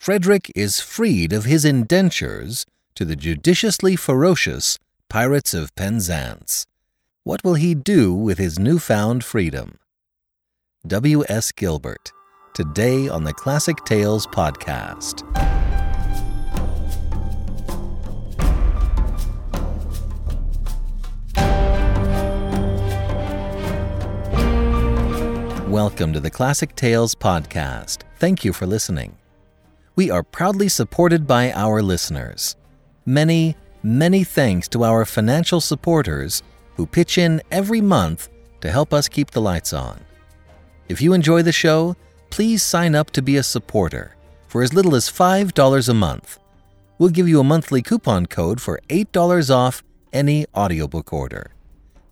Frederick 0.00 0.50
is 0.56 0.80
freed 0.80 1.30
of 1.30 1.44
his 1.44 1.62
indentures 1.62 2.64
to 2.94 3.04
the 3.04 3.14
judiciously 3.14 3.96
ferocious 3.96 4.78
Pirates 5.10 5.52
of 5.52 5.74
Penzance. 5.74 6.64
What 7.22 7.44
will 7.44 7.52
he 7.52 7.74
do 7.74 8.14
with 8.14 8.38
his 8.38 8.58
newfound 8.58 9.24
freedom? 9.24 9.78
W.S. 10.86 11.52
Gilbert, 11.52 12.12
today 12.54 13.08
on 13.08 13.24
the 13.24 13.34
Classic 13.34 13.76
Tales 13.84 14.26
podcast. 14.26 15.20
Welcome 25.68 26.14
to 26.14 26.20
the 26.20 26.30
Classic 26.30 26.74
Tales 26.74 27.14
podcast. 27.14 28.04
Thank 28.16 28.46
you 28.46 28.54
for 28.54 28.64
listening. 28.64 29.19
We 30.00 30.08
are 30.08 30.22
proudly 30.22 30.70
supported 30.70 31.26
by 31.26 31.52
our 31.52 31.82
listeners. 31.82 32.56
Many, 33.04 33.54
many 33.82 34.24
thanks 34.24 34.66
to 34.68 34.82
our 34.82 35.04
financial 35.04 35.60
supporters 35.60 36.42
who 36.76 36.86
pitch 36.86 37.18
in 37.18 37.42
every 37.50 37.82
month 37.82 38.30
to 38.62 38.70
help 38.70 38.94
us 38.94 39.08
keep 39.08 39.30
the 39.30 39.42
lights 39.42 39.74
on. 39.74 40.00
If 40.88 41.02
you 41.02 41.12
enjoy 41.12 41.42
the 41.42 41.52
show, 41.52 41.96
please 42.30 42.62
sign 42.62 42.94
up 42.94 43.10
to 43.10 43.20
be 43.20 43.36
a 43.36 43.42
supporter 43.42 44.16
for 44.48 44.62
as 44.62 44.72
little 44.72 44.94
as 44.94 45.10
$5 45.10 45.86
a 45.86 45.92
month. 45.92 46.38
We'll 46.96 47.10
give 47.10 47.28
you 47.28 47.38
a 47.38 47.44
monthly 47.44 47.82
coupon 47.82 48.24
code 48.24 48.58
for 48.58 48.80
$8 48.88 49.54
off 49.54 49.82
any 50.14 50.46
audiobook 50.56 51.12
order. 51.12 51.50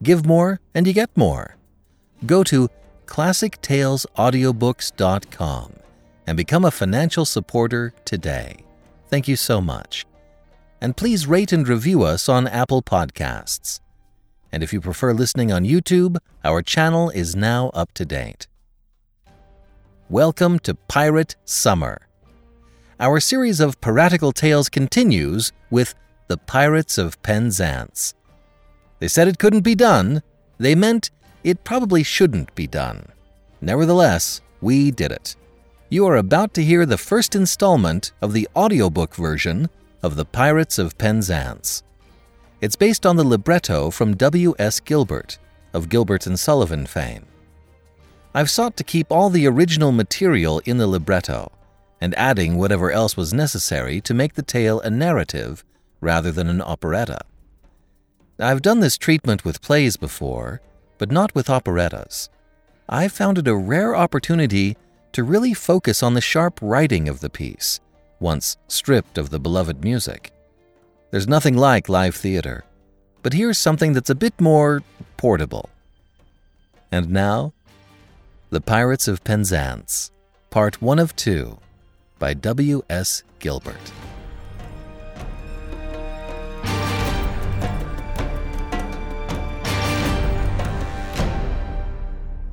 Give 0.02 0.26
more 0.26 0.60
and 0.74 0.86
you 0.86 0.92
get 0.92 1.08
more. 1.16 1.56
Go 2.26 2.44
to 2.44 2.68
ClassicTalesAudiobooks.com 3.06 5.78
and 6.28 6.36
become 6.36 6.66
a 6.66 6.70
financial 6.70 7.24
supporter 7.24 7.94
today. 8.04 8.54
Thank 9.08 9.28
you 9.28 9.34
so 9.34 9.62
much. 9.62 10.04
And 10.78 10.94
please 10.94 11.26
rate 11.26 11.52
and 11.52 11.66
review 11.66 12.02
us 12.02 12.28
on 12.28 12.46
Apple 12.46 12.82
Podcasts. 12.82 13.80
And 14.52 14.62
if 14.62 14.70
you 14.70 14.82
prefer 14.82 15.14
listening 15.14 15.50
on 15.50 15.64
YouTube, 15.64 16.18
our 16.44 16.60
channel 16.60 17.08
is 17.08 17.34
now 17.34 17.70
up 17.70 17.94
to 17.94 18.04
date. 18.04 18.46
Welcome 20.10 20.58
to 20.60 20.74
Pirate 20.74 21.34
Summer. 21.46 22.06
Our 23.00 23.20
series 23.20 23.58
of 23.58 23.80
piratical 23.80 24.32
tales 24.32 24.68
continues 24.68 25.52
with 25.70 25.94
The 26.26 26.36
Pirates 26.36 26.98
of 26.98 27.22
Penzance. 27.22 28.12
They 28.98 29.08
said 29.08 29.28
it 29.28 29.38
couldn't 29.38 29.62
be 29.62 29.74
done. 29.74 30.22
They 30.58 30.74
meant 30.74 31.10
it 31.42 31.64
probably 31.64 32.02
shouldn't 32.02 32.54
be 32.54 32.66
done. 32.66 33.06
Nevertheless, 33.62 34.42
we 34.60 34.90
did 34.90 35.10
it. 35.10 35.34
You 35.90 36.06
are 36.06 36.16
about 36.16 36.52
to 36.52 36.62
hear 36.62 36.84
the 36.84 36.98
first 36.98 37.34
installment 37.34 38.12
of 38.20 38.34
the 38.34 38.46
audiobook 38.54 39.14
version 39.14 39.70
of 40.02 40.16
The 40.16 40.26
Pirates 40.26 40.78
of 40.78 40.98
Penzance. 40.98 41.82
It's 42.60 42.76
based 42.76 43.06
on 43.06 43.16
the 43.16 43.24
libretto 43.24 43.90
from 43.90 44.14
W.S. 44.14 44.80
Gilbert 44.80 45.38
of 45.72 45.88
Gilbert 45.88 46.26
and 46.26 46.38
Sullivan 46.38 46.84
fame. 46.84 47.24
I've 48.34 48.50
sought 48.50 48.76
to 48.76 48.84
keep 48.84 49.10
all 49.10 49.30
the 49.30 49.46
original 49.46 49.90
material 49.90 50.60
in 50.66 50.76
the 50.76 50.86
libretto 50.86 51.50
and 52.02 52.14
adding 52.18 52.56
whatever 52.56 52.92
else 52.92 53.16
was 53.16 53.32
necessary 53.32 54.02
to 54.02 54.12
make 54.12 54.34
the 54.34 54.42
tale 54.42 54.80
a 54.80 54.90
narrative 54.90 55.64
rather 56.02 56.30
than 56.30 56.48
an 56.48 56.60
operetta. 56.60 57.20
I've 58.38 58.60
done 58.60 58.80
this 58.80 58.98
treatment 58.98 59.42
with 59.42 59.62
plays 59.62 59.96
before, 59.96 60.60
but 60.98 61.10
not 61.10 61.34
with 61.34 61.48
operettas. 61.48 62.28
I 62.90 63.08
found 63.08 63.38
it 63.38 63.48
a 63.48 63.56
rare 63.56 63.96
opportunity 63.96 64.76
to 65.18 65.24
really 65.24 65.52
focus 65.52 66.00
on 66.00 66.14
the 66.14 66.20
sharp 66.20 66.60
writing 66.62 67.08
of 67.08 67.18
the 67.18 67.28
piece, 67.28 67.80
once 68.20 68.56
stripped 68.68 69.18
of 69.18 69.30
the 69.30 69.40
beloved 69.40 69.82
music. 69.82 70.30
There's 71.10 71.26
nothing 71.26 71.56
like 71.56 71.88
live 71.88 72.14
theater, 72.14 72.64
but 73.24 73.32
here's 73.32 73.58
something 73.58 73.94
that's 73.94 74.10
a 74.10 74.14
bit 74.14 74.40
more 74.40 74.80
portable. 75.16 75.70
And 76.92 77.10
now, 77.10 77.52
The 78.50 78.60
Pirates 78.60 79.08
of 79.08 79.24
Penzance, 79.24 80.12
Part 80.50 80.80
1 80.80 81.00
of 81.00 81.16
2, 81.16 81.58
by 82.20 82.34
W.S. 82.34 83.24
Gilbert. 83.40 83.92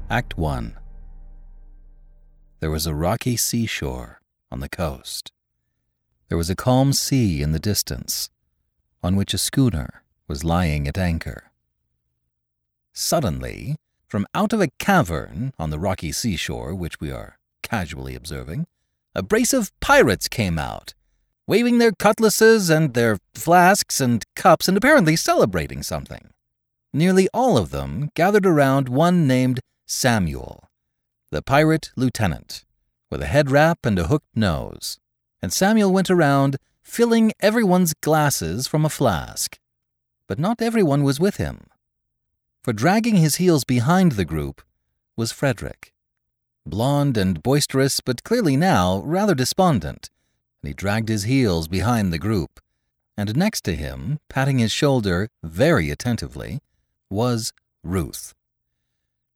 Act 0.10 0.36
1 0.36 0.76
There 2.66 2.72
was 2.72 2.88
a 2.88 2.96
rocky 2.96 3.38
seashore 3.38 4.22
on 4.52 4.60
the 4.60 4.68
coast. 4.68 5.32
There 6.30 6.38
was 6.38 6.50
a 6.50 6.56
calm 6.56 6.94
sea 6.94 7.44
in 7.44 7.52
the 7.52 7.60
distance, 7.60 8.32
on 9.04 9.16
which 9.16 9.36
a 9.36 9.38
schooner 9.38 10.02
was 10.28 10.44
lying 10.44 10.88
at 10.88 10.98
anchor. 10.98 11.52
Suddenly, 12.92 13.76
from 14.08 14.26
out 14.34 14.52
of 14.52 14.62
a 14.62 14.72
cavern 14.80 15.54
on 15.60 15.70
the 15.70 15.78
rocky 15.78 16.12
seashore, 16.12 16.74
which 16.74 17.00
we 17.00 17.12
are 17.12 17.38
casually 17.62 18.16
observing, 18.16 18.66
a 19.14 19.22
brace 19.22 19.54
of 19.54 19.72
pirates 19.80 20.28
came 20.28 20.58
out, 20.58 20.96
waving 21.46 21.78
their 21.78 21.92
cutlasses 21.92 22.72
and 22.72 22.96
their 22.96 23.20
flasks 23.36 24.02
and 24.02 24.24
cups 24.36 24.68
and 24.68 24.76
apparently 24.76 25.16
celebrating 25.16 25.84
something. 25.84 26.32
Nearly 26.92 27.30
all 27.32 27.60
of 27.60 27.70
them 27.70 28.10
gathered 28.16 28.48
around 28.48 28.90
one 28.90 29.28
named 29.28 29.60
Samuel, 29.86 30.65
the 31.32 31.42
pirate 31.42 31.92
lieutenant, 31.96 32.66
with 33.10 33.22
a 33.22 33.28
head 33.28 33.52
wrap 33.52 33.86
and 33.86 33.98
a 34.00 34.08
hooked 34.08 34.36
nose. 34.36 35.00
And 35.42 35.52
Samuel 35.52 35.92
went 35.92 36.10
around 36.10 36.58
filling 36.84 37.34
everyone's 37.40 37.94
glasses 37.94 38.68
from 38.68 38.86
a 38.86 38.90
flask. 38.90 39.60
But 40.28 40.40
not 40.40 40.62
everyone 40.62 41.04
was 41.04 41.20
with 41.20 41.38
him. 41.38 41.68
For 42.64 42.74
dragging 42.74 43.18
his 43.18 43.36
heels 43.36 43.64
behind 43.64 44.14
the 44.14 44.26
group 44.26 44.62
was 45.16 45.32
Frederick. 45.32 45.94
Blond 46.66 47.16
and 47.16 47.44
boisterous, 47.44 48.02
but 48.02 48.24
clearly 48.24 48.58
now 48.58 49.02
rather 49.06 49.36
despondent, 49.36 50.10
and 50.62 50.70
he 50.70 50.74
dragged 50.74 51.10
his 51.10 51.24
heels 51.24 51.68
behind 51.68 52.12
the 52.12 52.18
group. 52.18 52.60
And 53.16 53.36
next 53.36 53.62
to 53.66 53.76
him, 53.76 54.20
patting 54.30 54.58
his 54.58 54.72
shoulder 54.72 55.30
very 55.44 55.92
attentively, 55.92 56.60
was 57.10 57.54
Ruth. 57.84 58.34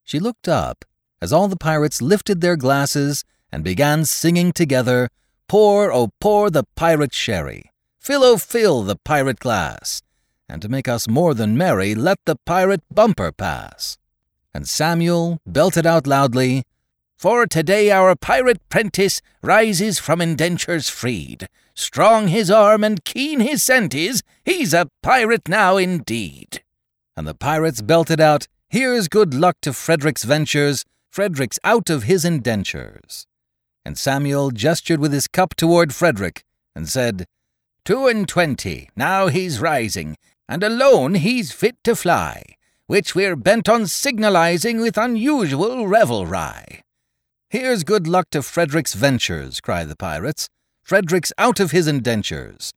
She 0.03 0.19
looked 0.19 0.47
up 0.47 0.85
as 1.21 1.33
all 1.33 1.47
the 1.47 1.57
pirates 1.57 2.01
lifted 2.01 2.41
their 2.41 2.55
glasses 2.55 3.23
and 3.51 3.63
began 3.63 4.05
singing 4.05 4.51
together, 4.51 5.09
Pour, 5.47 5.91
oh, 5.91 6.11
pour 6.21 6.51
the 6.51 6.63
pirate 6.75 7.13
sherry, 7.13 7.71
fill, 7.97 8.23
oh, 8.23 8.37
fill 8.37 8.83
the 8.83 8.95
pirate 8.95 9.39
glass, 9.39 10.03
and 10.47 10.61
to 10.61 10.69
make 10.69 10.87
us 10.87 11.07
more 11.07 11.33
than 11.33 11.57
merry, 11.57 11.95
let 11.95 12.19
the 12.25 12.35
pirate 12.45 12.83
bumper 12.91 13.31
pass. 13.31 13.97
And 14.53 14.67
Samuel 14.67 15.39
belted 15.47 15.85
out 15.85 16.05
loudly, 16.05 16.63
For 17.17 17.47
today 17.47 17.91
our 17.91 18.15
pirate 18.15 18.61
prentice 18.69 19.21
rises 19.41 19.97
from 19.97 20.21
indentures 20.21 20.87
freed. 20.87 21.47
Strong 21.73 22.27
his 22.27 22.51
arm 22.51 22.83
and 22.83 23.03
keen 23.03 23.39
his 23.39 23.63
scent 23.63 23.95
is, 23.95 24.21
he's 24.45 24.73
a 24.73 24.89
pirate 25.01 25.47
now 25.47 25.77
indeed. 25.77 26.61
And 27.17 27.27
the 27.27 27.33
pirates 27.33 27.81
belted 27.81 28.19
out, 28.19 28.47
Here's 28.69 29.07
good 29.07 29.33
luck 29.33 29.57
to 29.61 29.73
Frederick's 29.73 30.23
ventures, 30.23 30.85
Frederick's 31.09 31.59
out 31.63 31.89
of 31.89 32.03
his 32.03 32.23
indentures. 32.23 33.25
And 33.83 33.97
Samuel 33.97 34.51
gestured 34.51 34.99
with 34.99 35.11
his 35.11 35.27
cup 35.27 35.55
toward 35.55 35.93
Frederick, 35.93 36.43
and 36.75 36.87
said, 36.87 37.25
Two 37.83 38.07
and 38.07 38.27
twenty, 38.27 38.89
now 38.95 39.27
he's 39.27 39.59
rising, 39.59 40.17
and 40.47 40.63
alone 40.63 41.15
he's 41.15 41.51
fit 41.51 41.77
to 41.83 41.95
fly, 41.95 42.43
which 42.87 43.15
we're 43.15 43.35
bent 43.35 43.67
on 43.67 43.87
signalizing 43.87 44.81
with 44.81 44.97
unusual 44.97 45.87
revelry. 45.87 46.83
Here's 47.49 47.83
good 47.83 48.07
luck 48.07 48.29
to 48.31 48.43
Frederick's 48.43 48.93
ventures, 48.93 49.59
cry 49.59 49.85
the 49.85 49.95
pirates. 49.95 50.49
Frederick's 50.83 51.33
out 51.37 51.59
of 51.59 51.71
his 51.71 51.87
indentures. 51.87 52.71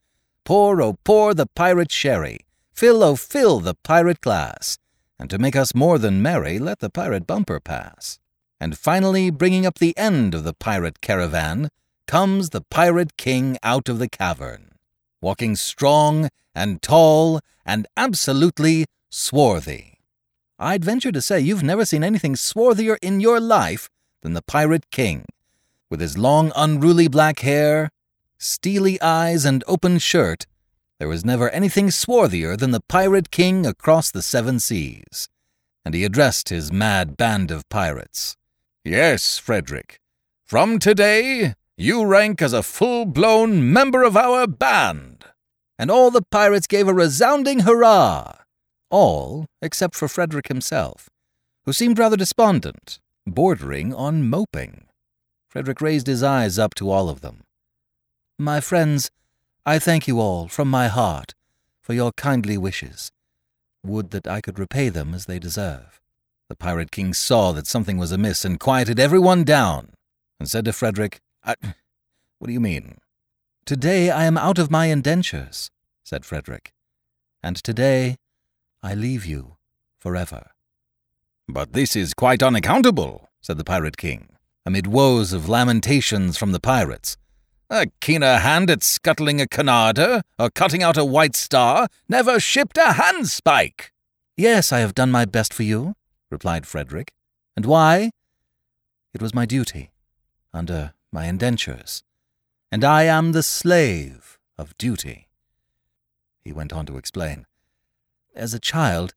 Pour, 0.45 0.81
oh, 0.81 0.97
pour 1.05 1.35
the 1.35 1.47
pirate 1.47 1.93
sherry. 1.93 2.41
Fill, 2.73 3.03
oh, 3.03 3.17
fill 3.17 3.61
the 3.61 3.75
pirate 3.75 4.21
glass 4.21 4.79
and 5.23 5.31
to 5.31 5.39
make 5.39 5.55
us 5.55 5.73
more 5.73 5.99
than 5.99 6.21
merry, 6.21 6.59
let 6.59 6.81
the 6.81 6.91
pirate 6.91 7.29
bumper 7.29 7.61
pass. 7.61 8.19
And 8.63 8.79
finally, 8.79 9.31
bringing 9.31 9.67
up 9.67 9.81
the 9.81 9.99
end 9.99 10.37
of 10.37 10.45
the 10.45 10.55
pirate 10.55 11.01
caravan, 11.01 11.69
comes 12.07 12.51
the 12.51 12.61
pirate 12.61 13.17
king 13.17 13.59
out 13.61 13.89
of 13.89 13.99
the 13.99 14.09
cavern, 14.09 14.77
walking 15.21 15.57
strong 15.57 16.29
and 16.55 16.81
tall 16.81 17.41
and 17.67 17.89
absolutely 17.97 18.85
swarthy. 19.11 19.99
I'd 20.61 20.85
venture 20.85 21.11
to 21.11 21.21
say 21.21 21.41
you've 21.41 21.65
never 21.65 21.85
seen 21.85 22.05
anything 22.05 22.37
swarthier 22.37 22.99
in 23.03 23.19
your 23.19 23.41
life 23.41 23.91
than 24.23 24.35
the 24.35 24.43
pirate 24.43 24.93
king, 24.93 25.25
with 25.91 26.01
his 26.01 26.17
long, 26.17 26.53
unruly 26.55 27.09
black 27.09 27.41
hair, 27.41 27.91
steely 28.39 28.97
eyes, 29.03 29.45
and 29.45 29.65
open 29.67 29.99
shirt, 29.99 30.47
there 31.01 31.09
was 31.09 31.25
never 31.25 31.51
anything 31.51 31.89
swarthier 31.89 32.57
than 32.57 32.71
the 32.71 32.85
pirate 32.89 33.33
king 33.33 33.67
across 33.67 34.13
the 34.13 34.23
seven 34.23 34.61
seas. 34.61 35.29
And 35.85 35.97
he 35.97 36.05
addressed 36.05 36.51
his 36.51 36.71
mad 36.71 37.17
band 37.17 37.51
of 37.51 37.69
pirates. 37.69 38.37
Yes, 38.85 39.39
Frederick. 39.39 40.01
From 40.45 40.79
today, 40.79 41.55
You 41.77 42.05
rank 42.05 42.43
as 42.43 42.53
a 42.53 42.63
full 42.63 43.07
blown 43.07 43.73
member 43.73 44.03
of 44.03 44.17
our 44.17 44.47
band. 44.47 45.25
And 45.79 45.91
all 45.91 46.11
the 46.11 46.23
pirates 46.23 46.67
gave 46.67 46.87
a 46.87 46.95
resounding 46.95 47.61
hurrah. 47.61 48.35
All 48.91 49.47
except 49.63 49.95
for 49.95 50.07
Frederick 50.09 50.49
himself, 50.49 51.09
who 51.65 51.73
seemed 51.73 51.99
rather 51.99 52.17
despondent, 52.17 53.01
bordering 53.27 53.95
on 53.95 54.29
moping. 54.29 54.87
Frederick 55.49 55.81
raised 55.81 56.09
his 56.09 56.23
eyes 56.23 56.59
up 56.59 56.75
to 56.75 56.91
all 56.91 57.09
of 57.09 57.21
them. 57.21 57.43
My 58.39 58.61
friends, 58.61 59.11
I 59.65 59.79
thank 59.79 60.07
you 60.07 60.21
all 60.21 60.49
from 60.49 60.69
my 60.69 60.89
heart 60.89 61.35
for 61.81 61.95
your 61.95 62.13
kindly 62.13 62.59
wishes. 62.59 63.11
Would 63.85 64.11
that 64.11 64.27
I 64.29 64.41
could 64.41 64.59
repay 64.59 64.89
them 64.89 65.15
as 65.15 65.27
they 65.27 65.39
deserve. 65.39 66.02
The 66.53 66.57
Pirate 66.57 66.91
King 66.91 67.15
saw 67.15 67.53
that 67.53 67.67
something 67.67 67.97
was 67.97 68.13
amiss 68.13 68.45
and 68.45 68.61
quieted 68.61 69.01
everyone 69.01 69.43
down, 69.43 69.95
and 70.39 70.51
said 70.51 70.67
to 70.67 70.75
Frederick, 70.75 71.23
What 71.47 71.57
do 72.45 72.53
you 72.53 72.61
mean? 72.61 72.99
Today 73.65 74.11
I 74.11 74.27
am 74.27 74.37
out 74.37 74.59
of 74.59 74.71
my 74.71 74.85
indentures, 74.89 75.71
said 76.05 76.27
Frederick, 76.27 76.75
and 77.43 77.57
today 77.57 78.17
I 78.83 78.93
leave 78.93 79.25
you 79.25 79.57
forever. 79.99 80.51
But 81.49 81.73
this 81.73 81.97
is 81.97 82.13
quite 82.13 82.43
unaccountable, 82.43 83.31
said 83.41 83.57
the 83.57 83.65
Pirate 83.65 83.97
King, 83.97 84.37
amid 84.67 84.87
woes 84.87 85.33
of 85.33 85.49
lamentations 85.49 86.37
from 86.37 86.53
the 86.53 86.61
pirates. 86.61 87.17
A 87.71 87.87
keener 88.03 88.41
hand 88.41 88.69
at 88.69 88.83
scuttling 88.83 89.41
a 89.41 89.47
Cunarder 89.47 90.21
or 90.39 90.51
cutting 90.51 90.83
out 90.83 90.99
a 90.99 91.05
white 91.07 91.35
star 91.35 91.89
never 92.11 92.39
shipped 92.39 92.77
a 92.77 92.93
handspike. 93.01 93.89
Yes, 94.37 94.71
I 94.71 94.81
have 94.81 94.95
done 94.95 95.11
my 95.11 95.25
best 95.25 95.55
for 95.55 95.63
you, 95.63 95.95
replied 96.33 96.67
Frederick. 96.67 97.13
And 97.57 97.67
why? 97.67 98.11
It 99.15 99.23
was 99.23 99.35
my 99.35 99.47
duty, 99.47 99.91
under 100.53 100.95
my 101.13 101.27
indentures, 101.27 102.03
and 102.71 102.83
I 102.83 103.03
am 103.05 103.33
the 103.33 103.43
slave 103.43 104.39
of 104.59 104.77
duty. 104.79 105.29
He 106.41 106.53
went 106.53 106.73
on 106.73 106.87
to 106.87 106.97
explain. 106.97 107.47
As 108.35 108.55
a 108.55 108.59
child, 108.59 109.15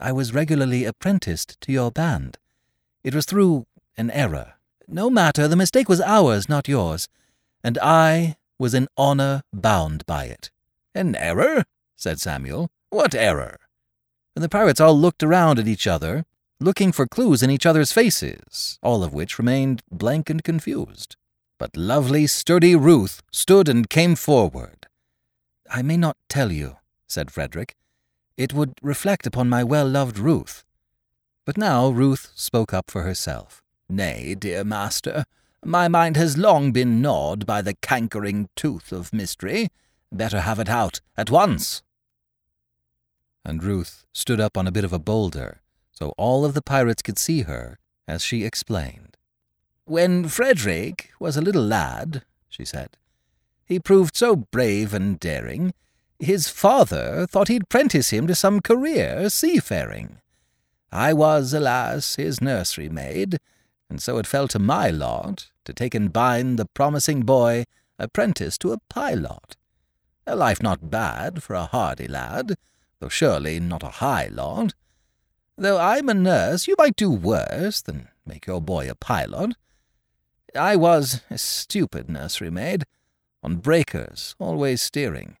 I 0.00 0.10
was 0.12 0.34
regularly 0.34 0.84
apprenticed 0.84 1.60
to 1.60 1.72
your 1.72 1.90
band. 1.90 2.38
It 3.04 3.14
was 3.14 3.26
through 3.26 3.66
an 3.96 4.10
error. 4.10 4.54
No 4.88 5.10
matter, 5.10 5.46
the 5.46 5.56
mistake 5.56 5.88
was 5.88 6.00
ours, 6.00 6.48
not 6.48 6.66
yours 6.66 7.08
and 7.66 7.78
I 7.78 8.36
was 8.60 8.74
in 8.74 8.86
honour 8.96 9.42
bound 9.52 10.06
by 10.06 10.26
it. 10.26 10.52
An 10.94 11.16
error? 11.16 11.64
said 11.96 12.20
Samuel. 12.20 12.70
What 12.90 13.12
error? 13.12 13.58
And 14.36 14.44
the 14.44 14.48
pirates 14.48 14.80
all 14.80 14.96
looked 14.96 15.24
around 15.24 15.58
at 15.58 15.66
each 15.66 15.88
other, 15.88 16.24
looking 16.60 16.92
for 16.92 17.06
clues 17.06 17.42
in 17.42 17.50
each 17.50 17.66
other's 17.66 17.92
faces, 17.92 18.78
all 18.82 19.04
of 19.04 19.12
which 19.12 19.38
remained 19.38 19.82
blank 19.90 20.30
and 20.30 20.42
confused. 20.42 21.16
But 21.58 21.76
lovely, 21.76 22.26
sturdy 22.26 22.76
Ruth 22.76 23.22
stood 23.30 23.68
and 23.68 23.88
came 23.88 24.14
forward. 24.14 24.86
I 25.70 25.82
may 25.82 25.96
not 25.96 26.16
tell 26.28 26.52
you, 26.52 26.76
said 27.08 27.30
Frederick. 27.30 27.74
It 28.36 28.52
would 28.52 28.74
reflect 28.82 29.26
upon 29.26 29.48
my 29.48 29.64
well 29.64 29.88
loved 29.88 30.18
Ruth. 30.18 30.64
But 31.44 31.56
now 31.56 31.88
Ruth 31.88 32.32
spoke 32.34 32.74
up 32.74 32.90
for 32.90 33.02
herself. 33.02 33.62
Nay, 33.88 34.34
dear 34.34 34.64
master, 34.64 35.24
my 35.64 35.88
mind 35.88 36.16
has 36.16 36.36
long 36.36 36.72
been 36.72 37.00
gnawed 37.00 37.46
by 37.46 37.62
the 37.62 37.74
cankering 37.74 38.48
tooth 38.56 38.92
of 38.92 39.12
mystery. 39.12 39.68
Better 40.12 40.40
have 40.40 40.58
it 40.58 40.68
out 40.68 41.00
at 41.16 41.30
once. 41.30 41.82
And 43.44 43.62
Ruth 43.62 44.04
stood 44.12 44.40
up 44.40 44.56
on 44.56 44.66
a 44.66 44.72
bit 44.72 44.84
of 44.84 44.92
a 44.92 44.98
boulder, 44.98 45.60
so 45.96 46.12
all 46.18 46.44
of 46.44 46.54
the 46.54 46.62
pirates 46.62 47.02
could 47.02 47.18
see 47.18 47.42
her, 47.42 47.78
as 48.06 48.22
she 48.22 48.44
explained. 48.44 49.16
When 49.84 50.28
Frederick 50.28 51.10
was 51.18 51.36
a 51.36 51.40
little 51.40 51.62
lad, 51.62 52.22
she 52.48 52.64
said, 52.64 52.96
he 53.64 53.80
proved 53.80 54.16
so 54.16 54.36
brave 54.36 54.94
and 54.94 55.18
daring, 55.18 55.72
his 56.18 56.48
father 56.48 57.26
thought 57.26 57.48
he'd 57.48 57.68
prentice 57.68 58.10
him 58.10 58.26
to 58.26 58.34
some 58.34 58.60
career 58.60 59.28
seafaring. 59.28 60.18
I 60.92 61.12
was, 61.12 61.52
alas, 61.52 62.14
his 62.16 62.40
nursery 62.40 62.88
maid, 62.88 63.38
and 63.90 64.00
so 64.00 64.18
it 64.18 64.26
fell 64.26 64.48
to 64.48 64.58
my 64.58 64.88
lot 64.88 65.50
to 65.64 65.72
take 65.72 65.94
and 65.94 66.12
bind 66.12 66.58
the 66.58 66.66
promising 66.66 67.22
boy 67.22 67.64
apprentice 67.98 68.56
to 68.58 68.72
a 68.72 68.78
pilot. 68.88 69.56
A 70.26 70.36
life 70.36 70.62
not 70.62 70.90
bad 70.90 71.42
for 71.42 71.54
a 71.54 71.66
hardy 71.66 72.08
lad, 72.08 72.56
though 73.00 73.08
surely 73.08 73.60
not 73.60 73.82
a 73.82 73.98
high 74.00 74.28
lot. 74.28 74.74
Though 75.58 75.78
I'm 75.78 76.08
a 76.10 76.14
nurse, 76.14 76.66
you 76.66 76.74
might 76.76 76.96
do 76.96 77.10
worse 77.10 77.80
than 77.80 78.08
make 78.26 78.46
your 78.46 78.60
boy 78.60 78.90
a 78.90 78.94
pilot. 78.94 79.54
I 80.54 80.76
was 80.76 81.22
a 81.30 81.38
stupid 81.38 82.10
nursery 82.10 82.50
maid, 82.50 82.84
on 83.42 83.56
breakers, 83.56 84.34
always 84.38 84.82
steering, 84.82 85.36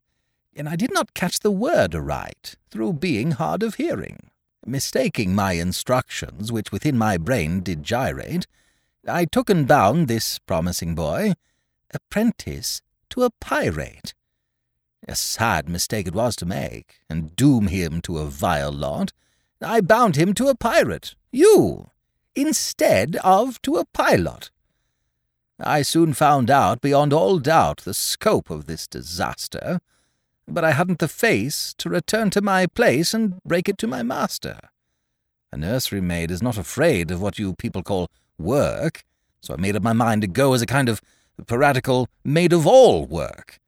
and 0.54 0.68
I 0.68 0.76
did 0.76 0.92
not 0.92 1.12
catch 1.12 1.40
the 1.40 1.50
word 1.50 1.94
aright, 1.94 2.56
through 2.70 2.94
being 2.94 3.32
hard 3.32 3.62
of 3.62 3.74
hearing. 3.74 4.30
Mistaking 4.64 5.34
my 5.34 5.52
instructions, 5.52 6.50
which 6.50 6.72
within 6.72 6.96
my 6.96 7.18
brain 7.18 7.60
did 7.60 7.82
gyrate, 7.82 8.46
I 9.06 9.26
took 9.26 9.50
and 9.50 9.68
bound 9.68 10.08
this 10.08 10.38
promising 10.38 10.94
boy, 10.94 11.34
apprentice 11.92 12.80
to 13.10 13.22
a 13.22 13.30
pirate. 13.30 14.14
A 15.06 15.14
sad 15.14 15.68
mistake 15.68 16.08
it 16.08 16.14
was 16.14 16.36
to 16.36 16.46
make, 16.46 17.00
and 17.08 17.36
doom 17.36 17.68
him 17.68 18.00
to 18.02 18.18
a 18.18 18.26
vile 18.26 18.72
lot. 18.72 19.12
I 19.62 19.80
bound 19.80 20.16
him 20.16 20.34
to 20.34 20.48
a 20.48 20.54
pirate, 20.54 21.14
you, 21.32 21.90
instead 22.34 23.16
of 23.24 23.60
to 23.62 23.76
a 23.76 23.84
pilot. 23.86 24.50
I 25.58 25.82
soon 25.82 26.12
found 26.12 26.50
out 26.50 26.82
beyond 26.82 27.12
all 27.12 27.38
doubt 27.38 27.78
the 27.78 27.94
scope 27.94 28.50
of 28.50 28.66
this 28.66 28.86
disaster, 28.86 29.80
but 30.46 30.64
I 30.64 30.72
hadn't 30.72 30.98
the 30.98 31.08
face 31.08 31.74
to 31.78 31.88
return 31.88 32.30
to 32.30 32.42
my 32.42 32.66
place 32.66 33.14
and 33.14 33.42
break 33.44 33.68
it 33.68 33.78
to 33.78 33.86
my 33.86 34.02
master. 34.02 34.58
A 35.50 35.56
nursery 35.56 36.02
maid 36.02 36.30
is 36.30 36.42
not 36.42 36.58
afraid 36.58 37.10
of 37.10 37.22
what 37.22 37.38
you 37.38 37.54
people 37.54 37.82
call 37.82 38.10
work, 38.36 39.04
so 39.40 39.54
I 39.54 39.56
made 39.56 39.76
up 39.76 39.82
my 39.82 39.94
mind 39.94 40.20
to 40.22 40.28
go 40.28 40.52
as 40.52 40.60
a 40.60 40.66
kind 40.66 40.88
of 40.88 41.00
piratical 41.46 42.08
maid 42.22 42.52
of 42.52 42.66
all 42.66 43.06
work. 43.06 43.58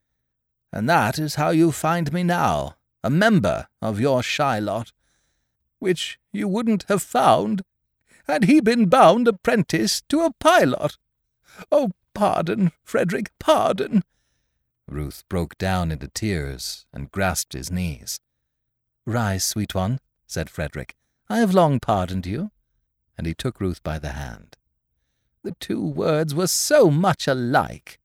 And 0.71 0.89
that 0.89 1.19
is 1.19 1.37
how 1.37 1.51
you 1.51 1.73
find 1.73 2.13
me 2.13 2.23
now, 2.23 2.75
a 3.03 3.09
member 3.09 3.69
of 3.81 3.99
your 3.99 4.21
Shylot, 4.21 4.93
which 5.79 6.19
you 6.33 6.49
wouldn't 6.49 6.85
have 6.89 7.03
found 7.03 7.63
had 8.27 8.45
he 8.45 8.61
been 8.61 8.87
bound 8.87 9.27
apprentice 9.27 10.03
to 10.03 10.21
a 10.21 10.33
pilot. 10.33 10.99
Oh, 11.73 11.93
pardon, 12.15 12.73
Frederick, 12.85 13.31
pardon. 13.39 14.03
Ruth 14.87 15.25
broke 15.29 15.57
down 15.59 15.91
into 15.91 16.09
tears 16.09 16.87
and 16.93 17.11
grasped 17.11 17.53
his 17.55 17.71
knees. 17.71 18.21
Rise, 19.07 19.45
sweet 19.45 19.75
one, 19.75 20.01
said 20.27 20.51
Frederick. 20.51 20.95
I 21.29 21.39
have 21.39 21.55
long 21.55 21.81
pardoned 21.81 22.27
you. 22.27 22.51
And 23.17 23.27
he 23.27 23.35
took 23.35 23.61
Ruth 23.61 23.83
by 23.83 23.99
the 23.99 24.11
hand. 24.11 24.57
The 25.43 25.57
two 25.59 25.85
words 25.85 26.35
were 26.35 26.47
so 26.47 26.91
much 26.91 27.27
alike. 27.27 27.99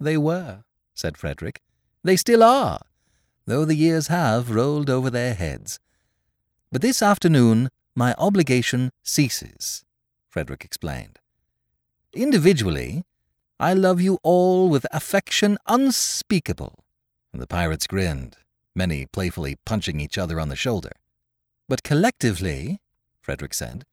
They 0.00 0.16
were, 0.16 0.64
said 0.94 1.16
Frederick. 1.16 1.62
They 2.02 2.16
still 2.16 2.42
are, 2.42 2.80
though 3.46 3.64
the 3.64 3.74
years 3.74 4.08
have 4.08 4.50
rolled 4.50 4.90
over 4.90 5.10
their 5.10 5.34
heads. 5.34 5.78
But 6.76 6.82
this 6.82 7.00
afternoon 7.00 7.70
my 7.94 8.14
obligation 8.18 8.90
ceases, 9.02 9.82
Frederick 10.28 10.62
explained. 10.62 11.18
Individually, 12.12 13.02
I 13.58 13.72
love 13.72 14.02
you 14.02 14.18
all 14.22 14.68
with 14.68 14.86
affection 14.92 15.56
unspeakable. 15.66 16.84
And 17.32 17.40
the 17.40 17.46
pirates 17.46 17.86
grinned, 17.86 18.36
many 18.74 19.06
playfully 19.06 19.56
punching 19.64 20.00
each 20.00 20.18
other 20.18 20.38
on 20.38 20.50
the 20.50 20.54
shoulder. 20.54 20.92
But 21.66 21.82
collectively, 21.82 22.82
Frederick 23.22 23.54
said, 23.54 23.86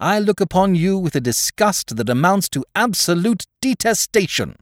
I 0.00 0.18
look 0.18 0.40
upon 0.40 0.74
you 0.74 0.96
with 0.96 1.14
a 1.14 1.20
disgust 1.20 1.94
that 1.94 2.08
amounts 2.08 2.48
to 2.48 2.64
absolute 2.74 3.44
detestation. 3.60 4.56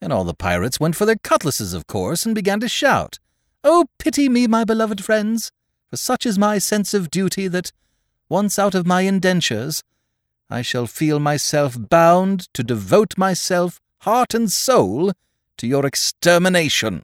And 0.00 0.10
all 0.10 0.24
the 0.24 0.32
pirates 0.32 0.80
went 0.80 0.96
for 0.96 1.04
their 1.04 1.16
cutlasses, 1.22 1.74
of 1.74 1.86
course, 1.86 2.24
and 2.24 2.34
began 2.34 2.60
to 2.60 2.68
shout, 2.68 3.18
Oh, 3.62 3.88
pity 3.98 4.30
me, 4.30 4.46
my 4.46 4.64
beloved 4.64 5.04
friends, 5.04 5.52
for 5.90 5.96
such 5.96 6.24
is 6.24 6.38
my 6.38 6.58
sense 6.58 6.94
of 6.94 7.10
duty 7.10 7.48
that, 7.48 7.72
once 8.28 8.58
out 8.58 8.76
of 8.76 8.86
my 8.86 9.02
indentures, 9.02 9.82
I 10.48 10.62
shall 10.62 10.86
feel 10.86 11.18
myself 11.18 11.76
bound 11.78 12.52
to 12.54 12.62
devote 12.62 13.18
myself 13.18 13.80
heart 14.02 14.32
and 14.32 14.50
soul, 14.50 15.12
to 15.58 15.66
your 15.66 15.84
extermination. 15.84 17.02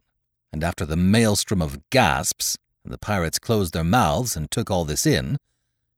And 0.51 0.63
after 0.63 0.85
the 0.85 0.95
maelstrom 0.95 1.61
of 1.61 1.89
gasps, 1.89 2.57
and 2.83 2.93
the 2.93 2.97
pirates 2.97 3.37
closed 3.37 3.73
their 3.73 3.83
mouths 3.83 4.35
and 4.35 4.49
took 4.49 4.71
all 4.71 4.85
this 4.85 5.05
in, 5.05 5.37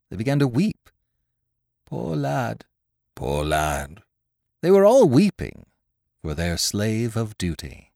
they 0.10 0.18
began 0.18 0.40
to 0.40 0.48
weep. 0.48 0.90
Poor 1.86 2.16
lad, 2.16 2.66
poor 3.16 3.46
lad. 3.46 4.02
They 4.62 4.72
were 4.72 4.86
all 4.86 5.08
weeping 5.08 5.68
for 6.22 6.34
their 6.34 6.58
slave 6.58 7.16
of 7.16 7.38
duty. 7.38 7.92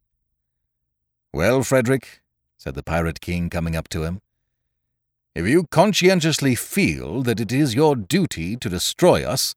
Well, 1.34 1.64
Frederick, 1.64 2.22
said 2.58 2.76
the 2.76 2.84
pirate 2.84 3.20
king, 3.20 3.50
coming 3.50 3.76
up 3.76 3.90
to 3.90 4.04
him, 4.04 4.22
if 5.36 5.48
you 5.48 5.66
conscientiously 5.72 6.54
feel 6.56 7.24
that 7.24 7.40
it 7.40 7.52
is 7.52 7.74
your 7.74 7.96
duty 7.96 8.56
to 8.56 8.70
destroy 8.70 9.24
us, 9.24 9.56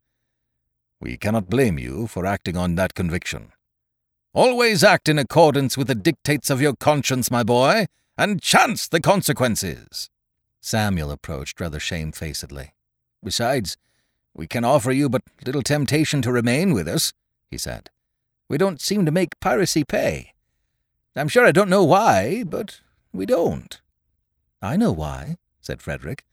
we 1.00 1.16
cannot 1.16 1.50
blame 1.50 1.78
you 1.78 2.06
for 2.06 2.25
acting 2.25 2.56
on 2.56 2.76
that 2.76 2.95
conviction. 2.95 3.52
Always 4.33 4.83
act 4.83 5.09
in 5.09 5.18
accordance 5.18 5.76
with 5.76 5.88
the 5.88 5.95
dictates 5.95 6.49
of 6.49 6.62
your 6.62 6.75
conscience, 6.75 7.30
my 7.30 7.42
boy, 7.42 7.87
and 8.16 8.40
chance 8.40 8.88
the 8.88 9.00
consequences. 9.00 10.09
Samuel 10.61 11.11
approached 11.11 11.61
rather 11.61 11.78
shamefacedly. 11.78 12.73
Besides, 13.23 13.76
we 14.35 14.47
can 14.47 14.64
offer 14.64 14.92
you 14.92 15.09
but 15.09 15.23
little 15.45 15.62
temptation 15.62 16.23
to 16.23 16.33
remain 16.33 16.73
with 16.73 16.88
us, 16.88 17.12
he 17.50 17.59
said. 17.59 17.90
We 18.49 18.59
don't 18.59 18.80
seem 18.80 19.04
to 19.04 19.12
make 19.12 19.40
piracy 19.40 19.85
pay. 19.85 20.33
I'm 21.14 21.28
sure 21.28 21.47
I 21.47 21.52
don't 21.52 21.71
know 21.71 21.85
why, 21.85 22.45
but 22.45 22.80
we 23.12 23.26
don't. 23.26 23.80
I 24.61 24.76
know 24.76 24.92
why, 24.92 25.37
said 25.66 25.82
Frederick. 25.82 26.25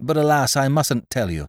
But 0.00 0.16
alas, 0.16 0.56
I 0.56 0.66
mustn't 0.68 1.08
tell 1.08 1.30
you. 1.30 1.46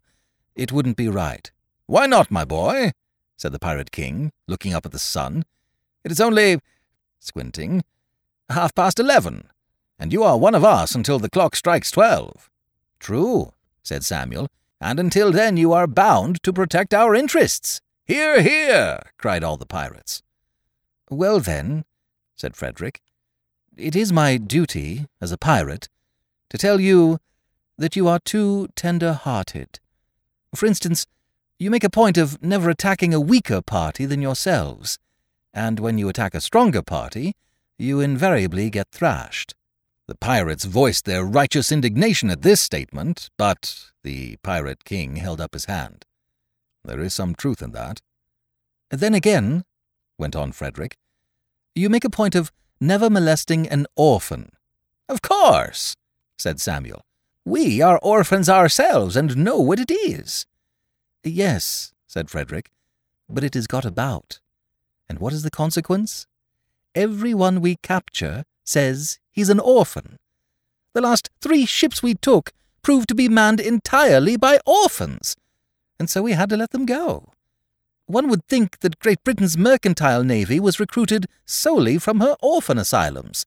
It 0.55 0.71
wouldn't 0.71 0.95
be 0.95 1.09
right. 1.09 1.51
Why 1.87 2.05
not, 2.05 2.31
my 2.31 2.45
boy? 2.45 2.91
said 3.35 3.51
the 3.51 3.59
Pirate 3.59 3.91
King, 3.91 4.31
looking 4.47 4.73
up 4.73 4.85
at 4.85 4.91
the 4.91 4.99
sun. 4.99 5.43
It 6.03 6.11
is 6.11 6.21
only, 6.21 6.59
squinting, 7.19 7.83
half 8.49 8.73
past 8.75 8.99
eleven, 8.99 9.49
and 9.99 10.13
you 10.13 10.23
are 10.23 10.37
one 10.37 10.55
of 10.55 10.63
us 10.63 10.95
until 10.95 11.19
the 11.19 11.29
clock 11.29 11.55
strikes 11.55 11.91
twelve. 11.91 12.49
True, 12.99 13.51
said 13.83 14.05
Samuel, 14.05 14.47
and 14.79 14.99
until 14.99 15.31
then 15.31 15.57
you 15.57 15.73
are 15.73 15.87
bound 15.87 16.41
to 16.43 16.53
protect 16.53 16.93
our 16.93 17.15
interests. 17.15 17.81
Hear, 18.05 18.41
hear! 18.41 19.01
cried 19.17 19.43
all 19.43 19.57
the 19.57 19.65
pirates. 19.65 20.21
Well, 21.09 21.39
then, 21.39 21.85
said 22.35 22.55
Frederick, 22.55 23.01
it 23.75 23.95
is 23.95 24.13
my 24.13 24.37
duty, 24.37 25.07
as 25.19 25.31
a 25.31 25.37
pirate, 25.37 25.89
to 26.55 26.67
tell 26.67 26.79
you 26.79 27.19
that 27.77 27.97
you 27.97 28.07
are 28.07 28.19
too 28.19 28.69
tender 28.77 29.11
hearted. 29.11 29.79
For 30.55 30.65
instance, 30.65 31.05
you 31.59 31.69
make 31.69 31.83
a 31.83 31.89
point 31.89 32.17
of 32.17 32.41
never 32.41 32.69
attacking 32.69 33.13
a 33.13 33.19
weaker 33.19 33.61
party 33.61 34.05
than 34.05 34.21
yourselves, 34.21 34.97
and 35.53 35.81
when 35.81 35.97
you 35.97 36.07
attack 36.07 36.33
a 36.33 36.39
stronger 36.39 36.81
party, 36.81 37.33
you 37.77 37.99
invariably 37.99 38.69
get 38.69 38.87
thrashed. 38.89 39.53
The 40.07 40.15
pirates 40.15 40.63
voiced 40.63 41.03
their 41.03 41.25
righteous 41.25 41.73
indignation 41.73 42.29
at 42.29 42.41
this 42.41 42.61
statement, 42.61 43.29
but 43.37 43.91
the 44.03 44.37
pirate 44.37 44.85
king 44.85 45.17
held 45.17 45.41
up 45.41 45.55
his 45.55 45.65
hand. 45.65 46.05
There 46.85 47.01
is 47.01 47.13
some 47.13 47.35
truth 47.35 47.61
in 47.61 47.71
that. 47.71 48.01
Then 48.91 49.13
again, 49.13 49.65
went 50.17 50.37
on 50.37 50.53
Frederick, 50.53 50.95
you 51.73 51.89
make 51.89 52.05
a 52.05 52.09
point 52.09 52.33
of 52.33 52.49
never 52.79 53.09
molesting 53.09 53.67
an 53.67 53.87
orphan. 53.97 54.51
Of 55.09 55.21
course, 55.21 55.97
said 56.37 56.59
Samuel. 56.59 57.05
We 57.43 57.81
are 57.81 57.99
orphans 58.01 58.49
ourselves 58.49 59.15
and 59.15 59.37
know 59.37 59.59
what 59.59 59.79
it 59.79 59.91
is. 59.91 60.45
Yes, 61.23 61.93
said 62.07 62.29
Frederick, 62.29 62.71
but 63.29 63.43
it 63.43 63.55
is 63.55 63.67
got 63.67 63.85
about. 63.85 64.39
And 65.07 65.19
what 65.19 65.33
is 65.33 65.43
the 65.43 65.51
consequence? 65.51 66.27
Every 66.93 67.33
one 67.33 67.61
we 67.61 67.75
capture 67.77 68.45
says 68.63 69.19
he's 69.31 69.49
an 69.49 69.59
orphan. 69.59 70.17
The 70.93 71.01
last 71.01 71.29
three 71.41 71.65
ships 71.65 72.01
we 72.01 72.15
took 72.15 72.51
proved 72.81 73.09
to 73.09 73.15
be 73.15 73.27
manned 73.27 73.59
entirely 73.59 74.37
by 74.37 74.59
orphans, 74.65 75.35
and 75.99 76.09
so 76.09 76.21
we 76.21 76.33
had 76.33 76.49
to 76.49 76.57
let 76.57 76.71
them 76.71 76.85
go. 76.85 77.31
One 78.07 78.29
would 78.29 78.45
think 78.47 78.79
that 78.79 78.99
Great 78.99 79.23
Britain's 79.23 79.57
mercantile 79.57 80.23
navy 80.23 80.59
was 80.59 80.79
recruited 80.79 81.25
solely 81.45 81.97
from 81.97 82.19
her 82.19 82.35
orphan 82.41 82.77
asylums, 82.77 83.45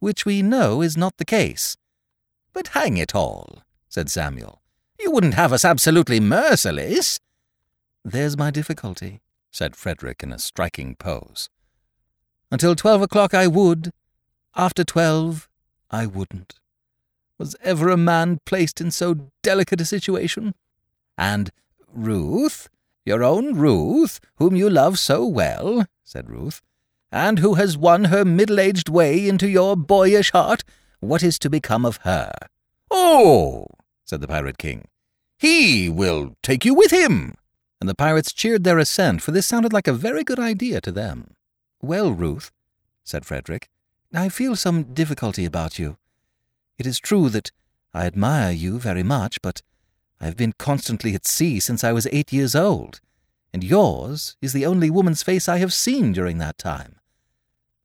which 0.00 0.26
we 0.26 0.42
know 0.42 0.82
is 0.82 0.96
not 0.96 1.16
the 1.16 1.24
case. 1.24 1.76
But 2.52 2.68
hang 2.68 2.96
it 2.96 3.14
all, 3.14 3.62
said 3.88 4.10
Samuel. 4.10 4.60
You 4.98 5.10
wouldn't 5.10 5.34
have 5.34 5.52
us 5.52 5.64
absolutely 5.64 6.20
merciless. 6.20 7.20
There's 8.04 8.36
my 8.36 8.50
difficulty, 8.50 9.20
said 9.50 9.76
Frederick 9.76 10.22
in 10.22 10.32
a 10.32 10.38
striking 10.38 10.94
pose. 10.96 11.48
Until 12.50 12.74
twelve 12.74 13.02
o'clock 13.02 13.32
I 13.34 13.46
would. 13.46 13.92
After 14.56 14.84
twelve, 14.84 15.48
I 15.90 16.06
wouldn't. 16.06 16.54
Was 17.38 17.56
ever 17.62 17.88
a 17.88 17.96
man 17.96 18.40
placed 18.44 18.80
in 18.80 18.90
so 18.90 19.30
delicate 19.42 19.80
a 19.80 19.84
situation? 19.84 20.54
And 21.16 21.50
Ruth, 21.92 22.68
your 23.04 23.22
own 23.22 23.54
Ruth, 23.54 24.20
whom 24.36 24.56
you 24.56 24.68
love 24.68 24.98
so 24.98 25.24
well, 25.26 25.86
said 26.04 26.28
Ruth, 26.28 26.60
and 27.10 27.38
who 27.38 27.54
has 27.54 27.78
won 27.78 28.04
her 28.04 28.24
middle-aged 28.24 28.88
way 28.88 29.28
into 29.28 29.48
your 29.48 29.76
boyish 29.76 30.32
heart, 30.32 30.64
what 31.00 31.22
is 31.22 31.38
to 31.40 31.50
become 31.50 31.84
of 31.84 31.98
her? 32.04 32.32
Oh, 32.90 33.66
said 34.04 34.20
the 34.20 34.28
Pirate 34.28 34.58
King, 34.58 34.88
he 35.38 35.88
will 35.88 36.36
take 36.42 36.64
you 36.64 36.74
with 36.74 36.90
him. 36.90 37.34
And 37.80 37.88
the 37.88 37.94
pirates 37.94 38.32
cheered 38.32 38.62
their 38.62 38.78
assent, 38.78 39.22
for 39.22 39.30
this 39.30 39.46
sounded 39.46 39.72
like 39.72 39.88
a 39.88 39.92
very 39.92 40.22
good 40.22 40.38
idea 40.38 40.82
to 40.82 40.92
them. 40.92 41.34
Well, 41.80 42.12
Ruth, 42.12 42.52
said 43.04 43.24
Frederick, 43.24 43.70
I 44.12 44.28
feel 44.28 44.54
some 44.54 44.82
difficulty 44.82 45.46
about 45.46 45.78
you. 45.78 45.96
It 46.76 46.86
is 46.86 46.98
true 46.98 47.30
that 47.30 47.52
I 47.94 48.06
admire 48.06 48.52
you 48.52 48.78
very 48.78 49.02
much, 49.02 49.40
but 49.40 49.62
I 50.20 50.26
have 50.26 50.36
been 50.36 50.52
constantly 50.58 51.14
at 51.14 51.26
sea 51.26 51.58
since 51.58 51.82
I 51.82 51.92
was 51.92 52.06
eight 52.12 52.32
years 52.32 52.54
old, 52.54 53.00
and 53.52 53.64
yours 53.64 54.36
is 54.42 54.52
the 54.52 54.66
only 54.66 54.90
woman's 54.90 55.22
face 55.22 55.48
I 55.48 55.56
have 55.58 55.72
seen 55.72 56.12
during 56.12 56.36
that 56.38 56.58
time. 56.58 56.96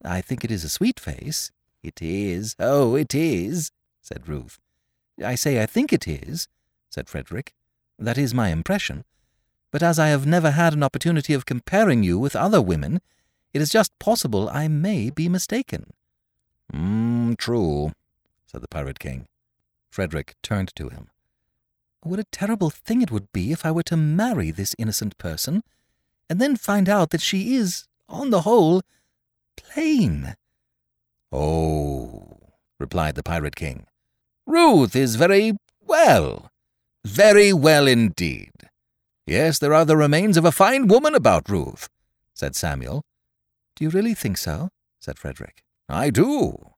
I 0.04 0.20
think 0.20 0.44
it 0.44 0.52
is 0.52 0.64
a 0.64 0.70
sweet 0.70 1.00
face. 1.00 1.52
It 1.86 2.02
is, 2.02 2.56
oh, 2.58 2.96
it 2.96 3.14
is, 3.14 3.70
said 4.02 4.28
Ruth. 4.28 4.58
I 5.24 5.36
say 5.36 5.62
I 5.62 5.68
think 5.68 5.94
it 5.94 6.08
is, 6.08 6.48
said 6.90 7.08
Frederick. 7.08 7.54
That 8.00 8.18
is 8.18 8.34
my 8.34 8.50
impression. 8.50 9.06
But 9.70 9.84
as 9.84 10.00
I 10.00 10.08
have 10.08 10.26
never 10.26 10.50
had 10.50 10.74
an 10.74 10.82
opportunity 10.82 11.36
of 11.36 11.46
comparing 11.46 12.02
you 12.02 12.18
with 12.18 12.36
other 12.36 12.60
women, 12.60 13.02
it 13.54 13.62
is 13.62 13.70
just 13.70 13.98
possible 14.00 14.50
I 14.50 14.68
may 14.68 15.12
be 15.12 15.30
mistaken. 15.30 15.94
Hmm, 16.74 17.34
true, 17.38 17.92
said 18.48 18.62
the 18.62 18.68
Pirate 18.68 18.98
King. 18.98 19.28
Frederick 19.92 20.34
turned 20.42 20.76
to 20.78 20.90
him. 20.90 21.12
What 22.02 22.20
a 22.20 22.32
terrible 22.32 22.72
thing 22.72 23.04
it 23.04 23.12
would 23.12 23.32
be 23.32 23.52
if 23.52 23.64
I 23.64 23.70
were 23.70 23.84
to 23.84 23.96
marry 23.96 24.50
this 24.50 24.74
innocent 24.80 25.20
person, 25.20 25.62
and 26.32 26.42
then 26.42 26.56
find 26.56 26.90
out 26.90 27.12
that 27.12 27.22
she 27.22 27.54
is, 27.54 27.86
on 28.10 28.32
the 28.32 28.42
whole, 28.42 28.82
plain. 29.56 30.36
Oh, 31.38 32.38
replied 32.80 33.16
the 33.16 33.24
Pirate 33.24 33.58
King. 33.58 33.88
Ruth 34.48 34.96
is 34.96 35.18
very 35.18 35.58
well. 35.86 36.50
Very 37.04 37.52
well 37.52 37.88
indeed. 37.88 38.54
Yes, 39.28 39.60
there 39.60 39.74
are 39.74 39.84
the 39.84 39.98
remains 39.98 40.38
of 40.38 40.46
a 40.46 40.54
fine 40.54 40.88
woman 40.88 41.14
about 41.14 41.50
Ruth, 41.50 41.90
said 42.34 42.56
Samuel. 42.56 43.04
Do 43.76 43.84
you 43.84 43.90
really 43.90 44.14
think 44.14 44.38
so? 44.38 44.70
said 45.02 45.20
Frederick. 45.20 45.62
I 45.90 46.10
do. 46.10 46.70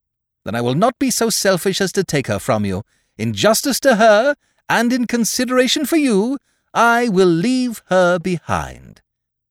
Then 0.44 0.56
I 0.56 0.62
will 0.62 0.74
not 0.74 0.98
be 0.98 1.12
so 1.12 1.30
selfish 1.30 1.80
as 1.80 1.92
to 1.92 2.04
take 2.04 2.26
her 2.26 2.40
from 2.40 2.66
you. 2.66 2.82
In 3.16 3.34
justice 3.34 3.80
to 3.82 3.98
her, 3.98 4.34
and 4.68 4.92
in 4.92 5.06
consideration 5.06 5.86
for 5.86 5.98
you, 5.98 6.40
I 6.74 7.10
will 7.10 7.28
leave 7.28 7.84
her 7.90 8.18
behind. 8.18 9.02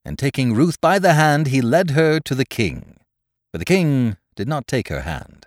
And 0.05 0.19
taking 0.19 0.53
Ruth 0.53 0.81
by 0.81 0.99
the 0.99 1.15
hand, 1.15 1.47
he 1.47 1.61
led 1.61 1.91
her 1.91 2.19
to 2.19 2.35
the 2.35 2.45
king. 2.45 2.97
But 3.53 3.61
the 3.61 3.65
king 3.65 4.17
did 4.37 4.47
not 4.47 4.67
take 4.67 4.89
her 4.89 5.01
hand. 5.01 5.47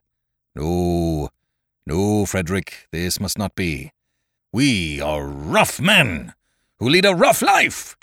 No, 0.55 1.29
no, 1.86 2.25
Frederick, 2.25 2.88
this 2.91 3.19
must 3.19 3.38
not 3.38 3.55
be. 3.55 3.91
We 4.51 5.00
are 5.00 5.25
rough 5.25 5.79
men, 5.79 6.34
who 6.79 6.89
lead 6.89 7.05
a 7.05 7.15
rough 7.15 7.41
life, 7.41 7.96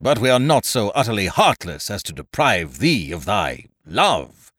but 0.00 0.18
we 0.18 0.30
are 0.30 0.38
not 0.38 0.64
so 0.64 0.90
utterly 0.90 1.26
heartless 1.26 1.90
as 1.90 2.02
to 2.04 2.12
deprive 2.12 2.78
thee 2.78 3.10
of 3.10 3.24
thy 3.24 3.64
love. 3.86 4.52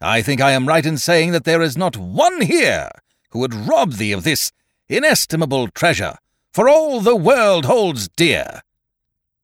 I 0.00 0.20
think 0.20 0.40
I 0.40 0.52
am 0.52 0.68
right 0.68 0.84
in 0.84 0.98
saying 0.98 1.32
that 1.32 1.44
there 1.44 1.62
is 1.62 1.76
not 1.76 1.96
one 1.96 2.42
here 2.42 2.90
who 3.30 3.38
would 3.38 3.54
rob 3.54 3.94
thee 3.94 4.12
of 4.12 4.24
this 4.24 4.52
inestimable 4.88 5.68
treasure, 5.68 6.16
for 6.52 6.68
all 6.68 7.00
the 7.00 7.16
world 7.16 7.64
holds 7.64 8.08
dear. 8.08 8.62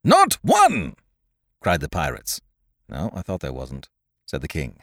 Not 0.03 0.33
one! 0.41 0.95
cried 1.61 1.81
the 1.81 1.89
pirates. 1.89 2.41
No, 2.87 3.09
I 3.13 3.21
thought 3.21 3.39
there 3.39 3.53
wasn't, 3.53 3.89
said 4.25 4.41
the 4.41 4.47
king. 4.47 4.79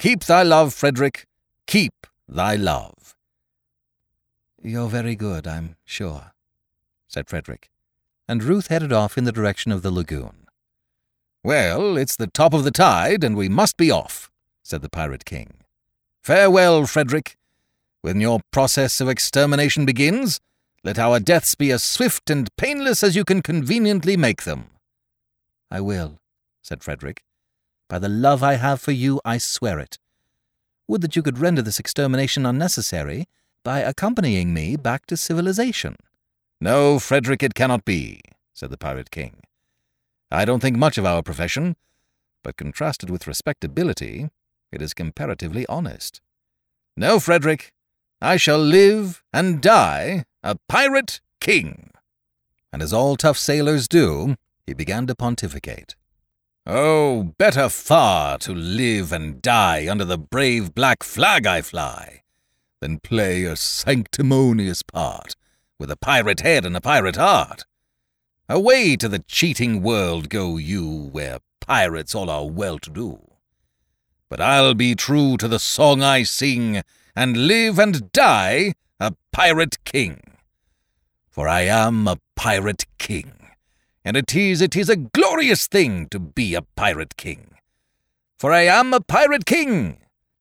Keep 0.00 0.24
thy 0.24 0.42
love, 0.42 0.72
Frederick, 0.72 1.26
keep 1.66 2.06
thy 2.26 2.56
love. 2.56 3.14
You're 4.62 4.88
very 4.88 5.14
good, 5.14 5.46
I'm 5.46 5.76
sure, 5.84 6.32
said 7.06 7.28
Frederick, 7.28 7.68
and 8.26 8.42
Ruth 8.42 8.68
headed 8.68 8.94
off 8.94 9.18
in 9.18 9.24
the 9.24 9.30
direction 9.30 9.70
of 9.70 9.82
the 9.82 9.90
lagoon. 9.90 10.46
Well, 11.44 11.98
it's 11.98 12.16
the 12.16 12.28
top 12.28 12.54
of 12.54 12.64
the 12.64 12.70
tide, 12.70 13.22
and 13.22 13.36
we 13.36 13.50
must 13.50 13.76
be 13.76 13.90
off, 13.90 14.30
said 14.62 14.80
the 14.80 14.88
Pirate 14.88 15.26
King. 15.26 15.58
Farewell, 16.22 16.86
Frederick. 16.86 17.36
When 18.00 18.22
your 18.22 18.40
process 18.52 19.02
of 19.02 19.08
extermination 19.10 19.84
begins, 19.84 20.40
let 20.82 20.98
our 20.98 21.20
deaths 21.20 21.54
be 21.54 21.70
as 21.70 21.82
swift 21.82 22.30
and 22.30 22.48
painless 22.56 23.04
as 23.04 23.16
you 23.16 23.26
can 23.26 23.42
conveniently 23.42 24.16
make 24.16 24.44
them. 24.44 24.70
I 25.70 25.82
will, 25.82 26.20
said 26.62 26.82
Frederick. 26.82 27.22
By 27.90 27.98
the 27.98 28.08
love 28.08 28.40
I 28.44 28.54
have 28.54 28.80
for 28.80 28.92
you, 28.92 29.20
I 29.24 29.38
swear 29.38 29.80
it. 29.80 29.98
Would 30.86 31.00
that 31.00 31.16
you 31.16 31.24
could 31.24 31.40
render 31.40 31.60
this 31.60 31.80
extermination 31.80 32.46
unnecessary 32.46 33.26
by 33.64 33.80
accompanying 33.80 34.54
me 34.54 34.76
back 34.76 35.06
to 35.06 35.16
civilization. 35.16 35.96
No, 36.60 37.00
Frederick, 37.00 37.42
it 37.42 37.54
cannot 37.54 37.84
be, 37.84 38.20
said 38.54 38.70
the 38.70 38.78
Pirate 38.78 39.10
King. 39.10 39.40
I 40.30 40.44
don't 40.44 40.60
think 40.60 40.76
much 40.76 40.98
of 40.98 41.04
our 41.04 41.20
profession, 41.20 41.74
but 42.44 42.56
contrasted 42.56 43.10
with 43.10 43.26
respectability, 43.26 44.30
it 44.70 44.80
is 44.80 44.94
comparatively 44.94 45.66
honest. 45.66 46.20
No, 46.96 47.18
Frederick, 47.18 47.72
I 48.22 48.36
shall 48.36 48.60
live 48.60 49.20
and 49.32 49.60
die 49.60 50.26
a 50.44 50.54
pirate 50.68 51.20
king. 51.40 51.90
And 52.72 52.82
as 52.82 52.92
all 52.92 53.16
tough 53.16 53.36
sailors 53.36 53.88
do, 53.88 54.36
he 54.64 54.74
began 54.74 55.08
to 55.08 55.16
pontificate. 55.16 55.96
Oh, 56.66 57.34
better 57.38 57.68
far 57.70 58.36
to 58.38 58.54
live 58.54 59.12
and 59.12 59.40
die 59.40 59.88
under 59.90 60.04
the 60.04 60.18
brave 60.18 60.74
black 60.74 61.02
flag 61.02 61.46
I 61.46 61.62
fly, 61.62 62.22
than 62.80 62.98
play 62.98 63.44
a 63.44 63.56
sanctimonious 63.56 64.82
part 64.82 65.36
with 65.78 65.90
a 65.90 65.96
pirate 65.96 66.40
head 66.40 66.66
and 66.66 66.76
a 66.76 66.80
pirate 66.80 67.16
heart. 67.16 67.64
Away 68.48 68.96
to 68.96 69.08
the 69.08 69.20
cheating 69.20 69.82
world 69.82 70.28
go 70.28 70.58
you, 70.58 71.08
where 71.12 71.38
pirates 71.60 72.14
all 72.14 72.28
are 72.28 72.46
well 72.46 72.78
to 72.80 72.90
do. 72.90 73.18
But 74.28 74.40
I'll 74.40 74.74
be 74.74 74.94
true 74.94 75.38
to 75.38 75.48
the 75.48 75.58
song 75.58 76.02
I 76.02 76.24
sing, 76.24 76.82
and 77.16 77.48
live 77.48 77.78
and 77.78 78.12
die 78.12 78.74
a 79.00 79.14
pirate 79.32 79.82
king. 79.84 80.20
For 81.30 81.48
I 81.48 81.62
am 81.62 82.06
a 82.06 82.18
pirate 82.36 82.84
king, 82.98 83.39
and 84.04 84.16
it 84.16 84.34
is, 84.34 84.60
it 84.60 84.76
is 84.76 84.88
a 84.88 84.96
glorious 84.96 85.66
thing 85.66 86.08
to 86.08 86.18
be 86.18 86.54
a 86.54 86.62
pirate 86.62 87.16
king. 87.16 87.54
For 88.38 88.52
I 88.52 88.62
am 88.62 88.92
a 88.92 89.00
pirate 89.00 89.46
king, 89.46 89.98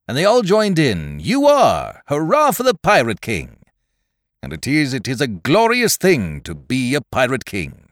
and 0.08 0.18
they 0.18 0.26
all 0.26 0.42
joined 0.42 0.80
in, 0.80 1.20
You 1.20 1.46
are, 1.48 2.04
hurrah 2.08 2.52
for 2.52 2.64
the 2.64 2.74
pirate 2.76 3.22
king 3.22 3.60
and 4.42 4.54
it 4.54 4.68
is, 4.68 4.94
it 4.94 5.08
is 5.08 5.22
a 5.22 5.28
glorious 5.28 5.98
thing 5.98 6.42
to 6.42 6.56
be 6.56 6.96
a 6.96 7.02
pirate 7.02 7.46
king. 7.46 7.90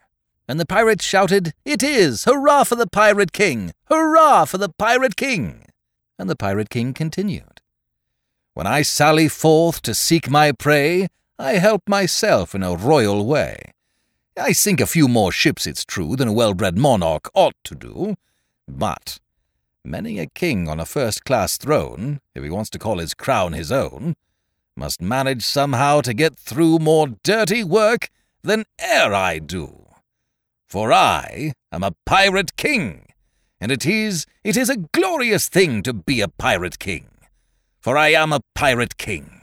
And 0.47 0.59
the 0.59 0.65
pirates 0.65 1.03
shouted, 1.03 1.53
It 1.65 1.83
is! 1.83 2.23
Hurrah 2.23 2.63
for 2.63 2.75
the 2.75 2.87
pirate 2.87 3.33
king! 3.33 3.73
Hurrah 3.89 4.45
for 4.45 4.57
the 4.57 4.69
pirate 4.69 5.17
king! 5.17 5.65
And 6.17 6.29
the 6.29 6.37
pirate 6.37 6.69
king 6.69 6.93
continued, 6.93 7.61
When 8.53 8.65
I 8.65 8.81
sally 8.81 9.27
forth 9.27 9.81
to 9.83 9.93
seek 9.93 10.29
my 10.29 10.53
prey, 10.53 11.09
I 11.37 11.53
help 11.53 11.83
myself 11.87 12.55
in 12.55 12.63
a 12.63 12.75
royal 12.75 13.25
way. 13.25 13.73
I 14.39 14.51
sink 14.51 14.79
a 14.79 14.85
few 14.85 15.07
more 15.07 15.31
ships, 15.31 15.65
it's 15.65 15.83
true, 15.83 16.15
than 16.15 16.27
a 16.27 16.33
well-bred 16.33 16.77
monarch 16.77 17.29
ought 17.33 17.55
to 17.63 17.73
do, 17.73 18.15
but 18.67 19.17
many 19.83 20.19
a 20.19 20.27
king 20.27 20.69
on 20.69 20.79
a 20.79 20.85
first-class 20.85 21.57
throne, 21.57 22.19
if 22.35 22.43
he 22.43 22.49
wants 22.51 22.69
to 22.71 22.79
call 22.79 22.99
his 22.99 23.15
crown 23.15 23.53
his 23.53 23.71
own, 23.71 24.15
must 24.75 25.01
manage 25.01 25.43
somehow 25.43 26.01
to 26.01 26.13
get 26.13 26.37
through 26.37 26.77
more 26.77 27.07
dirty 27.23 27.63
work 27.63 28.09
than 28.43 28.65
e'er 28.79 29.11
I 29.11 29.39
do. 29.39 29.87
For 30.67 30.93
I 30.93 31.53
am 31.71 31.81
a 31.81 31.95
pirate 32.05 32.55
king, 32.57 33.07
and 33.59 33.71
it 33.71 33.87
is, 33.87 34.27
it 34.43 34.55
is 34.55 34.69
a 34.69 34.77
glorious 34.77 35.49
thing 35.49 35.81
to 35.81 35.93
be 35.93 36.21
a 36.21 36.27
pirate 36.27 36.77
king. 36.77 37.07
For 37.79 37.97
I 37.97 38.09
am 38.09 38.31
a 38.31 38.41
pirate 38.53 38.97
king. 38.97 39.41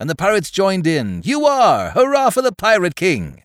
And 0.00 0.08
the 0.08 0.16
pirates 0.16 0.50
joined 0.50 0.86
in, 0.86 1.20
You 1.22 1.44
are! 1.44 1.90
Hurrah 1.90 2.30
for 2.30 2.40
the 2.40 2.52
pirate 2.52 2.96
king! 2.96 3.42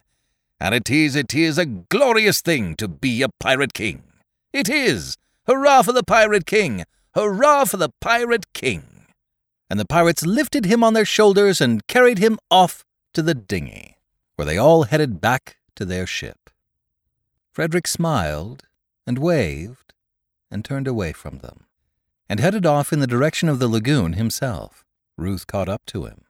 And 0.59 0.73
it 0.73 0.89
is, 0.89 1.15
it 1.15 1.33
is 1.35 1.57
a 1.57 1.65
glorious 1.65 2.41
thing 2.41 2.75
to 2.75 2.87
be 2.87 3.21
a 3.21 3.29
pirate 3.39 3.73
king. 3.73 4.03
It 4.51 4.69
is! 4.69 5.17
Hurrah 5.45 5.83
for 5.83 5.93
the 5.93 6.03
pirate 6.03 6.45
king! 6.45 6.83
Hurrah 7.13 7.65
for 7.65 7.77
the 7.77 7.89
pirate 8.01 8.51
king! 8.53 8.97
and 9.69 9.79
the 9.79 9.85
pirates 9.85 10.25
lifted 10.25 10.65
him 10.65 10.83
on 10.83 10.93
their 10.93 11.05
shoulders 11.05 11.59
and 11.59 11.85
carried 11.87 12.19
him 12.19 12.39
off 12.49 12.83
to 13.13 13.21
the 13.21 13.35
dinghy, 13.35 13.97
where 14.35 14.45
they 14.45 14.57
all 14.57 14.83
headed 14.83 15.19
back 15.19 15.57
to 15.75 15.85
their 15.85 16.05
ship. 16.05 16.49
Frederick 17.51 17.87
smiled 17.87 18.63
and 19.05 19.17
waved 19.17 19.93
and 20.49 20.63
turned 20.63 20.87
away 20.87 21.11
from 21.11 21.39
them, 21.39 21.65
and 22.29 22.39
headed 22.39 22.65
off 22.65 22.93
in 22.93 22.99
the 22.99 23.07
direction 23.07 23.49
of 23.49 23.59
the 23.59 23.67
lagoon 23.67 24.13
himself. 24.13 24.85
Ruth 25.17 25.47
caught 25.47 25.69
up 25.69 25.85
to 25.87 26.05
him. 26.05 26.21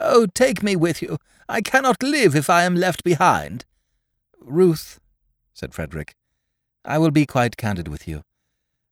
Oh, 0.00 0.26
take 0.26 0.62
me 0.62 0.74
with 0.74 1.02
you. 1.02 1.18
I 1.48 1.60
cannot 1.60 2.02
live 2.02 2.34
if 2.34 2.50
I 2.50 2.64
am 2.64 2.74
left 2.74 3.04
behind. 3.04 3.66
Ruth, 4.40 4.98
said 5.52 5.74
Frederick, 5.74 6.14
I 6.84 6.98
will 6.98 7.10
be 7.10 7.26
quite 7.26 7.56
candid 7.56 7.86
with 7.86 8.08
you. 8.08 8.22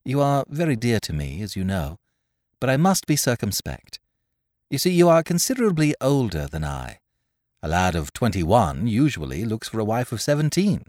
You 0.05 0.21
are 0.21 0.45
very 0.47 0.75
dear 0.75 0.99
to 1.01 1.13
me, 1.13 1.41
as 1.41 1.55
you 1.55 1.63
know 1.63 1.97
but 2.59 2.69
I 2.69 2.77
must 2.77 3.05
be 3.05 3.15
circumspect. 3.15 3.99
You 4.69 4.77
see, 4.77 4.91
you 4.91 5.09
are 5.09 5.23
considerably 5.23 5.95
older 6.01 6.47
than 6.47 6.63
I. 6.63 6.99
A 7.61 7.67
lad 7.67 7.95
of 7.95 8.13
twenty-one 8.13 8.87
usually 8.87 9.45
looks 9.45 9.67
for 9.67 9.79
a 9.79 9.85
wife 9.85 10.11
of 10.11 10.21
seventeen. 10.21 10.85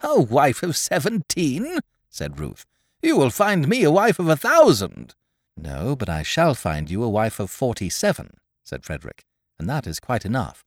A 0.00 0.20
wife 0.20 0.62
of 0.62 0.76
seventeen? 0.76 1.78
said 2.10 2.38
Ruth. 2.38 2.66
You 3.02 3.16
will 3.16 3.30
find 3.30 3.68
me 3.68 3.84
a 3.84 3.90
wife 3.90 4.18
of 4.18 4.28
a 4.28 4.36
thousand. 4.36 5.14
No, 5.56 5.94
but 5.96 6.08
I 6.08 6.22
shall 6.22 6.54
find 6.54 6.90
you 6.90 7.02
a 7.02 7.08
wife 7.08 7.40
of 7.40 7.50
forty-seven, 7.50 8.34
said 8.62 8.84
Frederick, 8.84 9.24
and 9.58 9.68
that 9.68 9.86
is 9.86 10.00
quite 10.00 10.24
enough. 10.24 10.64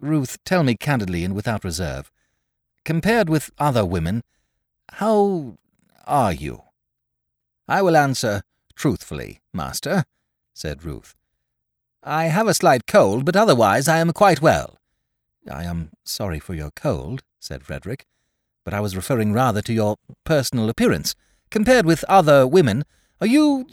Ruth, 0.00 0.38
tell 0.44 0.62
me 0.62 0.76
candidly 0.76 1.24
and 1.24 1.34
without 1.34 1.64
reserve, 1.64 2.10
compared 2.84 3.28
with 3.28 3.50
other 3.58 3.84
women, 3.84 4.22
how 4.92 5.58
are 6.06 6.32
you? 6.32 6.62
I 7.66 7.82
will 7.82 7.96
answer 7.96 8.42
truthfully, 8.74 9.40
master, 9.52 10.04
said 10.54 10.84
Ruth. 10.84 11.14
I 12.02 12.26
have 12.26 12.48
a 12.48 12.54
slight 12.54 12.86
cold, 12.86 13.24
but 13.24 13.36
otherwise 13.36 13.88
I 13.88 13.98
am 13.98 14.12
quite 14.12 14.40
well. 14.40 14.78
I 15.50 15.64
am 15.64 15.90
sorry 16.04 16.38
for 16.38 16.54
your 16.54 16.70
cold, 16.70 17.22
said 17.40 17.64
Frederick, 17.64 18.06
but 18.64 18.72
I 18.72 18.80
was 18.80 18.96
referring 18.96 19.32
rather 19.32 19.60
to 19.62 19.72
your 19.72 19.96
personal 20.24 20.68
appearance. 20.68 21.14
Compared 21.50 21.86
with 21.86 22.04
other 22.08 22.46
women, 22.46 22.84
are 23.20 23.26
you. 23.26 23.66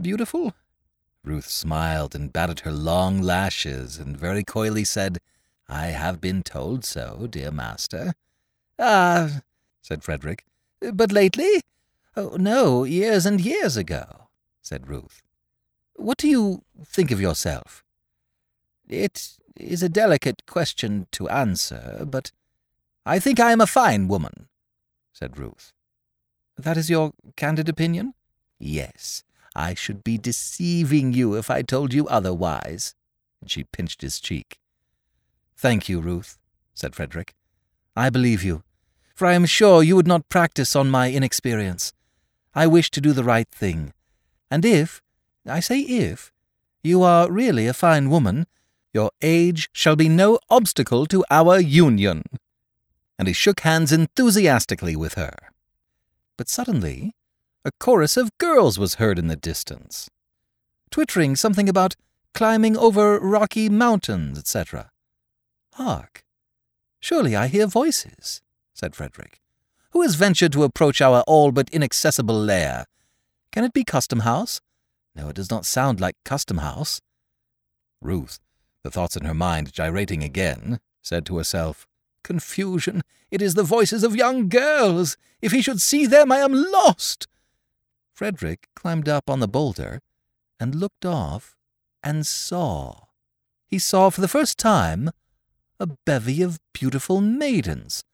beautiful? 0.00 0.54
Ruth 1.24 1.48
smiled 1.48 2.14
and 2.14 2.32
batted 2.32 2.60
her 2.60 2.72
long 2.72 3.22
lashes, 3.22 3.98
and 3.98 4.16
very 4.16 4.44
coyly 4.44 4.84
said, 4.84 5.18
I 5.68 5.86
have 5.86 6.20
been 6.20 6.42
told 6.42 6.84
so, 6.84 7.26
dear 7.30 7.50
master. 7.50 8.12
Ah, 8.78 9.40
said 9.80 10.04
Frederick, 10.04 10.44
but 10.92 11.12
lately? 11.12 11.62
Oh, 12.16 12.36
no, 12.38 12.84
years 12.84 13.24
and 13.24 13.40
years 13.40 13.76
ago, 13.76 14.28
said 14.60 14.88
Ruth. 14.88 15.22
What 15.96 16.18
do 16.18 16.28
you 16.28 16.62
think 16.84 17.10
of 17.10 17.20
yourself? 17.20 17.82
It 18.86 19.38
is 19.56 19.82
a 19.82 19.88
delicate 19.88 20.42
question 20.46 21.06
to 21.12 21.28
answer, 21.28 22.04
but 22.06 22.32
I 23.06 23.18
think 23.18 23.40
I 23.40 23.52
am 23.52 23.60
a 23.60 23.66
fine 23.66 24.08
woman, 24.08 24.48
said 25.12 25.38
Ruth. 25.38 25.72
That 26.58 26.76
is 26.76 26.90
your 26.90 27.12
candid 27.36 27.68
opinion? 27.68 28.14
Yes, 28.58 29.24
I 29.54 29.74
should 29.74 30.02
be 30.02 30.18
deceiving 30.18 31.12
you 31.12 31.34
if 31.34 31.50
I 31.50 31.62
told 31.62 31.94
you 31.94 32.08
otherwise. 32.08 32.94
And 33.40 33.50
she 33.50 33.64
pinched 33.64 34.02
his 34.02 34.20
cheek. 34.20 34.58
Thank 35.56 35.88
you, 35.88 36.00
Ruth, 36.00 36.38
said 36.74 36.94
Frederick. 36.94 37.34
I 37.96 38.10
believe 38.10 38.42
you, 38.42 38.64
for 39.14 39.26
I 39.26 39.34
am 39.34 39.46
sure 39.46 39.82
you 39.82 39.94
would 39.94 40.08
not 40.08 40.28
practice 40.28 40.74
on 40.74 40.90
my 40.90 41.12
inexperience. 41.12 41.92
I 42.54 42.66
wish 42.66 42.90
to 42.92 43.00
do 43.00 43.12
the 43.12 43.24
right 43.24 43.48
thing. 43.48 43.92
And 44.50 44.64
if, 44.64 45.00
I 45.46 45.60
say 45.60 45.80
if, 45.80 46.32
you 46.82 47.02
are 47.02 47.30
really 47.30 47.66
a 47.66 47.74
fine 47.74 48.10
woman, 48.10 48.46
your 48.92 49.10
age 49.22 49.68
shall 49.72 49.96
be 49.96 50.08
no 50.08 50.38
obstacle 50.50 51.06
to 51.06 51.24
our 51.30 51.58
union. 51.58 52.22
And 53.18 53.28
he 53.28 53.34
shook 53.34 53.60
hands 53.60 53.92
enthusiastically 53.92 54.96
with 54.96 55.14
her. 55.14 55.34
But 56.36 56.48
suddenly, 56.48 57.14
a 57.64 57.72
chorus 57.80 58.16
of 58.16 58.36
girls 58.38 58.78
was 58.78 58.96
heard 58.96 59.18
in 59.18 59.28
the 59.28 59.36
distance, 59.36 60.10
twittering 60.90 61.34
something 61.34 61.68
about 61.68 61.96
climbing 62.34 62.76
over 62.76 63.18
rocky 63.18 63.68
mountains, 63.68 64.38
etc. 64.38 64.90
Hark! 65.74 66.24
Surely 67.00 67.34
I 67.34 67.46
hear 67.46 67.66
voices, 67.66 68.42
said 68.74 68.94
Frederick. 68.94 69.40
Who 69.90 70.02
has 70.02 70.16
ventured 70.16 70.52
to 70.52 70.64
approach 70.64 71.00
our 71.00 71.22
all 71.26 71.52
but 71.52 71.70
inaccessible 71.70 72.38
lair? 72.38 72.84
Can 73.52 73.64
it 73.64 73.72
be 73.72 73.84
Custom 73.84 74.20
House? 74.20 74.60
No, 75.14 75.28
it 75.28 75.36
does 75.36 75.50
not 75.50 75.64
sound 75.64 76.00
like 76.00 76.16
Custom 76.24 76.58
House. 76.58 77.00
Ruth, 78.02 78.40
the 78.82 78.90
thoughts 78.90 79.16
in 79.16 79.24
her 79.24 79.34
mind 79.34 79.72
gyrating 79.72 80.22
again, 80.22 80.80
said 81.00 81.24
to 81.26 81.38
herself, 81.38 81.86
Confusion! 82.22 83.02
It 83.30 83.40
is 83.40 83.54
the 83.54 83.62
voices 83.62 84.04
of 84.04 84.16
young 84.16 84.48
girls! 84.48 85.16
If 85.40 85.52
he 85.52 85.62
should 85.62 85.80
see 85.80 86.06
them, 86.06 86.32
I 86.32 86.38
am 86.38 86.52
lost! 86.52 87.26
Frederick 88.14 88.68
climbed 88.76 89.08
up 89.08 89.28
on 89.28 89.40
the 89.40 89.48
boulder 89.48 90.00
and 90.60 90.76
looked 90.76 91.04
off 91.04 91.56
and 92.00 92.24
saw. 92.24 93.06
He 93.66 93.80
saw 93.80 94.08
for 94.08 94.20
the 94.20 94.28
first 94.28 94.56
time 94.56 95.10
a 95.80 95.88
bevy 96.06 96.40
of 96.40 96.60
beautiful 96.72 97.20
maidens. 97.20 98.04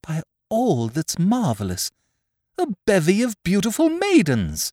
By 0.00 0.22
all 0.48 0.88
that's 0.88 1.18
marvellous. 1.18 1.90
A 2.56 2.68
bevy 2.86 3.20
of 3.22 3.34
beautiful 3.42 3.88
maidens. 3.88 4.72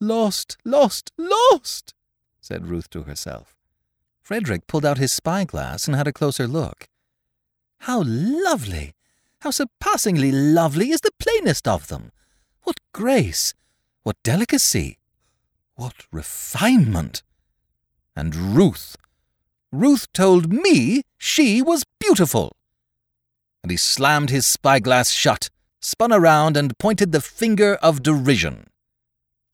Lost, 0.00 0.56
lost, 0.64 1.10
lost, 1.18 1.94
said 2.40 2.68
Ruth 2.68 2.88
to 2.90 3.02
herself. 3.02 3.56
Frederick 4.22 4.68
pulled 4.68 4.84
out 4.84 4.98
his 4.98 5.12
spyglass 5.12 5.88
and 5.88 5.96
had 5.96 6.06
a 6.06 6.12
closer 6.12 6.46
look. 6.46 6.86
How 7.80 8.04
lovely! 8.06 8.94
How 9.40 9.50
surpassingly 9.50 10.30
lovely 10.30 10.90
is 10.90 11.00
the 11.00 11.12
plainest 11.18 11.66
of 11.66 11.88
them! 11.88 12.12
What 12.68 12.80
grace! 12.92 13.54
What 14.02 14.22
delicacy! 14.22 14.98
What 15.76 16.04
refinement! 16.12 17.22
And 18.14 18.36
Ruth! 18.36 18.94
Ruth 19.72 20.12
told 20.12 20.52
me 20.52 21.00
she 21.16 21.62
was 21.62 21.84
beautiful! 21.98 22.54
And 23.62 23.70
he 23.70 23.78
slammed 23.78 24.28
his 24.28 24.46
spyglass 24.46 25.12
shut, 25.12 25.48
spun 25.80 26.12
around, 26.12 26.58
and 26.58 26.76
pointed 26.76 27.12
the 27.12 27.22
finger 27.22 27.76
of 27.76 28.02
derision. 28.02 28.66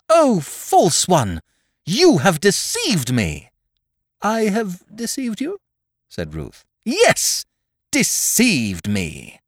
Oh, 0.08 0.40
false 0.40 1.06
one! 1.06 1.38
You 1.86 2.18
have 2.18 2.40
deceived 2.40 3.12
me! 3.12 3.52
I 4.22 4.48
have 4.48 4.82
deceived 4.92 5.40
you? 5.40 5.58
said 6.08 6.34
Ruth. 6.34 6.64
Yes! 6.84 7.44
Deceived 7.92 8.88
me! 8.88 9.38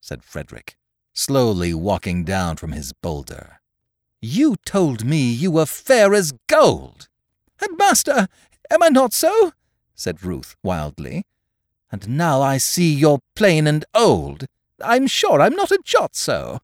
said 0.00 0.24
Frederick, 0.24 0.78
slowly 1.12 1.74
walking 1.74 2.24
down 2.24 2.56
from 2.56 2.72
his 2.72 2.92
boulder. 2.92 3.60
You 4.20 4.56
told 4.64 5.04
me 5.04 5.30
you 5.30 5.50
were 5.50 5.66
fair 5.66 6.14
as 6.14 6.32
gold. 6.46 7.08
And, 7.60 7.76
master, 7.76 8.28
am 8.70 8.82
I 8.82 8.88
not 8.88 9.12
so? 9.12 9.52
said 9.94 10.22
Ruth 10.22 10.56
wildly. 10.62 11.24
And 11.92 12.08
now 12.08 12.40
I 12.40 12.58
see 12.58 12.92
you're 12.92 13.20
plain 13.34 13.66
and 13.66 13.84
old. 13.94 14.46
I'm 14.82 15.06
sure 15.06 15.40
I'm 15.40 15.54
not 15.54 15.70
a 15.70 15.80
jot 15.84 16.14
so. 16.14 16.60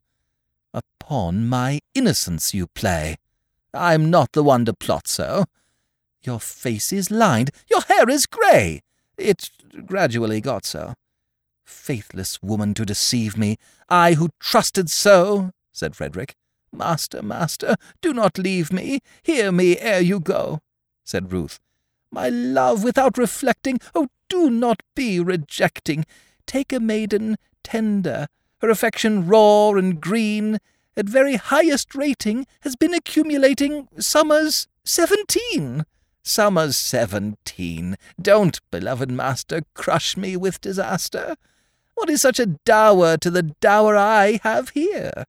Upon 0.73 1.49
my 1.49 1.81
innocence 1.95 2.55
you 2.55 2.67
play. 2.69 3.17
I'm 3.75 4.11
not 4.11 4.33
the 4.33 4.43
one 4.43 4.65
to 4.67 4.75
plot 4.75 5.09
so. 5.09 5.45
Your 6.23 6.41
face 6.41 6.93
is 6.93 7.11
lined, 7.11 7.51
your 7.71 7.83
hair 7.83 8.09
is 8.09 8.27
grey. 8.27 8.83
It 9.17 9.51
gradually 9.85 10.41
got 10.41 10.65
so. 10.65 10.95
Faithless 11.67 12.41
woman 12.43 12.75
to 12.75 12.87
deceive 12.87 13.37
me, 13.37 13.59
I 13.89 14.15
who 14.15 14.31
trusted 14.39 14.89
so, 14.89 15.51
said 15.73 15.97
Frederick. 15.97 16.35
Master, 16.73 17.23
master, 17.23 17.75
do 18.01 18.15
not 18.15 18.39
leave 18.39 18.73
me. 18.73 19.01
Hear 19.23 19.51
me 19.51 19.79
ere 19.79 20.01
you 20.01 20.21
go, 20.21 20.61
said 21.05 21.33
Ruth. 21.33 21.59
My 22.11 22.29
love, 22.29 22.85
without 22.85 23.19
reflecting, 23.19 23.81
oh, 23.95 24.09
do 24.29 24.49
not 24.49 24.83
be 24.95 25.21
rejecting. 25.21 26.07
Take 26.47 26.73
a 26.73 26.81
maiden 26.81 27.37
tender, 27.65 28.29
her 28.61 28.71
affection 28.71 29.27
raw 29.27 29.71
and 29.71 30.01
green, 30.01 30.59
at 30.97 31.09
very 31.09 31.35
highest 31.37 31.95
rating, 31.95 32.47
has 32.61 32.77
been 32.77 32.95
accumulating 32.95 33.89
summers 33.99 34.69
seventeen. 34.85 35.85
Summers 36.23 36.77
seventeen. 36.77 37.97
Don't, 38.21 38.61
beloved 38.71 39.11
master, 39.11 39.63
crush 39.75 40.17
me 40.17 40.37
with 40.37 40.61
disaster. 40.61 41.37
What 41.97 42.11
is 42.11 42.23
such 42.23 42.39
a 42.39 42.47
dower 42.47 43.17
to 43.17 43.31
the 43.31 43.43
dower 43.43 43.97
I 43.97 44.39
have 44.43 44.69
here? 44.69 45.25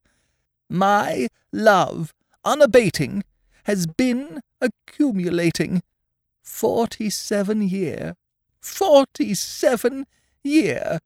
My 0.68 1.28
love, 1.50 2.12
unabating, 2.44 3.24
has 3.64 3.86
been 3.86 4.40
accumulating 4.60 5.82
forty-seven 6.42 7.62
year. 7.62 8.14
Forty-seven 8.60 10.06
year. 10.44 10.98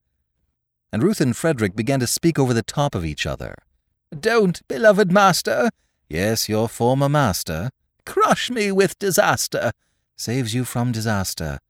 And 0.93 1.03
Ruth 1.03 1.21
and 1.21 1.37
Frederick 1.37 1.77
began 1.77 2.01
to 2.01 2.07
speak 2.07 2.39
over 2.39 2.53
the 2.53 2.63
top 2.63 2.95
of 2.95 3.05
each 3.05 3.25
other. 3.25 3.55
Don't, 4.19 4.67
beloved 4.67 5.13
master. 5.13 5.71
Yes, 6.09 6.49
your 6.49 6.69
former 6.69 7.09
master. 7.09 7.71
Crush 8.05 8.51
me 8.51 8.73
with 8.73 8.99
disaster. 8.99 9.71
Saves 10.17 10.55
you 10.55 10.65
from 10.65 10.91
disaster. 10.91 11.61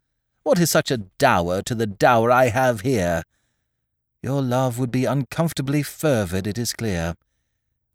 What 0.45 0.59
is 0.59 0.71
such 0.71 0.91
a 0.91 0.97
dower 0.97 1.61
to 1.63 1.75
the 1.75 1.87
dower 1.87 2.33
I 2.33 2.49
have 2.49 2.81
here? 2.81 3.23
Your 4.23 4.41
love 4.41 4.79
would 4.79 4.91
be 4.91 5.05
uncomfortably 5.05 5.83
fervid, 5.83 6.47
it 6.47 6.59
is 6.59 6.73
clear. 6.73 7.15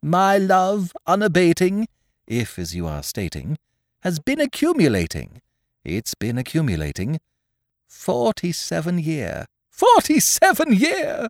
My 0.01 0.37
love, 0.37 0.91
unabating, 1.05 1.87
if, 2.27 2.59
as 2.59 2.75
you 2.75 2.85
are 2.85 3.01
stating, 3.01 3.57
has 4.01 4.19
been 4.19 4.39
accumulating. 4.41 5.41
It's 5.83 6.13
been 6.13 6.37
accumulating. 6.37 7.19
Forty-seven 7.87 8.99
year. 8.99 9.45
Forty-seven 9.69 10.73
year! 10.73 11.29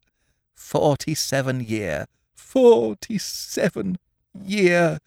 Forty-seven 0.56 1.62
year 1.62 2.08
forty-seven 2.48 3.98
year. 4.34 5.00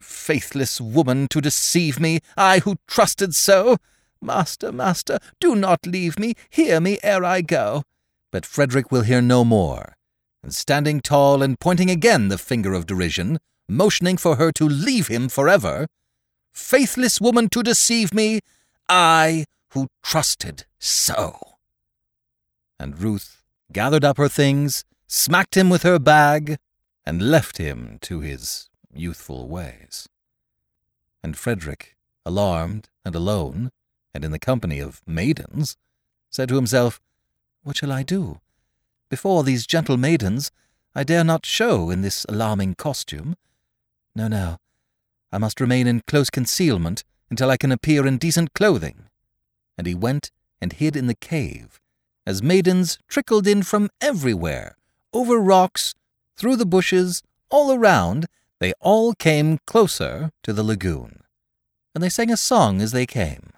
Faithless 0.00 0.80
woman 0.80 1.28
to 1.28 1.40
deceive 1.40 2.00
me, 2.00 2.18
I 2.36 2.58
who 2.58 2.76
trusted 2.86 3.34
so. 3.34 3.76
Master, 4.20 4.72
master, 4.72 5.18
do 5.40 5.54
not 5.54 5.86
leave 5.86 6.18
me, 6.18 6.34
hear 6.50 6.80
me 6.80 6.98
ere 7.02 7.24
I 7.24 7.40
go. 7.40 7.84
But 8.32 8.46
Frederick 8.46 8.90
will 8.90 9.02
hear 9.02 9.20
no 9.20 9.44
more, 9.44 9.94
and 10.42 10.52
standing 10.54 11.00
tall 11.00 11.42
and 11.42 11.60
pointing 11.60 11.90
again 11.90 12.28
the 12.28 12.38
finger 12.38 12.72
of 12.72 12.86
derision, 12.86 13.38
motioning 13.68 14.16
for 14.16 14.36
her 14.36 14.50
to 14.52 14.68
leave 14.68 15.06
him 15.08 15.28
forever, 15.28 15.86
faithless 16.52 17.20
woman 17.20 17.48
to 17.50 17.62
deceive 17.62 18.12
me, 18.12 18.40
I 18.88 19.44
who 19.72 19.88
trusted 20.02 20.64
so. 20.78 21.38
And 22.80 22.98
Ruth 22.98 23.42
gathered 23.70 24.04
up 24.04 24.16
her 24.16 24.28
things, 24.28 24.84
smacked 25.06 25.56
him 25.56 25.68
with 25.70 25.82
her 25.82 25.98
bag, 25.98 26.56
and 27.04 27.30
left 27.30 27.58
him 27.58 27.98
to 28.02 28.20
his 28.20 28.70
youthful 28.92 29.48
ways. 29.48 30.08
And 31.22 31.36
Frederick, 31.36 31.96
alarmed 32.24 32.88
and 33.04 33.14
alone, 33.14 33.70
and 34.14 34.24
in 34.24 34.30
the 34.30 34.38
company 34.38 34.80
of 34.80 35.02
maidens, 35.06 35.76
said 36.30 36.48
to 36.48 36.56
himself, 36.56 37.00
What 37.62 37.76
shall 37.76 37.92
I 37.92 38.02
do? 38.02 38.40
Before 39.08 39.44
these 39.44 39.66
gentle 39.66 39.96
maidens, 39.96 40.50
I 40.94 41.04
dare 41.04 41.24
not 41.24 41.46
show 41.46 41.90
in 41.90 42.02
this 42.02 42.26
alarming 42.28 42.74
costume. 42.74 43.36
No, 44.14 44.28
no, 44.28 44.58
I 45.30 45.38
must 45.38 45.60
remain 45.60 45.86
in 45.86 46.02
close 46.06 46.28
concealment 46.28 47.04
until 47.30 47.50
I 47.50 47.56
can 47.56 47.72
appear 47.72 48.06
in 48.06 48.18
decent 48.18 48.52
clothing. 48.52 49.04
And 49.78 49.86
he 49.86 49.94
went 49.94 50.30
and 50.60 50.72
hid 50.72 50.96
in 50.96 51.06
the 51.06 51.14
cave, 51.14 51.80
as 52.26 52.42
maidens 52.42 52.98
trickled 53.08 53.46
in 53.46 53.62
from 53.62 53.88
everywhere, 54.00 54.76
over 55.12 55.38
rocks 55.38 55.94
through 56.36 56.56
the 56.56 56.66
bushes, 56.66 57.22
all 57.50 57.72
around, 57.72 58.26
they 58.60 58.72
all 58.80 59.14
came 59.14 59.58
closer 59.66 60.30
to 60.42 60.52
the 60.52 60.62
lagoon. 60.62 61.22
And 61.94 62.02
they 62.02 62.08
sang 62.08 62.30
a 62.30 62.36
song 62.36 62.80
as 62.80 62.92
they 62.92 63.06
came. 63.06 63.50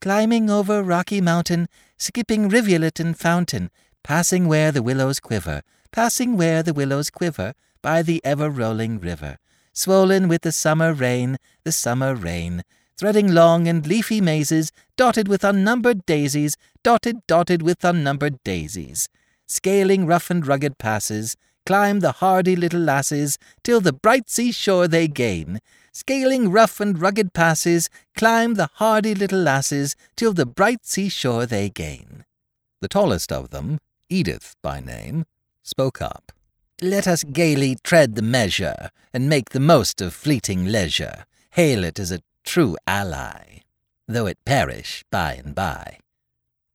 Climbing 0.00 0.50
over 0.50 0.82
rocky 0.82 1.20
mountain, 1.20 1.68
skipping 1.96 2.48
rivulet 2.48 3.00
and 3.00 3.18
fountain, 3.18 3.70
passing 4.02 4.46
where 4.46 4.70
the 4.72 4.82
willows 4.82 5.20
quiver, 5.20 5.62
passing 5.92 6.36
where 6.36 6.62
the 6.62 6.74
willows 6.74 7.10
quiver, 7.10 7.54
by 7.82 8.02
the 8.02 8.20
ever-rolling 8.24 8.98
river, 8.98 9.38
swollen 9.72 10.28
with 10.28 10.42
the 10.42 10.52
summer 10.52 10.92
rain, 10.92 11.36
the 11.64 11.72
summer 11.72 12.14
rain, 12.14 12.62
threading 12.96 13.32
long 13.32 13.66
and 13.68 13.86
leafy 13.86 14.20
mazes, 14.20 14.72
dotted 14.96 15.28
with 15.28 15.44
unnumbered 15.44 16.06
daisies, 16.06 16.56
dotted, 16.82 17.26
dotted 17.26 17.62
with 17.62 17.84
unnumbered 17.84 18.42
daisies, 18.44 19.08
scaling 19.46 20.06
rough 20.06 20.30
and 20.30 20.46
rugged 20.46 20.78
passes, 20.78 21.36
climb 21.66 22.00
the 22.00 22.12
hardy 22.12 22.54
little 22.54 22.80
lasses, 22.80 23.38
till 23.62 23.80
the 23.80 23.92
bright 23.92 24.30
sea 24.30 24.52
shore 24.52 24.86
they 24.86 25.08
gain. 25.08 25.60
Scaling 25.94 26.50
rough 26.50 26.80
and 26.80 27.00
rugged 27.00 27.32
passes, 27.32 27.88
climb 28.16 28.54
the 28.54 28.68
hardy 28.74 29.14
little 29.14 29.40
lasses, 29.40 29.94
till 30.16 30.32
the 30.32 30.44
bright 30.44 30.84
seashore 30.84 31.46
they 31.46 31.70
gain. 31.70 32.24
The 32.80 32.88
tallest 32.88 33.30
of 33.32 33.50
them, 33.50 33.78
Edith 34.08 34.56
by 34.60 34.80
name, 34.80 35.24
spoke 35.62 36.02
up. 36.02 36.32
Let 36.82 37.06
us 37.06 37.22
gaily 37.24 37.76
tread 37.82 38.16
the 38.16 38.22
measure, 38.22 38.90
and 39.12 39.28
make 39.28 39.50
the 39.50 39.60
most 39.60 40.00
of 40.00 40.12
fleeting 40.12 40.66
leisure. 40.66 41.24
Hail 41.52 41.84
it 41.84 42.00
as 42.00 42.10
a 42.10 42.22
true 42.44 42.76
ally, 42.86 43.60
though 44.08 44.26
it 44.26 44.44
perish 44.44 45.04
by 45.10 45.34
and 45.34 45.54
by. 45.54 45.98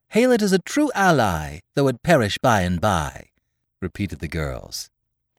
Hail 0.09 0.31
it 0.31 0.41
as 0.41 0.53
a 0.53 0.59
true 0.59 0.91
ally, 0.95 1.59
though 1.75 1.89
it 1.89 2.01
perish 2.01 2.37
by 2.37 2.61
and 2.61 2.79
by 2.79 3.29
repeated 3.81 4.19
the 4.19 4.27
girls. 4.27 4.89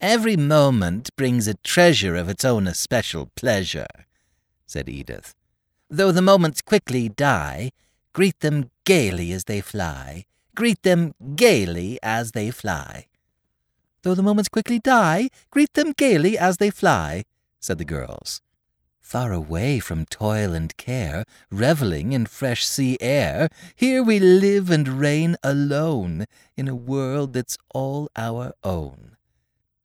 Every 0.00 0.36
moment 0.36 1.14
brings 1.16 1.46
a 1.46 1.54
treasure 1.54 2.16
of 2.16 2.28
its 2.28 2.44
own 2.44 2.66
especial 2.66 3.26
pleasure, 3.34 4.06
said 4.66 4.88
Edith. 4.88 5.34
Though 5.88 6.12
the 6.12 6.22
moments 6.22 6.62
quickly 6.62 7.08
die, 7.08 7.72
greet 8.12 8.40
them 8.40 8.70
gaily 8.84 9.32
as 9.32 9.44
they 9.44 9.60
fly. 9.60 10.24
Greet 10.54 10.82
them 10.82 11.14
gaily 11.36 11.98
as 12.02 12.32
they 12.32 12.50
fly. 12.50 13.06
Though 14.02 14.14
the 14.14 14.22
moments 14.22 14.48
quickly 14.48 14.78
die, 14.78 15.28
greet 15.50 15.74
them 15.74 15.92
gaily 15.92 16.38
as 16.38 16.56
they 16.56 16.70
fly, 16.70 17.24
said 17.60 17.78
the 17.78 17.84
girls 17.84 18.40
far 19.10 19.32
away 19.32 19.80
from 19.80 20.06
toil 20.06 20.54
and 20.54 20.76
care, 20.76 21.24
revelling 21.50 22.12
in 22.12 22.24
fresh 22.24 22.64
sea 22.64 22.96
air. 23.00 23.48
Here 23.74 24.04
we 24.04 24.20
live 24.20 24.70
and 24.70 24.86
reign 24.86 25.34
alone 25.42 26.26
in 26.56 26.68
a 26.68 26.76
world 26.76 27.32
that's 27.32 27.58
all 27.74 28.08
our 28.14 28.52
own, 28.62 29.16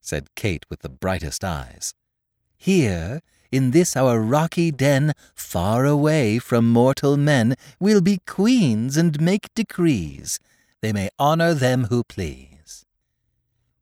said 0.05 0.33
Kate 0.35 0.65
with 0.69 0.81
the 0.81 0.89
brightest 0.89 1.43
eyes. 1.43 1.93
Here, 2.55 3.21
in 3.51 3.71
this 3.71 3.97
our 3.97 4.19
rocky 4.19 4.69
den, 4.69 5.13
far 5.33 5.85
away 5.85 6.39
from 6.39 6.69
mortal 6.69 7.17
men, 7.17 7.55
we'll 7.79 8.01
be 8.01 8.19
queens 8.27 8.97
and 8.97 9.19
make 9.19 9.53
decrees. 9.55 10.39
They 10.81 10.93
may 10.93 11.09
honor 11.17 11.53
them 11.53 11.85
who 11.85 12.03
please. 12.03 12.85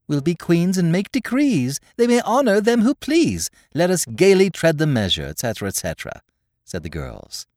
We'll 0.07 0.21
be 0.21 0.35
queens 0.35 0.77
and 0.77 0.91
make 0.91 1.11
decrees. 1.11 1.79
They 1.97 2.07
may 2.07 2.21
honour 2.21 2.61
them 2.61 2.81
who 2.81 2.95
please. 2.95 3.49
Let 3.73 3.89
us 3.89 4.05
gaily 4.05 4.49
tread 4.49 4.77
the 4.77 4.87
measure, 4.87 5.25
etc., 5.25 5.67
etc., 5.67 6.21
said 6.63 6.83
the 6.83 6.89
girls. 6.89 7.47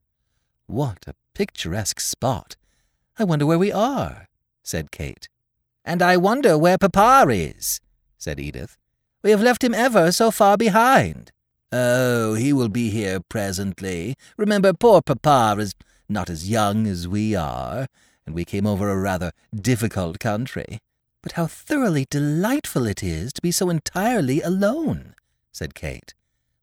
What 0.67 1.05
a 1.07 1.15
picturesque 1.35 2.01
spot! 2.01 2.57
I 3.19 3.25
wonder 3.25 3.47
where 3.47 3.59
we 3.59 3.71
are, 3.71 4.29
said 4.63 4.91
Kate. 4.91 5.29
And 5.85 6.03
I 6.03 6.17
wonder 6.17 6.59
where 6.59 6.79
Papa 6.79 7.27
is, 7.31 7.81
said 8.19 8.41
Edith. 8.41 8.77
We 9.23 9.31
have 9.31 9.43
left 9.43 9.65
him 9.65 9.75
ever 9.75 10.13
so 10.13 10.31
far 10.31 10.57
behind. 10.57 11.33
Oh, 11.73 12.35
he 12.35 12.53
will 12.53 12.69
be 12.69 12.91
here 12.91 13.21
presently. 13.21 14.15
Remember, 14.37 14.73
poor 14.73 15.03
Papa 15.03 15.57
is 15.59 15.75
not 16.09 16.31
as 16.31 16.49
young 16.49 16.87
as 16.87 17.09
we 17.09 17.35
are, 17.35 17.89
and 18.25 18.35
we 18.35 18.45
came 18.45 18.67
over 18.67 18.89
a 18.91 18.99
rather 18.99 19.33
difficult 19.55 20.19
country. 20.19 20.79
But 21.23 21.33
how 21.33 21.47
thoroughly 21.47 22.07
delightful 22.09 22.87
it 22.87 23.03
is 23.03 23.33
to 23.33 23.43
be 23.43 23.51
so 23.51 23.69
entirely 23.69 24.41
alone, 24.43 25.15
said 25.51 25.75
Kate. 25.75 26.15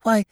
Why, 0.04 0.24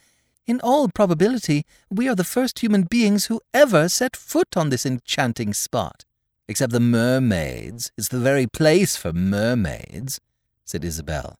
in 0.48 0.62
all 0.62 0.88
probability, 0.88 1.66
we 1.90 2.08
are 2.08 2.16
the 2.16 2.24
first 2.24 2.60
human 2.60 2.84
beings 2.84 3.26
who 3.26 3.42
ever 3.54 3.90
set 3.90 4.16
foot 4.16 4.56
on 4.56 4.70
this 4.70 4.86
enchanting 4.86 5.54
spot. 5.54 6.06
Except 6.48 6.72
the 6.72 6.80
mermaids. 6.80 7.92
It's 7.98 8.08
the 8.08 8.20
very 8.20 8.48
place 8.48 8.96
for 8.96 9.14
mermaids, 9.14 10.20
said 10.66 10.84
Isabel. 10.84 11.38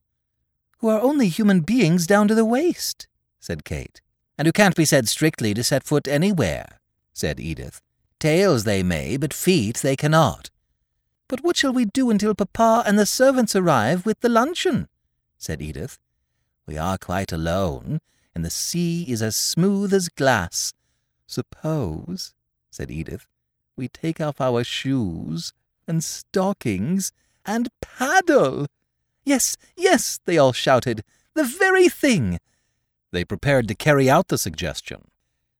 Who 0.78 0.88
are 0.88 1.00
only 1.00 1.28
human 1.28 1.60
beings 1.60 2.06
down 2.06 2.28
to 2.28 2.34
the 2.34 2.44
waist, 2.44 3.06
said 3.40 3.64
Kate. 3.64 4.00
And 4.36 4.46
who 4.46 4.52
can't 4.52 4.76
be 4.76 4.84
said 4.84 5.08
strictly 5.08 5.54
to 5.54 5.62
set 5.62 5.84
foot 5.84 6.08
anywhere, 6.08 6.80
said 7.12 7.38
Edith. 7.38 7.80
Tails 8.18 8.64
they 8.64 8.82
may, 8.82 9.16
but 9.16 9.34
feet 9.34 9.76
they 9.78 9.96
cannot. 9.96 10.50
But 11.28 11.42
what 11.42 11.56
shall 11.56 11.72
we 11.72 11.84
do 11.84 12.10
until 12.10 12.34
Papa 12.34 12.84
and 12.86 12.98
the 12.98 13.06
servants 13.06 13.56
arrive 13.56 14.04
with 14.04 14.20
the 14.20 14.28
luncheon? 14.28 14.88
said 15.38 15.62
Edith. 15.62 15.98
We 16.66 16.78
are 16.78 16.98
quite 16.98 17.32
alone, 17.32 18.00
and 18.34 18.44
the 18.44 18.50
sea 18.50 19.04
is 19.08 19.22
as 19.22 19.34
smooth 19.34 19.92
as 19.92 20.08
glass. 20.08 20.72
Suppose, 21.26 22.34
said 22.70 22.90
Edith, 22.90 23.26
we 23.76 23.88
take 23.88 24.20
off 24.20 24.40
our 24.40 24.62
shoes 24.64 25.52
and 25.88 26.04
stockings 26.04 27.12
and 27.44 27.68
paddle. 27.80 28.66
Yes, 29.24 29.56
yes, 29.76 30.20
they 30.24 30.38
all 30.38 30.52
shouted. 30.52 31.02
The 31.34 31.44
very 31.44 31.88
thing. 31.88 32.38
They 33.10 33.24
prepared 33.24 33.68
to 33.68 33.74
carry 33.74 34.10
out 34.10 34.28
the 34.28 34.38
suggestion. 34.38 35.08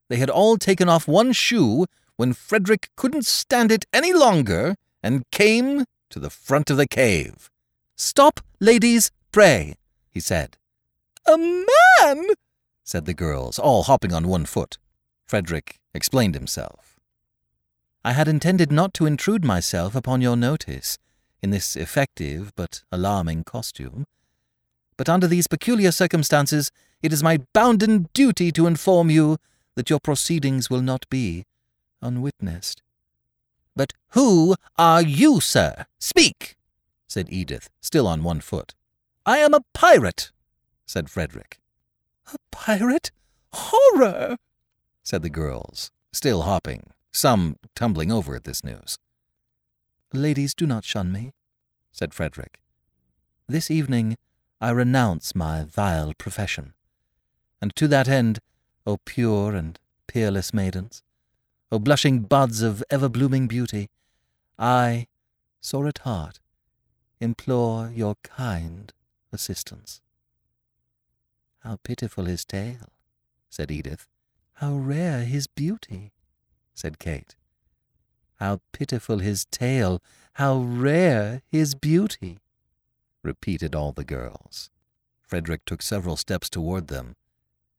They 0.09 0.16
had 0.16 0.31
all 0.31 0.57
taken 0.57 0.88
off 0.88 1.09
one 1.09 1.33
shoe 1.33 1.87
when 2.16 2.33
Frederick 2.33 2.90
couldn't 2.96 3.27
stand 3.27 3.72
it 3.72 3.87
any 3.92 4.12
longer 4.12 4.75
and 5.03 5.29
came 5.31 5.85
to 6.11 6.18
the 6.18 6.31
front 6.31 6.70
of 6.70 6.77
the 6.77 6.87
cave. 6.87 7.51
Stop, 7.96 8.40
ladies, 8.61 9.11
pray, 9.33 9.75
he 10.11 10.20
said. 10.20 10.57
A 11.27 11.37
man, 11.38 12.27
said 12.85 13.07
the 13.07 13.14
girls, 13.14 13.59
all 13.59 13.85
hopping 13.85 14.12
on 14.12 14.29
one 14.29 14.44
foot. 14.44 14.79
Frederick 15.25 15.79
explained 15.94 16.35
himself. 16.35 16.98
I 18.05 18.12
had 18.12 18.29
intended 18.29 18.72
not 18.72 18.92
to 18.94 19.07
intrude 19.07 19.44
myself 19.44 19.94
upon 19.94 20.20
your 20.20 20.37
notice 20.37 20.98
in 21.42 21.50
this 21.50 21.76
effective 21.76 22.52
but 22.57 22.83
alarming 22.92 23.44
costume. 23.44 24.07
But 24.96 25.09
under 25.09 25.26
these 25.26 25.46
peculiar 25.46 25.90
circumstances, 25.90 26.70
it 27.02 27.12
is 27.12 27.22
my 27.22 27.38
bounden 27.52 28.09
duty 28.14 28.52
to 28.52 28.66
inform 28.66 29.11
you 29.11 29.38
that 29.74 29.90
your 29.90 29.98
proceedings 29.98 30.70
will 30.70 30.83
not 30.83 31.09
be 31.11 31.44
unwitnessed. 32.00 32.83
But 33.74 33.92
who 34.11 34.55
are 34.78 35.02
you, 35.02 35.40
sir? 35.40 35.87
Speak, 35.98 36.57
said 37.09 37.26
Edith, 37.31 37.70
still 37.81 38.07
on 38.07 38.22
one 38.22 38.40
foot. 38.40 38.74
I 39.24 39.38
am 39.38 39.55
a 39.55 39.64
pirate, 39.72 40.31
said 40.87 41.11
Frederick. 41.11 41.59
A 42.33 42.37
pirate? 42.50 43.11
Horror! 43.52 44.37
said 45.02 45.22
the 45.22 45.31
girls, 45.31 45.90
still 46.12 46.42
hopping, 46.42 46.90
some 47.12 47.57
tumbling 47.74 48.12
over 48.12 48.37
at 48.37 48.44
this 48.44 48.62
news. 48.62 48.98
Ladies, 50.14 50.55
do 50.55 50.66
not 50.66 50.85
shun 50.85 51.11
me, 51.11 51.33
said 51.90 52.12
Frederick. 52.12 52.61
This 53.48 53.70
evening 53.70 54.18
I 54.61 54.68
renounce 54.70 55.35
my 55.35 55.64
vile 55.64 56.12
profession, 56.18 56.75
and 57.62 57.75
to 57.77 57.88
that 57.88 58.09
end, 58.09 58.38
O 58.87 58.98
pure 59.07 59.55
and 59.55 59.79
peerless 60.07 60.53
maidens, 60.53 61.03
O 61.70 61.79
blushing 61.79 62.20
buds 62.20 62.61
of 62.61 62.85
ever-blooming 62.90 63.48
beauty, 63.48 63.88
I, 64.59 65.07
sore 65.62 65.88
at 65.88 65.98
heart, 65.98 66.40
implore 67.18 67.90
your 67.94 68.16
kind 68.22 68.92
assistance. 69.33 70.03
How 71.61 71.79
pitiful 71.83 72.27
his 72.27 72.44
tale, 72.44 72.92
said 73.48 73.70
Edith. 73.70 74.09
How 74.55 74.75
rare 74.75 75.25
his 75.25 75.46
beauty, 75.46 76.12
said 76.75 76.98
Kate. 76.98 77.35
How 78.42 78.59
pitiful 78.72 79.20
his 79.20 79.44
tale, 79.44 80.02
how 80.33 80.59
rare 80.59 81.42
his 81.48 81.76
beauty, 81.76 82.40
repeated 83.22 83.72
all 83.72 83.92
the 83.92 84.02
girls. 84.02 84.68
Frederick 85.20 85.64
took 85.64 85.81
several 85.81 86.16
steps 86.16 86.50
toward 86.50 86.88
them 86.88 87.14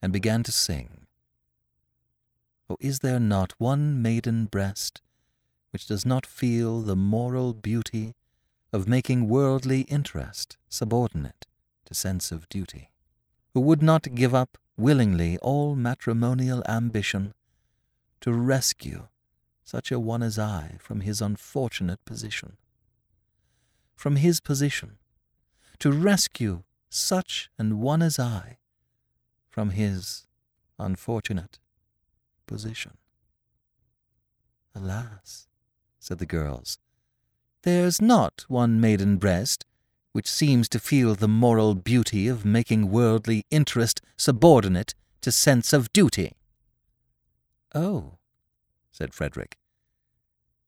and 0.02 0.14
began 0.14 0.42
to 0.44 0.54
sing. 0.54 1.08
Oh, 2.70 2.78
is 2.80 3.00
there 3.00 3.20
not 3.20 3.52
one 3.58 4.02
maiden 4.02 4.46
breast 4.46 5.02
which 5.72 5.86
does 5.86 6.06
not 6.06 6.26
feel 6.26 6.80
the 6.80 6.96
moral 6.96 7.54
beauty 7.54 8.16
of 8.72 8.88
making 8.88 9.28
worldly 9.28 9.82
interest 9.82 10.56
subordinate 10.70 11.46
to 11.84 11.94
sense 11.94 12.32
of 12.32 12.48
duty? 12.48 12.90
Who 13.54 13.60
would 13.60 13.84
not 13.84 14.16
give 14.16 14.34
up 14.34 14.58
willingly 14.78 15.38
all 15.40 15.76
matrimonial 15.76 16.64
ambition 16.70 17.34
to 18.22 18.32
rescue 18.32 19.10
such 19.74 19.92
a 19.92 20.00
one 20.00 20.22
as 20.22 20.38
I 20.38 20.76
from 20.78 21.02
his 21.02 21.20
unfortunate 21.20 22.06
position. 22.06 22.58
From 23.96 24.18
his 24.18 24.40
position, 24.40 24.98
to 25.80 25.92
rescue 25.92 26.62
such 26.92 27.50
an 27.58 27.80
one 27.80 28.04
as 28.04 28.20
I 28.20 28.60
from 29.50 29.72
his 29.72 30.28
unfortunate 30.78 31.58
position. 32.46 32.98
Alas, 34.76 35.48
said 36.00 36.20
the 36.20 36.28
girls, 36.28 36.78
there's 37.64 38.00
not 38.00 38.46
one 38.48 38.80
maiden 38.80 39.18
breast 39.18 39.66
which 40.12 40.28
seems 40.30 40.70
to 40.70 40.78
feel 40.78 41.16
the 41.16 41.28
moral 41.28 41.74
beauty 41.74 42.28
of 42.28 42.46
making 42.46 42.92
worldly 42.92 43.44
interest 43.50 44.02
subordinate 44.18 44.94
to 45.22 45.32
sense 45.32 45.74
of 45.74 45.92
duty. 45.92 46.34
Oh, 47.74 48.20
said 48.92 49.16
Frederick, 49.16 49.58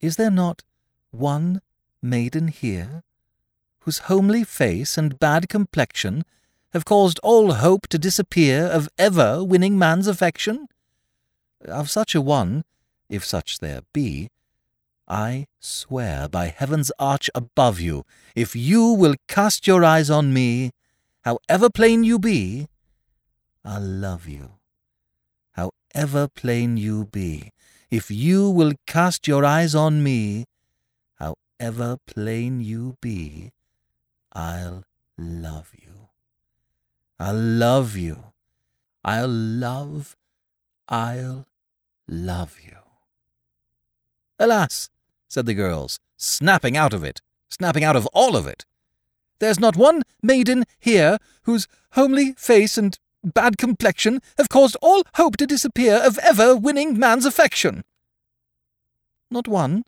is 0.06 0.18
there 0.18 0.32
not 0.32 0.64
one 1.12 1.62
maiden 2.02 2.48
here 2.50 3.04
whose 3.80 4.10
homely 4.10 4.44
face 4.44 4.98
and 4.98 5.20
bad 5.20 5.50
complexion 5.50 6.24
have 6.74 6.86
caused 6.86 7.20
all 7.24 7.54
hope 7.54 7.88
to 7.88 7.98
disappear 7.98 8.66
of 8.66 8.90
ever 8.98 9.44
winning 9.44 9.78
man's 9.78 10.08
affection? 10.08 10.68
Of 11.66 11.90
such 11.90 12.14
a 12.14 12.22
one, 12.22 12.64
if 13.10 13.26
such 13.26 13.60
there 13.60 13.82
be, 13.94 14.30
I 15.08 15.48
swear 15.60 16.28
by 16.28 16.48
heaven's 16.48 16.92
arch 17.00 17.30
above 17.34 17.80
you, 17.80 18.06
if 18.36 18.56
you 18.56 18.86
will 18.86 19.16
cast 19.28 19.68
your 19.68 19.84
eyes 19.84 20.10
on 20.10 20.34
me, 20.34 20.72
however 21.22 21.70
plain 21.70 22.04
you 22.04 22.20
be, 22.20 22.68
I'll 23.64 23.82
love 23.82 24.28
you. 24.28 24.52
However 25.54 26.28
plain 26.28 26.78
you 26.78 27.06
be, 27.06 27.52
if 27.90 28.10
you 28.10 28.50
will 28.50 28.74
cast 28.86 29.28
your 29.28 29.46
eyes 29.46 29.76
on 29.76 30.04
me, 30.04 30.46
however 31.20 31.98
plain 32.06 32.62
you 32.62 32.98
be, 33.02 33.52
I'll 34.34 34.84
love 35.18 35.72
you. 35.74 36.10
I'll 37.20 37.40
love 37.40 37.96
you. 37.96 38.34
I'll 39.04 39.30
love, 39.30 40.18
I'll 40.90 41.46
love 42.08 42.58
you. 42.66 42.78
Alas, 44.40 44.90
said 45.28 45.46
the 45.46 45.54
girls, 45.54 46.00
snapping 46.18 46.76
out 46.76 46.92
of 46.92 47.04
it, 47.04 47.22
snapping 47.48 47.84
out 47.84 47.96
of 47.96 48.08
all 48.08 48.36
of 48.36 48.48
it. 48.48 48.66
There's 49.38 49.60
not 49.60 49.76
one 49.76 50.02
maiden 50.24 50.66
here 50.80 51.20
whose 51.44 51.68
homely 51.92 52.34
face 52.34 52.80
and 52.80 52.98
bad 53.26 53.58
complexion 53.58 54.22
have 54.38 54.50
caused 54.50 54.78
all 54.82 55.04
hope 55.16 55.38
to 55.38 55.48
disappear 55.48 55.96
of 55.96 56.18
ever 56.20 56.56
winning 56.56 56.98
man's 56.98 57.26
affection. 57.26 57.84
Not 59.32 59.48
one? 59.48 59.84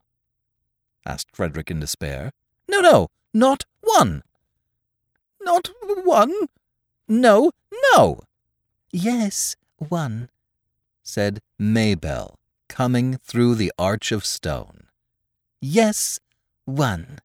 asked 1.06 1.36
Frederick 1.36 1.72
in 1.72 1.80
despair. 1.80 2.32
No, 2.68 2.82
no, 2.82 3.08
not 3.34 3.66
one. 3.82 4.24
Not 5.42 5.70
one? 6.04 6.34
No, 7.08 7.52
no. 7.94 8.20
Yes, 8.92 9.56
one, 9.78 10.30
said 11.04 11.42
Mabel, 11.58 12.40
coming 12.68 13.18
through 13.18 13.56
the 13.56 13.72
arch 13.78 14.12
of 14.12 14.26
stone. 14.26 14.88
Yes, 15.62 16.20
one. 16.66 17.20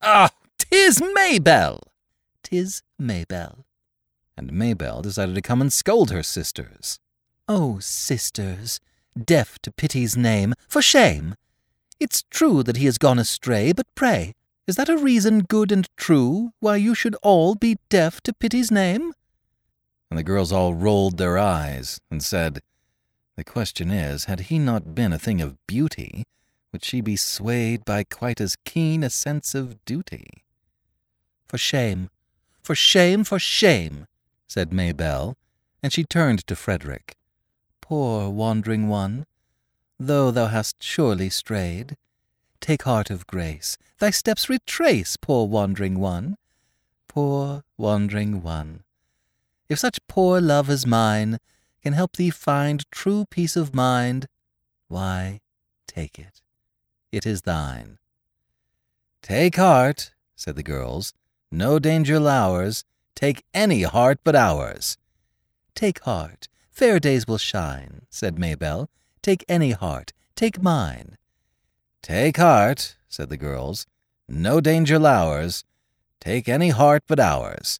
Ah, 0.00 0.30
tis 0.58 1.02
Mabel! 1.14 1.80
'Tis 2.42 2.82
Mabel. 2.98 3.64
And 4.40 4.54
Mabel 4.54 5.02
decided 5.02 5.34
to 5.34 5.42
come 5.42 5.60
and 5.60 5.70
scold 5.70 6.10
her 6.10 6.22
sisters. 6.22 6.98
Oh, 7.46 7.78
sisters, 7.78 8.80
deaf 9.14 9.58
to 9.58 9.70
pity's 9.70 10.16
name, 10.16 10.54
for 10.66 10.80
shame! 10.80 11.34
It's 12.00 12.24
true 12.30 12.62
that 12.62 12.78
he 12.78 12.86
has 12.86 12.96
gone 12.96 13.18
astray, 13.18 13.72
but 13.72 13.94
pray, 13.94 14.32
is 14.66 14.76
that 14.76 14.88
a 14.88 14.96
reason 14.96 15.40
good 15.40 15.70
and 15.70 15.86
true 15.94 16.52
why 16.58 16.76
you 16.76 16.94
should 16.94 17.16
all 17.16 17.54
be 17.54 17.76
deaf 17.90 18.22
to 18.22 18.32
pity's 18.32 18.70
name? 18.70 19.12
And 20.08 20.18
the 20.18 20.22
girls 20.22 20.52
all 20.52 20.72
rolled 20.72 21.18
their 21.18 21.36
eyes 21.36 22.00
and 22.10 22.22
said, 22.22 22.62
The 23.36 23.44
question 23.44 23.90
is, 23.90 24.24
had 24.24 24.40
he 24.48 24.58
not 24.58 24.94
been 24.94 25.12
a 25.12 25.18
thing 25.18 25.42
of 25.42 25.58
beauty, 25.66 26.24
would 26.72 26.82
she 26.82 27.02
be 27.02 27.16
swayed 27.16 27.84
by 27.84 28.04
quite 28.04 28.40
as 28.40 28.56
keen 28.64 29.04
a 29.04 29.10
sense 29.10 29.54
of 29.54 29.84
duty? 29.84 30.44
For 31.46 31.58
shame, 31.58 32.08
for 32.62 32.74
shame, 32.74 33.22
for 33.22 33.38
shame, 33.38 34.06
said 34.50 34.72
Mabel, 34.72 35.36
and 35.80 35.92
she 35.92 36.02
turned 36.02 36.44
to 36.44 36.56
Frederick. 36.56 37.16
Poor 37.80 38.28
wandering 38.28 38.88
one, 38.88 39.24
though 39.96 40.32
thou 40.32 40.48
hast 40.48 40.82
surely 40.82 41.30
strayed, 41.30 41.96
take 42.60 42.82
heart 42.82 43.10
of 43.10 43.28
grace, 43.28 43.78
thy 44.00 44.10
steps 44.10 44.48
retrace, 44.48 45.16
poor 45.16 45.46
wandering 45.46 46.00
one, 46.00 46.36
poor 47.06 47.62
wandering 47.78 48.42
one. 48.42 48.82
If 49.68 49.78
such 49.78 50.04
poor 50.08 50.40
love 50.40 50.68
as 50.68 50.84
mine 50.84 51.38
can 51.80 51.92
help 51.92 52.16
thee 52.16 52.30
find 52.30 52.90
true 52.90 53.26
peace 53.30 53.54
of 53.54 53.72
mind, 53.72 54.26
why, 54.88 55.42
take 55.86 56.18
it. 56.18 56.42
It 57.12 57.24
is 57.24 57.42
thine. 57.42 57.98
Take 59.22 59.54
heart, 59.54 60.10
said 60.34 60.56
the 60.56 60.64
girls. 60.64 61.14
No 61.52 61.78
danger 61.78 62.18
lowers. 62.18 62.84
Take 63.20 63.44
any 63.52 63.82
heart 63.82 64.20
but 64.24 64.34
ours. 64.34 64.96
Take 65.74 66.00
heart. 66.04 66.48
Fair 66.70 66.98
days 66.98 67.26
will 67.28 67.36
shine, 67.36 68.06
said 68.08 68.38
Mabel. 68.38 68.88
Take 69.20 69.44
any 69.46 69.72
heart. 69.72 70.14
Take 70.34 70.62
mine. 70.62 71.18
Take 72.00 72.38
heart, 72.38 72.96
said 73.10 73.28
the 73.28 73.36
girls. 73.36 73.86
No 74.26 74.58
danger 74.62 74.98
lowers. 74.98 75.64
Take 76.18 76.48
any 76.48 76.70
heart 76.70 77.02
but 77.06 77.20
ours. 77.20 77.78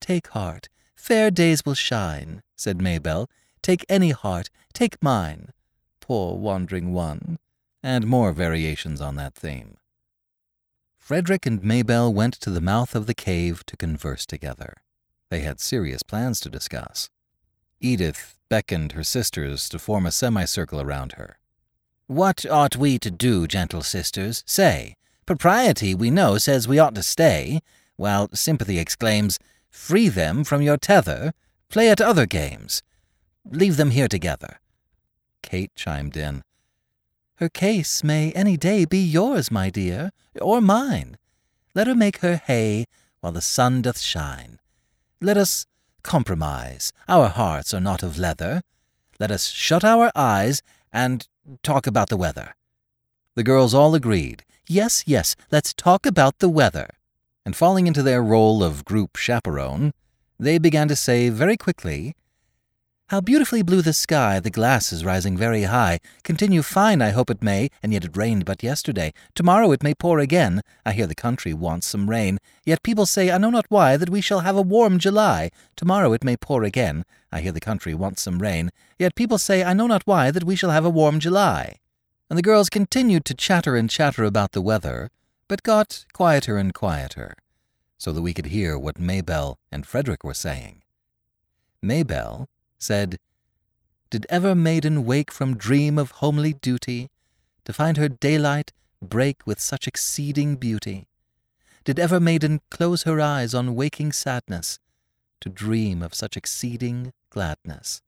Take 0.00 0.28
heart. 0.28 0.68
Fair 0.94 1.32
days 1.32 1.66
will 1.66 1.74
shine, 1.74 2.44
said 2.54 2.80
Mabel. 2.80 3.28
Take 3.62 3.84
any 3.88 4.10
heart, 4.10 4.48
take 4.74 5.02
mine. 5.02 5.48
Poor 5.98 6.36
wandering 6.36 6.92
one. 6.92 7.40
And 7.82 8.06
more 8.06 8.30
variations 8.30 9.00
on 9.00 9.16
that 9.16 9.34
theme. 9.34 9.78
Frederick 11.08 11.46
and 11.46 11.64
Mabel 11.64 12.12
went 12.12 12.34
to 12.34 12.50
the 12.50 12.60
mouth 12.60 12.94
of 12.94 13.06
the 13.06 13.14
cave 13.14 13.64
to 13.64 13.78
converse 13.78 14.26
together. 14.26 14.74
They 15.30 15.40
had 15.40 15.58
serious 15.58 16.02
plans 16.02 16.38
to 16.40 16.50
discuss. 16.50 17.08
Edith 17.80 18.36
beckoned 18.50 18.92
her 18.92 19.02
sisters 19.02 19.70
to 19.70 19.78
form 19.78 20.04
a 20.04 20.10
semicircle 20.10 20.82
around 20.82 21.12
her. 21.12 21.38
What 22.08 22.44
ought 22.44 22.76
we 22.76 22.98
to 22.98 23.10
do, 23.10 23.46
gentle 23.46 23.80
sisters? 23.80 24.44
Say. 24.44 24.96
Propriety, 25.24 25.94
we 25.94 26.10
know, 26.10 26.36
says 26.36 26.68
we 26.68 26.78
ought 26.78 26.94
to 26.96 27.02
stay, 27.02 27.60
while 27.96 28.28
sympathy 28.34 28.78
exclaims, 28.78 29.38
Free 29.70 30.10
them 30.10 30.44
from 30.44 30.60
your 30.60 30.76
tether, 30.76 31.32
play 31.70 31.88
at 31.88 32.02
other 32.02 32.26
games. 32.26 32.82
Leave 33.50 33.78
them 33.78 33.92
here 33.92 34.08
together. 34.08 34.60
Kate 35.42 35.74
chimed 35.74 36.18
in. 36.18 36.42
Her 37.38 37.48
case 37.48 38.02
may 38.02 38.32
any 38.32 38.56
day 38.56 38.84
be 38.84 38.98
yours, 38.98 39.48
my 39.48 39.70
dear, 39.70 40.10
or 40.40 40.60
mine. 40.60 41.16
Let 41.72 41.86
her 41.86 41.94
make 41.94 42.18
her 42.18 42.34
hay 42.34 42.86
while 43.20 43.32
the 43.32 43.40
sun 43.40 43.80
doth 43.82 44.00
shine. 44.00 44.58
Let 45.20 45.36
us 45.36 45.64
compromise. 46.02 46.92
Our 47.06 47.28
hearts 47.28 47.72
are 47.72 47.80
not 47.80 48.02
of 48.02 48.18
leather. 48.18 48.62
Let 49.20 49.30
us 49.30 49.50
shut 49.50 49.84
our 49.84 50.10
eyes 50.16 50.62
and 50.92 51.28
talk 51.62 51.86
about 51.86 52.08
the 52.08 52.16
weather. 52.16 52.56
The 53.36 53.44
girls 53.44 53.72
all 53.72 53.94
agreed. 53.94 54.44
Yes, 54.66 55.04
yes, 55.06 55.36
let's 55.52 55.72
talk 55.72 56.06
about 56.06 56.40
the 56.40 56.48
weather. 56.48 56.88
And 57.46 57.54
falling 57.54 57.86
into 57.86 58.02
their 58.02 58.20
role 58.20 58.64
of 58.64 58.84
group 58.84 59.16
chaperone, 59.16 59.92
they 60.40 60.58
began 60.58 60.88
to 60.88 60.96
say 60.96 61.28
very 61.28 61.56
quickly, 61.56 62.16
how 63.08 63.22
beautifully 63.22 63.62
blue 63.62 63.80
the 63.80 63.94
sky, 63.94 64.38
the 64.38 64.50
glass 64.50 64.92
is 64.92 65.02
rising 65.02 65.34
very 65.34 65.62
high. 65.62 65.98
Continue 66.24 66.60
fine, 66.60 67.00
I 67.00 67.08
hope 67.08 67.30
it 67.30 67.42
may, 67.42 67.70
and 67.82 67.90
yet 67.90 68.04
it 68.04 68.14
rained 68.14 68.44
but 68.44 68.62
yesterday. 68.62 69.14
Tomorrow 69.34 69.72
it 69.72 69.82
may 69.82 69.94
pour 69.94 70.18
again. 70.18 70.60
I 70.84 70.92
hear 70.92 71.06
the 71.06 71.14
country 71.14 71.54
wants 71.54 71.86
some 71.86 72.10
rain. 72.10 72.38
Yet 72.66 72.82
people 72.82 73.06
say, 73.06 73.30
I 73.30 73.38
know 73.38 73.48
not 73.48 73.64
why, 73.70 73.96
that 73.96 74.10
we 74.10 74.20
shall 74.20 74.40
have 74.40 74.56
a 74.56 74.62
warm 74.62 74.98
July. 74.98 75.50
Tomorrow 75.74 76.12
it 76.12 76.22
may 76.22 76.36
pour 76.36 76.64
again. 76.64 77.06
I 77.32 77.40
hear 77.40 77.52
the 77.52 77.60
country 77.60 77.94
wants 77.94 78.20
some 78.20 78.40
rain. 78.40 78.70
Yet 78.98 79.14
people 79.14 79.38
say, 79.38 79.64
I 79.64 79.72
know 79.72 79.86
not 79.86 80.02
why, 80.06 80.30
that 80.30 80.44
we 80.44 80.54
shall 80.54 80.70
have 80.70 80.84
a 80.84 80.90
warm 80.90 81.18
July. 81.18 81.76
And 82.28 82.36
the 82.36 82.42
girls 82.42 82.68
continued 82.68 83.24
to 83.24 83.34
chatter 83.34 83.74
and 83.74 83.88
chatter 83.88 84.24
about 84.24 84.52
the 84.52 84.60
weather, 84.60 85.10
but 85.48 85.62
got 85.62 86.04
quieter 86.12 86.58
and 86.58 86.74
quieter, 86.74 87.36
so 87.96 88.12
that 88.12 88.20
we 88.20 88.34
could 88.34 88.46
hear 88.46 88.78
what 88.78 88.98
Mabel 88.98 89.58
and 89.72 89.86
Frederick 89.86 90.22
were 90.24 90.34
saying. 90.34 90.82
Mabel 91.80 92.50
said, 92.78 93.18
Did 94.10 94.26
ever 94.28 94.54
maiden 94.54 95.04
wake 95.04 95.30
from 95.30 95.56
dream 95.56 95.98
of 95.98 96.12
homely 96.12 96.52
duty, 96.52 97.10
to 97.64 97.72
find 97.72 97.96
her 97.96 98.08
daylight 98.08 98.72
break 99.02 99.46
with 99.46 99.60
such 99.60 99.86
exceeding 99.86 100.56
beauty? 100.56 101.06
Did 101.84 101.98
ever 101.98 102.20
maiden 102.20 102.60
close 102.70 103.02
her 103.02 103.20
eyes 103.20 103.54
on 103.54 103.74
waking 103.74 104.12
sadness, 104.12 104.78
to 105.40 105.48
dream 105.48 106.02
of 106.02 106.14
such 106.14 106.36
exceeding 106.36 107.12
gladness? 107.30 108.02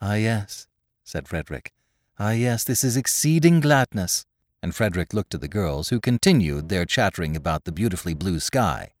Ah, 0.00 0.14
yes, 0.14 0.66
said 1.02 1.28
Frederick. 1.28 1.72
Ah, 2.18 2.30
yes, 2.30 2.64
this 2.64 2.84
is 2.84 2.96
exceeding 2.96 3.60
gladness. 3.60 4.24
And 4.62 4.74
Frederick 4.74 5.12
looked 5.12 5.34
at 5.34 5.40
the 5.40 5.48
girls, 5.48 5.88
who 5.88 6.00
continued 6.00 6.68
their 6.68 6.86
chattering 6.86 7.36
about 7.36 7.64
the 7.64 7.72
beautifully 7.72 8.14
blue 8.14 8.40
sky. 8.40 8.92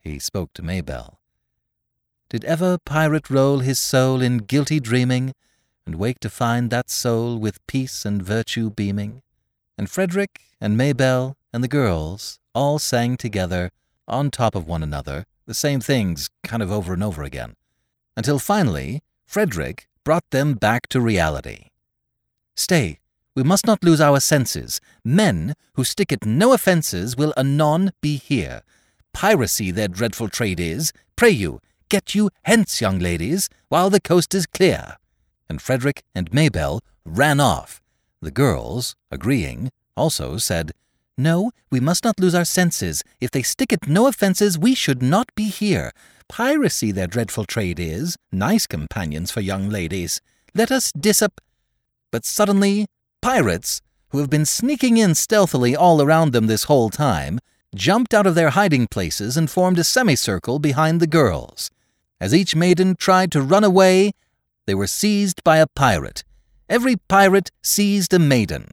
He 0.00 0.18
spoke 0.18 0.52
to 0.54 0.62
Mabel. 0.62 1.19
Did 2.30 2.44
ever 2.44 2.78
pirate 2.78 3.28
roll 3.28 3.58
his 3.58 3.80
soul 3.80 4.22
in 4.22 4.38
guilty 4.38 4.78
dreaming, 4.78 5.34
and 5.84 5.96
wake 5.96 6.20
to 6.20 6.30
find 6.30 6.70
that 6.70 6.88
soul 6.88 7.36
with 7.36 7.66
peace 7.66 8.04
and 8.04 8.22
virtue 8.22 8.70
beaming? 8.70 9.22
And 9.76 9.90
Frederick 9.90 10.42
and 10.60 10.76
Mabel 10.76 11.36
and 11.52 11.64
the 11.64 11.68
girls 11.68 12.38
all 12.54 12.78
sang 12.78 13.16
together, 13.16 13.72
on 14.06 14.30
top 14.30 14.54
of 14.54 14.68
one 14.68 14.84
another, 14.84 15.26
the 15.46 15.54
same 15.54 15.80
things 15.80 16.30
kind 16.44 16.62
of 16.62 16.70
over 16.70 16.94
and 16.94 17.02
over 17.02 17.24
again, 17.24 17.56
until 18.16 18.38
finally 18.38 19.02
Frederick 19.26 19.88
brought 20.04 20.30
them 20.30 20.54
back 20.54 20.86
to 20.90 21.00
reality. 21.00 21.70
Stay, 22.54 23.00
we 23.34 23.42
must 23.42 23.66
not 23.66 23.82
lose 23.82 24.00
our 24.00 24.20
senses. 24.20 24.80
Men 25.04 25.54
who 25.74 25.82
stick 25.82 26.12
at 26.12 26.24
no 26.24 26.52
offences 26.52 27.16
will 27.16 27.34
anon 27.36 27.90
be 28.00 28.18
here. 28.18 28.62
Piracy 29.12 29.72
their 29.72 29.88
dreadful 29.88 30.28
trade 30.28 30.60
is. 30.60 30.92
Pray 31.16 31.30
you, 31.30 31.60
Get 31.90 32.14
you 32.14 32.30
hence, 32.42 32.80
young 32.80 33.00
ladies, 33.00 33.48
while 33.68 33.90
the 33.90 34.00
coast 34.00 34.32
is 34.32 34.46
clear. 34.46 34.96
And 35.48 35.60
Frederick 35.60 36.04
and 36.14 36.32
Mabel 36.32 36.80
ran 37.04 37.40
off. 37.40 37.82
The 38.22 38.30
girls, 38.30 38.94
agreeing, 39.10 39.70
also 39.96 40.36
said, 40.36 40.70
No, 41.18 41.50
we 41.68 41.80
must 41.80 42.04
not 42.04 42.20
lose 42.20 42.32
our 42.32 42.44
senses. 42.44 43.02
If 43.20 43.32
they 43.32 43.42
stick 43.42 43.72
at 43.72 43.88
no 43.88 44.06
offences, 44.06 44.56
we 44.56 44.76
should 44.76 45.02
not 45.02 45.34
be 45.34 45.48
here. 45.48 45.90
Piracy 46.28 46.92
their 46.92 47.08
dreadful 47.08 47.44
trade 47.44 47.80
is, 47.80 48.16
nice 48.30 48.68
companions 48.68 49.32
for 49.32 49.40
young 49.40 49.68
ladies. 49.68 50.20
Let 50.54 50.70
us 50.70 50.92
dissip. 50.92 51.40
But 52.12 52.24
suddenly, 52.24 52.86
pirates, 53.20 53.80
who 54.10 54.18
have 54.18 54.30
been 54.30 54.46
sneaking 54.46 54.96
in 54.96 55.16
stealthily 55.16 55.74
all 55.74 56.00
around 56.00 56.32
them 56.32 56.46
this 56.46 56.64
whole 56.64 56.90
time, 56.90 57.40
jumped 57.74 58.14
out 58.14 58.28
of 58.28 58.36
their 58.36 58.50
hiding 58.50 58.86
places 58.86 59.36
and 59.36 59.50
formed 59.50 59.78
a 59.80 59.84
semicircle 59.84 60.60
behind 60.60 61.00
the 61.00 61.08
girls. 61.08 61.68
As 62.20 62.34
each 62.34 62.54
maiden 62.54 62.96
tried 62.96 63.32
to 63.32 63.40
run 63.40 63.64
away, 63.64 64.12
they 64.66 64.74
were 64.74 64.86
seized 64.86 65.42
by 65.42 65.56
a 65.58 65.66
pirate. 65.66 66.22
Every 66.68 66.96
pirate 66.96 67.50
seized 67.62 68.12
a 68.12 68.18
maiden. 68.18 68.68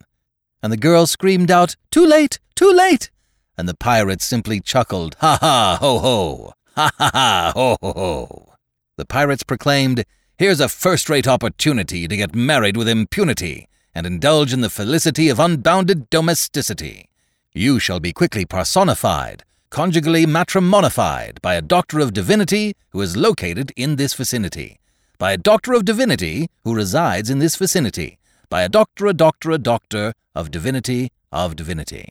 And 0.62 0.72
the 0.72 0.78
girl 0.78 1.08
screamed 1.08 1.50
out, 1.50 1.76
Too 1.89 2.06
late! 2.06 2.39
Too 2.56 2.72
late! 2.72 3.10
And 3.58 3.68
the 3.68 3.74
pirates 3.74 4.26
simply 4.26 4.60
chuckled, 4.60 5.16
Ha 5.22 5.38
ha, 5.39 5.78
ho 5.80 6.00
ho! 6.00 6.54
Ha 6.76 6.91
ha 6.98 7.10
ha, 7.14 7.52
ho 7.56 7.78
ho 7.82 7.93
ho! 7.93 8.54
The 8.98 9.06
pirates 9.06 9.43
proclaimed, 9.43 10.04
Here's 10.38 10.60
a 10.60 10.70
first 10.70 11.10
rate 11.10 11.28
opportunity 11.28 12.08
to 12.08 12.18
get 12.18 12.36
married 12.36 12.78
with 12.78 12.88
impunity 12.88 13.68
and 13.95 14.06
indulge 14.06 14.54
in 14.54 14.62
the 14.62 14.70
felicity 14.70 15.30
of 15.30 15.39
unbounded 15.39 16.10
domesticity. 16.12 17.10
You 17.54 17.80
shall 17.80 18.00
be 18.00 18.14
quickly 18.14 18.45
parsonified, 18.45 19.43
conjugally 19.70 20.26
matrimonified 20.26 21.41
by 21.41 21.55
a 21.55 21.61
doctor 21.61 21.99
of 21.99 22.13
divinity 22.13 22.74
who 22.91 23.01
is 23.01 23.18
located 23.18 23.72
in 23.76 23.97
this 23.97 24.13
vicinity, 24.13 24.80
by 25.18 25.34
a 25.34 25.38
doctor 25.38 25.74
of 25.74 25.86
divinity 25.86 26.47
who 26.63 26.74
resides 26.74 27.30
in 27.30 27.39
this 27.39 27.55
vicinity, 27.55 28.18
by 28.49 28.61
a 28.63 28.70
doctor, 28.70 29.07
a 29.07 29.13
doctor, 29.13 29.51
a 29.51 29.57
doctor 29.57 30.13
of 30.34 30.51
divinity, 30.51 31.11
of 31.32 31.55
divinity. 31.55 32.09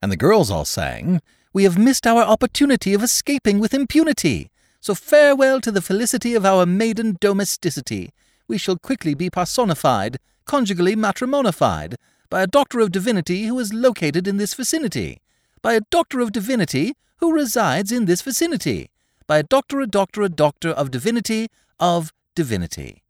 And 0.00 0.12
the 0.12 0.16
girls 0.16 0.50
all 0.50 0.64
sang, 0.64 1.20
We 1.52 1.64
have 1.64 1.76
missed 1.76 2.06
our 2.06 2.22
opportunity 2.22 2.94
of 2.94 3.02
escaping 3.02 3.58
with 3.58 3.74
impunity. 3.74 4.50
So 4.80 4.94
farewell 4.94 5.60
to 5.62 5.72
the 5.72 5.82
felicity 5.82 6.34
of 6.34 6.46
our 6.46 6.64
maiden 6.64 7.16
domesticity. 7.20 8.12
We 8.46 8.58
shall 8.58 8.78
quickly 8.78 9.14
be 9.14 9.30
parsonified, 9.30 10.16
conjugally 10.44 10.94
matrimonified, 10.94 11.96
by 12.30 12.42
a 12.42 12.46
doctor 12.46 12.78
of 12.80 12.92
divinity 12.92 13.46
who 13.46 13.58
is 13.58 13.72
located 13.72 14.28
in 14.28 14.36
this 14.36 14.54
vicinity, 14.54 15.20
by 15.62 15.74
a 15.74 15.82
doctor 15.90 16.20
of 16.20 16.32
divinity 16.32 16.94
who 17.18 17.32
resides 17.32 17.92
in 17.92 18.04
this 18.04 18.22
vicinity, 18.22 18.90
by 19.26 19.38
a 19.38 19.42
doctor, 19.42 19.80
a 19.80 19.86
doctor, 19.86 20.22
a 20.22 20.28
doctor 20.28 20.70
of 20.70 20.90
divinity 20.90 21.48
of 21.78 22.12
divinity. 22.34 23.02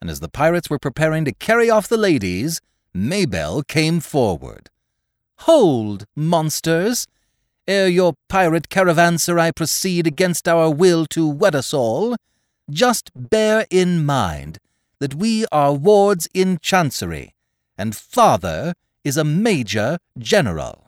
And 0.00 0.10
as 0.10 0.20
the 0.20 0.28
pirates 0.28 0.70
were 0.70 0.78
preparing 0.78 1.24
to 1.24 1.32
carry 1.32 1.68
off 1.70 1.88
the 1.88 1.96
ladies, 1.96 2.60
Mabel 2.94 3.62
came 3.62 4.00
forward. 4.00 4.70
Hold, 5.40 6.06
monsters! 6.14 7.06
Ere 7.68 7.88
your 7.88 8.14
pirate 8.28 8.68
caravanserai 8.68 9.54
proceed 9.54 10.06
against 10.06 10.46
our 10.46 10.70
will 10.70 11.04
to 11.06 11.26
wed 11.26 11.54
us 11.54 11.74
all, 11.74 12.16
just 12.70 13.10
bear 13.14 13.66
in 13.70 14.06
mind 14.06 14.58
that 15.00 15.14
we 15.14 15.44
are 15.50 15.72
wards 15.72 16.28
in 16.32 16.58
chancery, 16.62 17.34
and 17.76 17.96
father 17.96 18.74
is 19.04 19.16
a 19.16 19.24
major 19.24 19.98
general. 20.18 20.85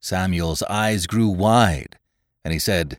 Samuel's 0.00 0.62
eyes 0.62 1.06
grew 1.06 1.28
wide, 1.28 1.98
and 2.44 2.52
he 2.52 2.58
said, 2.58 2.98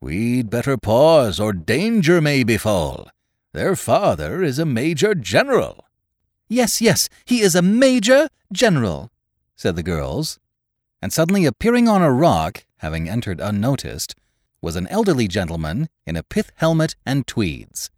We'd 0.00 0.50
better 0.50 0.76
pause, 0.76 1.40
or 1.40 1.54
danger 1.54 2.20
may 2.20 2.44
befall. 2.44 3.08
Their 3.54 3.74
father 3.76 4.42
is 4.42 4.58
a 4.58 4.66
major 4.66 5.14
general. 5.14 5.86
Yes, 6.48 6.80
yes, 6.80 7.08
he 7.24 7.40
is 7.40 7.54
a 7.54 7.62
major 7.62 8.28
general, 8.52 9.10
said 9.56 9.76
the 9.76 9.82
girls. 9.82 10.38
And 11.00 11.12
suddenly 11.12 11.46
appearing 11.46 11.88
on 11.88 12.02
a 12.02 12.12
rock, 12.12 12.64
having 12.78 13.08
entered 13.08 13.40
unnoticed, 13.40 14.14
was 14.60 14.76
an 14.76 14.88
elderly 14.88 15.28
gentleman 15.28 15.88
in 16.06 16.16
a 16.16 16.22
pith 16.22 16.50
helmet 16.56 16.96
and 17.06 17.26
tweeds. 17.26 17.90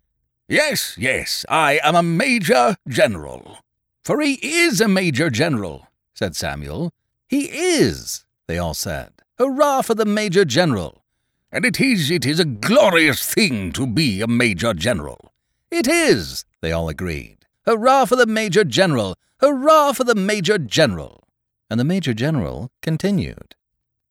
Yes, 0.48 0.96
yes, 0.98 1.44
I 1.48 1.80
am 1.82 1.96
a 1.96 2.02
major 2.02 2.76
general. 2.88 3.58
For 4.04 4.20
he 4.20 4.34
is 4.34 4.80
a 4.80 4.88
major 4.88 5.30
general, 5.30 5.88
said 6.14 6.36
Samuel. 6.36 6.92
He 7.26 7.46
is, 7.46 8.25
they 8.46 8.58
all 8.58 8.74
said. 8.74 9.12
Hurrah 9.38 9.82
for 9.82 9.94
the 9.94 10.04
major 10.04 10.44
general. 10.44 11.02
And 11.52 11.64
it 11.64 11.80
is, 11.80 12.10
it 12.10 12.26
is 12.26 12.40
a 12.40 12.44
glorious 12.44 13.22
thing 13.22 13.72
to 13.72 13.86
be 13.86 14.20
a 14.20 14.26
major 14.26 14.74
general. 14.74 15.32
It 15.70 15.86
is, 15.86 16.44
they 16.60 16.72
all 16.72 16.88
agreed. 16.88 17.46
Hurrah 17.66 18.04
for 18.04 18.16
the 18.16 18.26
major 18.26 18.62
general! 18.62 19.16
Hurrah 19.40 19.92
for 19.92 20.04
the 20.04 20.14
major 20.14 20.56
general! 20.56 21.28
And 21.68 21.80
the 21.80 21.84
major 21.84 22.14
general 22.14 22.70
continued. 22.80 23.56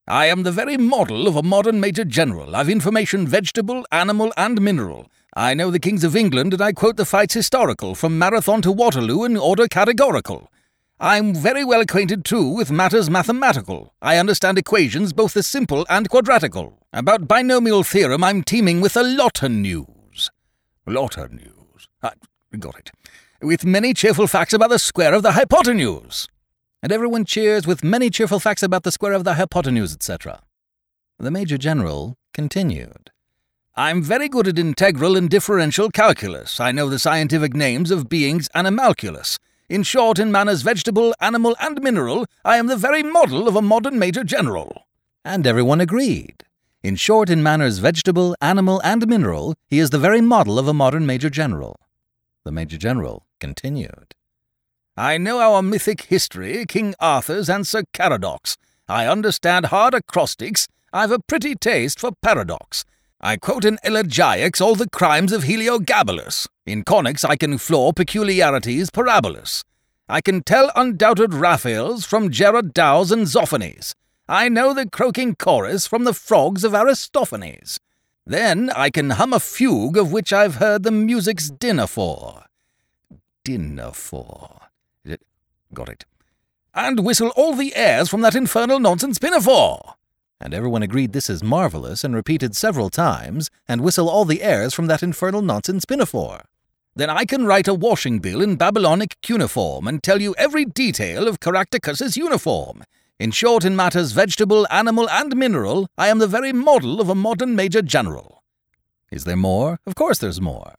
I 0.08 0.26
am 0.26 0.44
the 0.44 0.52
very 0.52 0.78
model 0.78 1.28
of 1.28 1.36
a 1.36 1.42
modern 1.42 1.80
major 1.80 2.04
general. 2.04 2.56
I've 2.56 2.70
information 2.70 3.28
vegetable, 3.28 3.86
animal, 3.92 4.34
and 4.38 4.62
mineral. 4.62 5.10
I 5.36 5.54
know 5.54 5.72
the 5.72 5.80
kings 5.80 6.04
of 6.04 6.16
England, 6.16 6.54
and 6.54 6.62
I 6.62 6.74
quote 6.74 6.98
the 6.98 7.06
fights 7.06 7.34
historical, 7.34 7.96
from 7.96 8.20
Marathon 8.20 8.62
to 8.64 8.72
Waterloo 8.72 9.24
in 9.24 9.38
order 9.38 9.68
categorical. 9.68 10.52
I'm 11.00 11.36
very 11.36 11.66
well 11.66 11.82
acquainted, 11.82 12.24
too, 12.24 12.48
with 12.48 12.72
matters 12.72 13.10
mathematical. 13.10 13.94
I 14.02 14.18
understand 14.18 14.58
equations, 14.58 15.12
both 15.12 15.34
the 15.34 15.44
simple 15.44 15.86
and 15.90 16.10
quadratical. 16.10 16.80
About 16.94 17.28
binomial 17.28 17.84
theorem, 17.84 18.24
I'm 18.24 18.44
teeming 18.44 18.80
with 18.80 18.96
a 18.96 19.04
lot 19.04 19.44
of 19.44 19.52
news. 19.52 20.32
Lot 20.88 21.18
of 21.18 21.34
news. 21.34 21.90
I 22.02 22.14
got 22.58 22.80
it. 22.80 22.92
With 23.42 23.66
many 23.66 23.94
cheerful 23.94 24.28
facts 24.28 24.54
about 24.54 24.70
the 24.70 24.80
square 24.80 25.14
of 25.14 25.22
the 25.22 25.34
hypotenuse. 25.34 26.30
And 26.82 26.94
everyone 26.94 27.26
cheers 27.26 27.68
with 27.68 27.84
many 27.84 28.10
cheerful 28.10 28.40
facts 28.40 28.64
about 28.64 28.84
the 28.84 28.92
square 28.92 29.14
of 29.14 29.26
the 29.26 29.34
hypotenuse, 29.34 29.94
etc. 29.94 30.44
The 31.20 31.32
Major 31.32 31.58
General 31.58 32.16
continued. 32.34 33.12
I'm 33.76 34.02
very 34.02 34.30
good 34.30 34.48
at 34.48 34.58
integral 34.58 35.18
and 35.18 35.30
differential 35.30 35.90
calculus. 35.90 36.62
I 36.62 36.72
know 36.72 36.88
the 36.88 37.00
scientific 37.00 37.54
names 37.54 37.92
of 37.92 38.08
beings 38.08 38.48
animalculous. 38.56 39.38
In 39.68 39.82
short, 39.82 40.20
in 40.20 40.32
manners 40.32 40.62
vegetable, 40.62 41.16
animal, 41.20 41.56
and 41.60 41.82
mineral, 41.82 42.28
I 42.44 42.58
am 42.58 42.68
the 42.68 42.78
very 42.78 43.02
model 43.02 43.48
of 43.48 43.56
a 43.56 43.64
modern 43.64 43.98
Major 43.98 44.24
General. 44.24 44.86
And 45.24 45.48
everyone 45.48 45.82
agreed. 45.82 46.44
In 46.84 46.96
short, 46.96 47.32
in 47.32 47.42
manners 47.42 47.80
vegetable, 47.80 48.36
animal, 48.40 48.80
and 48.84 49.08
mineral, 49.08 49.56
he 49.68 49.80
is 49.80 49.90
the 49.90 49.98
very 49.98 50.22
model 50.22 50.60
of 50.60 50.68
a 50.68 50.74
modern 50.74 51.08
Major 51.08 51.32
General. 51.32 51.80
The 52.44 52.52
Major 52.52 52.78
General 52.78 53.26
continued. 53.40 54.14
I 54.96 55.18
know 55.18 55.40
our 55.40 55.64
mythic 55.64 56.04
history, 56.04 56.66
King 56.68 56.94
Arthur's 57.00 57.50
and 57.50 57.66
Sir 57.66 57.86
Caradoc. 57.92 58.58
I 58.88 59.08
understand 59.08 59.66
hard 59.68 59.96
acrostics. 59.96 60.68
I've 60.94 61.12
a 61.12 61.18
pretty 61.18 61.56
taste 61.56 62.00
for 62.00 62.12
paradox. 62.22 62.86
I 63.26 63.38
quote 63.38 63.66
in 63.66 63.80
elegiacs 63.84 64.62
all 64.62 64.76
the 64.76 64.88
crimes 64.88 65.32
of 65.32 65.46
Heliogabalus. 65.46 66.48
In 66.68 66.84
conics 66.84 67.28
I 67.28 67.36
can 67.36 67.58
floor 67.58 67.92
peculiarities 67.92 68.92
parabolous. 68.92 69.64
I 70.08 70.22
can 70.22 70.44
tell 70.44 70.72
undoubted 70.76 71.34
Raphaels 71.34 72.06
from 72.06 72.30
Gerard 72.30 72.72
Dows 72.72 73.12
and 73.12 73.26
Zoffanies. 73.26 73.96
I 74.30 74.48
know 74.48 74.76
the 74.76 74.88
croaking 74.88 75.38
chorus 75.38 75.88
from 75.88 76.04
the 76.04 76.14
frogs 76.14 76.64
of 76.64 76.76
Aristophanes. 76.76 77.80
Then 78.28 78.70
I 78.76 78.92
can 78.92 79.10
hum 79.10 79.34
a 79.34 79.40
fugue 79.40 79.98
of 79.98 80.12
which 80.12 80.32
I've 80.32 80.58
heard 80.58 80.84
the 80.84 80.92
music's 80.92 81.50
dinner 81.50 81.88
for. 81.88 82.44
Dinner 83.44 83.90
for. 83.90 84.68
Got 85.74 85.90
it. 85.90 86.06
And 86.76 87.00
whistle 87.00 87.30
all 87.30 87.56
the 87.56 87.76
airs 87.76 88.08
from 88.08 88.22
that 88.22 88.36
infernal 88.36 88.80
nonsense 88.80 89.18
pinafore. 89.18 89.96
And 90.40 90.54
everyone 90.54 90.84
agreed 90.84 91.14
this 91.14 91.30
is 91.30 91.44
marvelous 91.44 92.04
and 92.04 92.14
repeated 92.14 92.56
several 92.56 92.90
times, 92.90 93.50
and 93.68 93.82
whistle 93.82 94.10
all 94.10 94.26
the 94.26 94.44
airs 94.44 94.74
from 94.74 94.88
that 94.88 95.04
infernal 95.04 95.42
nonsense 95.42 95.86
pinafore. 95.86 96.44
Then 96.96 97.10
I 97.10 97.26
can 97.26 97.46
write 97.46 97.68
a 97.68 97.74
washing 97.74 98.20
bill 98.20 98.42
in 98.42 98.56
Babylonic 98.56 99.18
cuneiform 99.22 99.88
and 99.88 100.02
tell 100.02 100.22
you 100.22 100.36
every 100.38 100.66
detail 100.66 101.28
of 101.28 101.40
Caractacus's 101.40 102.16
uniform. 102.16 102.84
In 103.20 103.32
short, 103.32 103.64
in 103.64 103.76
matters 103.76 104.12
vegetable, 104.12 104.68
animal, 104.70 105.10
and 105.10 105.36
mineral, 105.36 105.88
I 105.98 106.10
am 106.10 106.20
the 106.20 106.28
very 106.28 106.52
model 106.52 107.00
of 107.00 107.10
a 107.10 107.16
modern 107.16 107.56
Major 107.56 107.82
General. 107.82 108.44
Is 109.12 109.24
there 109.24 109.38
more? 109.38 109.80
Of 109.86 109.96
course 109.96 110.20
there's 110.20 110.42
more. 110.42 110.76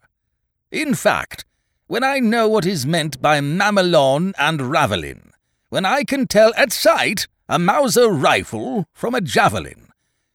In 0.71 0.95
fact, 0.95 1.45
when 1.87 2.03
I 2.03 2.19
know 2.19 2.49
what 2.49 2.67
is 2.67 2.85
meant 2.85 3.23
by 3.23 3.41
mamelon 3.41 4.33
and 4.39 4.61
ravelin, 4.61 5.31
when 5.69 5.85
I 5.85 6.05
can 6.05 6.27
tell 6.27 6.53
at 6.57 6.73
sight 6.73 7.27
a 7.49 7.59
Mauser 7.59 8.11
rifle 8.11 8.87
from 8.93 9.15
a 9.15 9.21
javelin, 9.21 9.89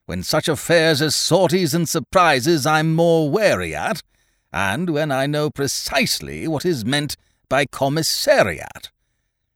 when 0.06 0.24
such 0.24 0.48
affairs 0.48 1.02
as 1.02 1.16
sorties 1.16 1.74
and 1.74 1.88
surprises 1.88 2.66
I'm 2.66 2.96
more 2.96 3.30
wary 3.30 3.76
at, 3.76 4.02
and 4.54 4.90
when 4.90 5.12
I 5.12 5.26
know 5.26 5.50
precisely 5.50 6.48
what 6.48 6.66
is 6.66 6.86
meant 6.86 7.18
by 7.50 7.66
commissariat, 7.66 8.92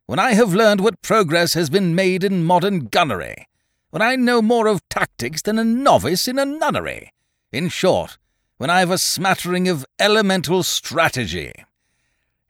when 0.05 0.19
I 0.19 0.33
have 0.33 0.53
learned 0.53 0.81
what 0.81 1.01
progress 1.01 1.53
has 1.53 1.69
been 1.69 1.95
made 1.95 2.23
in 2.23 2.43
modern 2.43 2.85
gunnery, 2.87 3.47
when 3.89 4.01
I 4.01 4.17
know 4.17 4.41
more 4.41 4.67
of 4.67 4.87
tactics 4.89 5.41
than 5.41 5.57
a 5.57 5.63
novice 5.63 6.27
in 6.27 6.37
a 6.37 6.45
nunnery, 6.45 7.13
in 7.51 7.69
short, 7.69 8.17
when 8.57 8.69
I 8.69 8.79
have 8.79 8.91
a 8.91 8.97
smattering 8.97 9.69
of 9.69 9.85
elemental 9.97 10.63
strategy. 10.63 11.53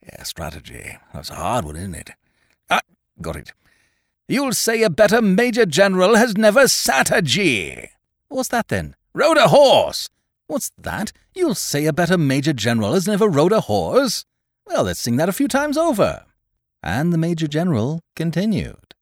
Yeah, 0.03 0.23
strategy. 0.23 0.97
That's 1.13 1.29
a 1.29 1.35
hard 1.35 1.65
one, 1.65 1.75
isn't 1.75 1.95
it? 1.95 2.09
Ah, 2.69 2.81
got 3.21 3.35
it. 3.35 3.51
You'll 4.27 4.53
say 4.53 4.81
a 4.81 4.89
better 4.89 5.21
Major 5.21 5.67
General 5.67 6.15
has 6.15 6.35
never 6.35 6.67
sat 6.67 7.11
a 7.11 7.21
G. 7.21 7.89
What's 8.27 8.49
that 8.49 8.69
then? 8.69 8.95
Rode 9.13 9.37
a 9.37 9.49
horse. 9.49 10.09
What's 10.47 10.71
that? 10.79 11.11
You'll 11.35 11.53
say 11.53 11.85
a 11.85 11.93
better 11.93 12.17
Major 12.17 12.51
General 12.51 12.95
has 12.95 13.07
never 13.07 13.27
rode 13.27 13.51
a 13.51 13.61
horse? 13.61 14.25
Well, 14.65 14.85
let's 14.85 14.99
sing 14.99 15.17
that 15.17 15.29
a 15.29 15.33
few 15.33 15.47
times 15.47 15.77
over. 15.77 16.25
And 16.81 17.13
the 17.13 17.19
Major 17.19 17.47
General 17.47 18.01
continued. 18.15 18.95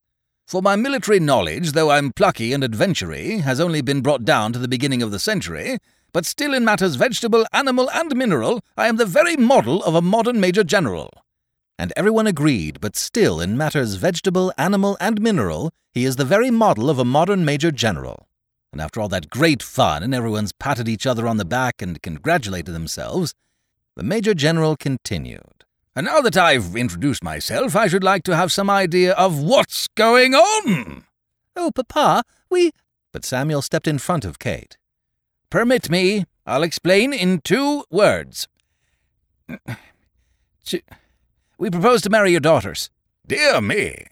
For 0.45 0.61
my 0.61 0.75
military 0.75 1.21
knowledge, 1.21 1.71
though 1.71 1.91
I'm 1.91 2.11
plucky 2.11 2.51
and 2.51 2.61
adventury, 2.61 3.37
has 3.37 3.61
only 3.61 3.79
been 3.81 4.01
brought 4.01 4.25
down 4.25 4.51
to 4.51 4.59
the 4.59 4.67
beginning 4.67 5.01
of 5.01 5.11
the 5.11 5.19
century, 5.19 5.77
but 6.11 6.25
still 6.25 6.53
in 6.53 6.65
matters 6.65 6.95
vegetable, 6.95 7.45
animal, 7.53 7.89
and 7.91 8.13
mineral, 8.13 8.59
I 8.75 8.87
am 8.87 8.97
the 8.97 9.05
very 9.05 9.37
model 9.37 9.81
of 9.85 9.95
a 9.95 10.01
modern 10.01 10.41
Major 10.41 10.65
General. 10.65 11.22
And 11.77 11.91
everyone 11.95 12.27
agreed, 12.27 12.79
but 12.79 12.95
still 12.95 13.41
in 13.41 13.57
matters 13.57 13.95
vegetable, 13.95 14.53
animal, 14.57 14.95
and 14.99 15.21
mineral, 15.21 15.71
he 15.91 16.05
is 16.05 16.15
the 16.15 16.25
very 16.25 16.51
model 16.51 16.89
of 16.89 16.99
a 16.99 17.05
modern 17.05 17.43
Major 17.45 17.71
General. 17.71 18.27
And 18.71 18.81
after 18.81 18.99
all 18.99 19.09
that 19.09 19.29
great 19.29 19.61
fun, 19.61 20.03
and 20.03 20.13
everyone's 20.13 20.51
patted 20.51 20.87
each 20.87 21.05
other 21.05 21.27
on 21.27 21.37
the 21.37 21.45
back 21.45 21.81
and 21.81 22.01
congratulated 22.01 22.73
themselves, 22.73 23.33
the 23.95 24.03
Major 24.03 24.33
General 24.33 24.75
continued. 24.75 25.65
And 25.95 26.07
now 26.07 26.21
that 26.21 26.37
I've 26.37 26.75
introduced 26.75 27.23
myself, 27.23 27.75
I 27.75 27.87
should 27.87 28.03
like 28.03 28.23
to 28.23 28.35
have 28.35 28.51
some 28.51 28.69
idea 28.69 29.13
of 29.13 29.39
what's 29.39 29.87
going 29.89 30.33
on. 30.33 31.05
Oh, 31.55 31.71
Papa, 31.71 32.23
we. 32.49 32.71
But 33.11 33.25
Samuel 33.25 33.61
stepped 33.61 33.87
in 33.87 33.99
front 33.99 34.25
of 34.25 34.39
Kate. 34.39 34.77
Permit 35.51 35.91
me, 35.91 36.25
I'll 36.47 36.63
explain 36.63 37.13
in 37.13 37.41
two 37.41 37.83
words. 37.91 38.47
We 41.63 41.69
propose 41.69 42.01
to 42.01 42.09
marry 42.09 42.31
your 42.31 42.41
daughters. 42.41 42.89
Dear 43.25 43.61
me. 43.61 44.07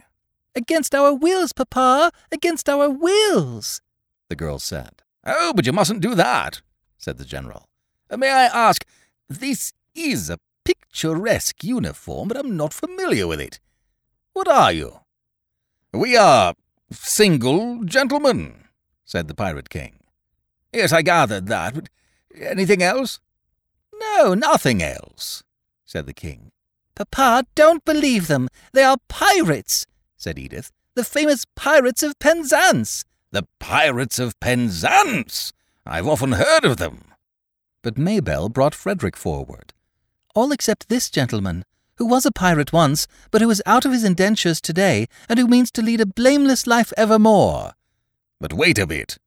Against 0.55 0.95
our 0.95 1.13
wills, 1.13 1.51
Papa, 1.51 2.13
against 2.31 2.69
our 2.69 2.89
wills. 2.89 3.81
the 4.29 4.37
girl 4.37 4.57
said. 4.57 5.01
Oh, 5.25 5.51
but 5.53 5.65
you 5.65 5.73
mustn't 5.73 5.99
do 5.99 6.15
that, 6.15 6.61
said 6.97 7.17
the 7.17 7.25
general. 7.25 7.67
Uh, 8.09 8.15
may 8.15 8.29
I 8.29 8.45
ask, 8.45 8.85
this 9.27 9.73
is 9.93 10.29
a 10.29 10.39
picturesque 10.63 11.61
uniform, 11.61 12.29
but 12.29 12.37
I'm 12.37 12.55
not 12.55 12.71
familiar 12.71 13.27
with 13.27 13.41
it. 13.41 13.59
What 14.31 14.47
are 14.47 14.71
you? 14.71 15.01
We 15.91 16.15
are 16.15 16.53
single 16.89 17.83
gentlemen, 17.83 18.63
said 19.03 19.27
the 19.27 19.35
Pirate 19.35 19.69
King. 19.69 19.99
Yes, 20.71 20.93
I 20.93 21.01
gathered 21.01 21.47
that, 21.47 21.73
but 21.75 21.89
anything 22.33 22.81
else? 22.81 23.19
No, 23.93 24.35
nothing 24.35 24.81
else, 24.81 25.43
said 25.83 26.05
the 26.05 26.13
king. 26.13 26.50
Papa, 26.95 27.45
don't 27.55 27.83
believe 27.85 28.27
them. 28.27 28.47
They 28.73 28.83
are 28.83 28.97
pirates, 29.07 29.85
said 30.17 30.37
Edith. 30.37 30.71
The 30.95 31.03
famous 31.03 31.45
pirates 31.55 32.03
of 32.03 32.19
Penzance. 32.19 33.05
The 33.31 33.47
pirates 33.59 34.19
of 34.19 34.39
Penzance! 34.39 35.53
I've 35.85 36.07
often 36.07 36.33
heard 36.33 36.65
of 36.65 36.77
them. 36.77 37.05
But 37.81 37.97
Mabel 37.97 38.49
brought 38.49 38.75
Frederick 38.75 39.15
forward. 39.15 39.73
All 40.35 40.51
except 40.51 40.89
this 40.89 41.09
gentleman, 41.09 41.65
who 41.95 42.05
was 42.05 42.25
a 42.25 42.31
pirate 42.31 42.73
once, 42.73 43.07
but 43.31 43.41
who 43.41 43.49
is 43.49 43.63
out 43.65 43.85
of 43.85 43.91
his 43.91 44.03
indentures 44.03 44.59
today, 44.59 45.07
and 45.29 45.39
who 45.39 45.47
means 45.47 45.71
to 45.71 45.81
lead 45.81 46.01
a 46.01 46.05
blameless 46.05 46.67
life 46.67 46.91
evermore. 46.97 47.73
But 48.39 48.53
wait 48.53 48.77
a 48.77 48.87
bit, 48.87 49.17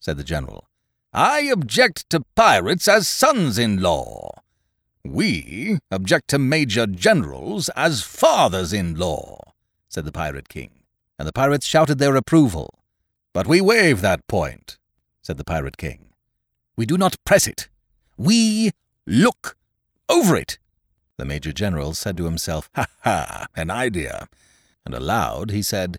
said 0.00 0.16
the 0.16 0.24
general. 0.24 0.68
I 1.12 1.40
object 1.42 2.08
to 2.10 2.24
pirates 2.34 2.88
as 2.88 3.06
sons 3.06 3.58
in 3.58 3.82
law. 3.82 4.40
We 5.04 5.78
object 5.90 6.28
to 6.28 6.38
major 6.38 6.86
generals 6.86 7.68
as 7.70 8.02
fathers 8.02 8.72
in 8.72 8.94
law, 8.94 9.52
said 9.88 10.04
the 10.04 10.12
Pirate 10.12 10.48
King, 10.48 10.70
and 11.18 11.26
the 11.26 11.32
pirates 11.32 11.66
shouted 11.66 11.98
their 11.98 12.14
approval. 12.14 12.78
But 13.32 13.46
we 13.46 13.60
waive 13.60 14.00
that 14.00 14.26
point, 14.28 14.78
said 15.22 15.38
the 15.38 15.44
Pirate 15.44 15.76
King. 15.76 16.10
We 16.76 16.86
do 16.86 16.96
not 16.96 17.16
press 17.24 17.46
it. 17.46 17.68
We 18.16 18.70
look 19.06 19.56
over 20.08 20.36
it. 20.36 20.58
The 21.16 21.24
Major 21.24 21.52
General 21.52 21.94
said 21.94 22.16
to 22.18 22.24
himself, 22.24 22.70
Ha 22.74 22.86
ha, 23.02 23.46
an 23.56 23.70
idea. 23.70 24.28
And 24.84 24.94
aloud 24.94 25.50
he 25.50 25.62
said, 25.62 25.98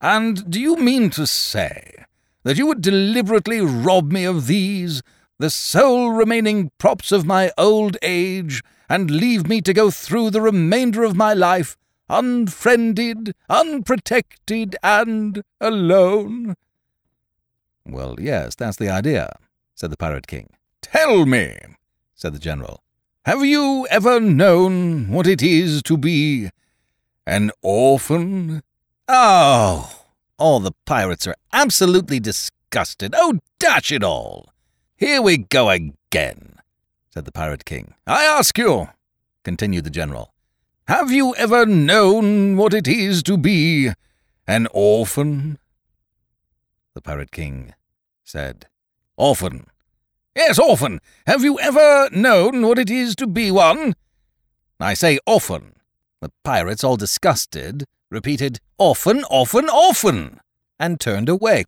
And 0.00 0.50
do 0.50 0.60
you 0.60 0.76
mean 0.76 1.10
to 1.10 1.26
say 1.26 2.04
that 2.44 2.56
you 2.56 2.66
would 2.66 2.80
deliberately 2.82 3.60
rob 3.60 4.10
me 4.10 4.24
of 4.24 4.46
these, 4.46 5.02
the 5.42 5.50
sole 5.50 6.10
remaining 6.10 6.70
props 6.78 7.10
of 7.10 7.26
my 7.26 7.50
old 7.58 7.96
age, 8.00 8.62
and 8.88 9.10
leave 9.10 9.48
me 9.48 9.60
to 9.60 9.72
go 9.72 9.90
through 9.90 10.30
the 10.30 10.40
remainder 10.40 11.02
of 11.02 11.16
my 11.16 11.34
life 11.34 11.76
unfriended, 12.08 13.34
unprotected, 13.50 14.76
and 14.84 15.42
alone? 15.60 16.54
Well, 17.84 18.14
yes, 18.20 18.54
that's 18.54 18.76
the 18.76 18.88
idea, 18.88 19.34
said 19.74 19.90
the 19.90 19.96
Pirate 19.96 20.28
King. 20.28 20.48
Tell 20.80 21.26
me, 21.26 21.58
said 22.14 22.34
the 22.34 22.38
General, 22.38 22.80
have 23.24 23.44
you 23.44 23.88
ever 23.90 24.20
known 24.20 25.10
what 25.10 25.26
it 25.26 25.42
is 25.42 25.82
to 25.82 25.96
be 25.96 26.50
an 27.26 27.50
orphan? 27.62 28.62
Oh, 29.08 30.04
all 30.38 30.60
the 30.60 30.76
pirates 30.86 31.26
are 31.26 31.34
absolutely 31.52 32.20
disgusted. 32.20 33.12
Oh, 33.16 33.40
dash 33.58 33.90
it 33.90 34.04
all! 34.04 34.51
Here 35.02 35.20
we 35.20 35.38
go 35.38 35.68
again, 35.68 36.60
said 37.10 37.24
the 37.24 37.32
Pirate 37.32 37.64
King. 37.64 37.94
I 38.06 38.22
ask 38.22 38.56
you, 38.56 38.90
continued 39.42 39.82
the 39.82 39.90
General, 39.90 40.32
have 40.86 41.10
you 41.10 41.34
ever 41.34 41.66
known 41.66 42.56
what 42.56 42.72
it 42.72 42.86
is 42.86 43.24
to 43.24 43.36
be 43.36 43.90
an 44.46 44.68
orphan? 44.70 45.58
The 46.94 47.02
Pirate 47.02 47.32
King 47.32 47.74
said, 48.22 48.68
Orphan. 49.16 49.66
Yes, 50.36 50.56
orphan. 50.60 51.00
Have 51.26 51.42
you 51.42 51.58
ever 51.58 52.08
known 52.12 52.64
what 52.64 52.78
it 52.78 52.88
is 52.88 53.16
to 53.16 53.26
be 53.26 53.50
one? 53.50 53.94
I 54.78 54.94
say 54.94 55.18
orphan. 55.26 55.74
The 56.20 56.30
pirates, 56.44 56.84
all 56.84 56.96
disgusted, 56.96 57.86
repeated, 58.08 58.60
Orphan, 58.78 59.24
orphan, 59.28 59.68
orphan, 59.68 60.38
and 60.78 61.00
turned 61.00 61.28
away. 61.28 61.64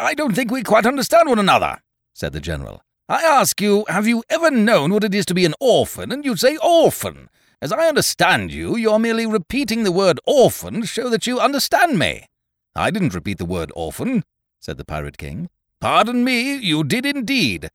I 0.00 0.14
don't 0.14 0.34
think 0.34 0.50
we 0.50 0.62
quite 0.62 0.86
understand 0.86 1.28
one 1.28 1.38
another, 1.38 1.82
said 2.14 2.32
the 2.32 2.40
general. 2.40 2.82
I 3.08 3.22
ask 3.22 3.60
you, 3.60 3.84
have 3.88 4.06
you 4.06 4.22
ever 4.30 4.50
known 4.50 4.92
what 4.92 5.04
it 5.04 5.14
is 5.14 5.26
to 5.26 5.34
be 5.34 5.44
an 5.44 5.54
orphan? 5.60 6.10
And 6.10 6.24
you 6.24 6.36
say 6.36 6.56
orphan. 6.62 7.28
As 7.60 7.72
I 7.72 7.88
understand 7.88 8.52
you, 8.52 8.76
you're 8.76 8.98
merely 8.98 9.26
repeating 9.26 9.84
the 9.84 9.92
word 9.92 10.20
orphan 10.26 10.80
to 10.80 10.86
show 10.86 11.10
that 11.10 11.26
you 11.26 11.40
understand 11.40 11.98
me. 11.98 12.26
I 12.74 12.90
didn't 12.90 13.14
repeat 13.14 13.38
the 13.38 13.44
word 13.44 13.70
orphan, 13.76 14.24
said 14.60 14.78
the 14.78 14.84
Pirate 14.84 15.18
King. 15.18 15.50
Pardon 15.80 16.24
me, 16.24 16.56
you 16.56 16.82
did 16.82 17.04
indeed. 17.04 17.68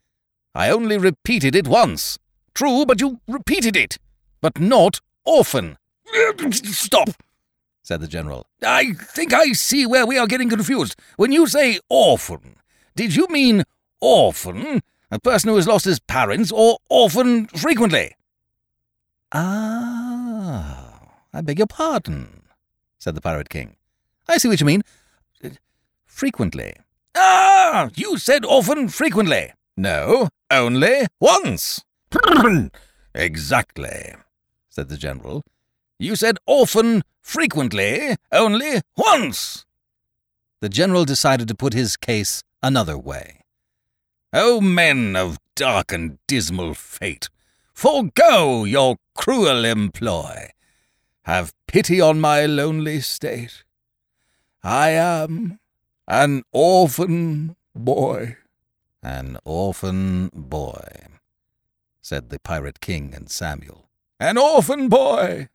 I 0.55 0.71
only 0.71 0.97
repeated 0.97 1.55
it 1.55 1.67
once. 1.67 2.17
True, 2.55 2.85
but 2.85 2.99
you 2.99 3.19
repeated 3.27 3.75
it. 3.75 3.97
But 4.41 4.59
not 4.59 4.99
orphan. 5.25 5.77
Stop, 6.51 7.09
said 7.83 8.01
the 8.01 8.07
General. 8.07 8.47
I 8.63 8.93
think 8.93 9.31
I 9.33 9.51
see 9.51 9.85
where 9.85 10.07
we 10.07 10.17
are 10.17 10.27
getting 10.27 10.49
confused. 10.49 10.95
When 11.17 11.31
you 11.31 11.45
say 11.45 11.79
orphan, 11.87 12.55
did 12.95 13.15
you 13.15 13.27
mean 13.29 13.63
orphan, 14.01 14.81
a 15.11 15.19
person 15.19 15.49
who 15.49 15.55
has 15.55 15.67
lost 15.67 15.85
his 15.85 15.99
parents, 15.99 16.51
or 16.51 16.77
orphan 16.89 17.47
frequently? 17.47 18.15
Ah, 19.31 20.99
I 21.33 21.41
beg 21.41 21.59
your 21.59 21.67
pardon, 21.67 22.43
said 22.97 23.15
the 23.15 23.21
Pirate 23.21 23.49
King. 23.49 23.75
I 24.27 24.37
see 24.37 24.47
what 24.47 24.59
you 24.59 24.65
mean. 24.65 24.83
Frequently. 26.05 26.73
Ah, 27.15 27.89
you 27.95 28.17
said 28.17 28.45
often 28.45 28.89
frequently. 28.89 29.53
No, 29.77 30.29
only 30.51 31.05
once. 31.19 31.83
exactly, 33.15 34.15
said 34.69 34.89
the 34.89 34.97
General. 34.97 35.43
You 35.97 36.15
said 36.15 36.37
often, 36.45 37.03
frequently, 37.21 38.15
only 38.31 38.81
once. 38.97 39.65
The 40.61 40.69
General 40.69 41.05
decided 41.05 41.47
to 41.47 41.55
put 41.55 41.73
his 41.73 41.95
case 41.97 42.41
another 42.63 42.97
way. 42.97 43.38
O 44.33 44.59
men 44.61 45.15
of 45.15 45.39
dark 45.55 45.91
and 45.91 46.17
dismal 46.27 46.73
fate, 46.73 47.29
forego 47.73 48.63
your 48.63 48.97
cruel 49.15 49.65
employ. 49.65 50.49
Have 51.23 51.53
pity 51.67 51.99
on 52.01 52.19
my 52.19 52.45
lonely 52.45 53.01
state. 53.01 53.63
I 54.63 54.89
am 54.89 55.59
an 56.07 56.43
orphan 56.51 57.55
boy. 57.75 58.37
An 59.01 59.37
orphan 59.45 60.29
boy, 60.33 61.05
said 62.01 62.29
the 62.29 62.39
Pirate 62.39 62.81
King 62.81 63.13
and 63.15 63.29
Samuel. 63.29 63.85
An 64.19 64.37
orphan 64.37 64.89
boy. 64.89 65.47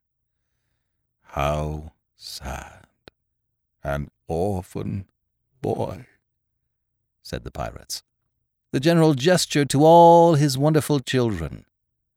How 1.23 1.93
sad. 2.17 2.87
An 3.83 4.11
orphan 4.29 5.07
boy, 5.61 6.07
said 7.23 7.43
the 7.43 7.51
pirates. 7.51 8.04
The 8.75 8.81
general 8.81 9.15
gestured 9.15 9.71
to 9.71 9.85
all 9.85 10.35
his 10.35 10.59
wonderful 10.59 10.99
children. 10.99 11.65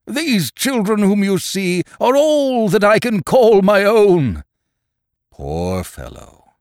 These 0.07 0.51
children 0.51 1.03
whom 1.03 1.23
you 1.23 1.37
see 1.37 1.83
are 2.01 2.17
all 2.17 2.67
that 2.69 2.83
I 2.83 2.97
can 2.97 3.21
call 3.21 3.61
my 3.61 3.83
own. 3.83 4.43
Poor 5.29 5.83
fellow, 5.83 6.53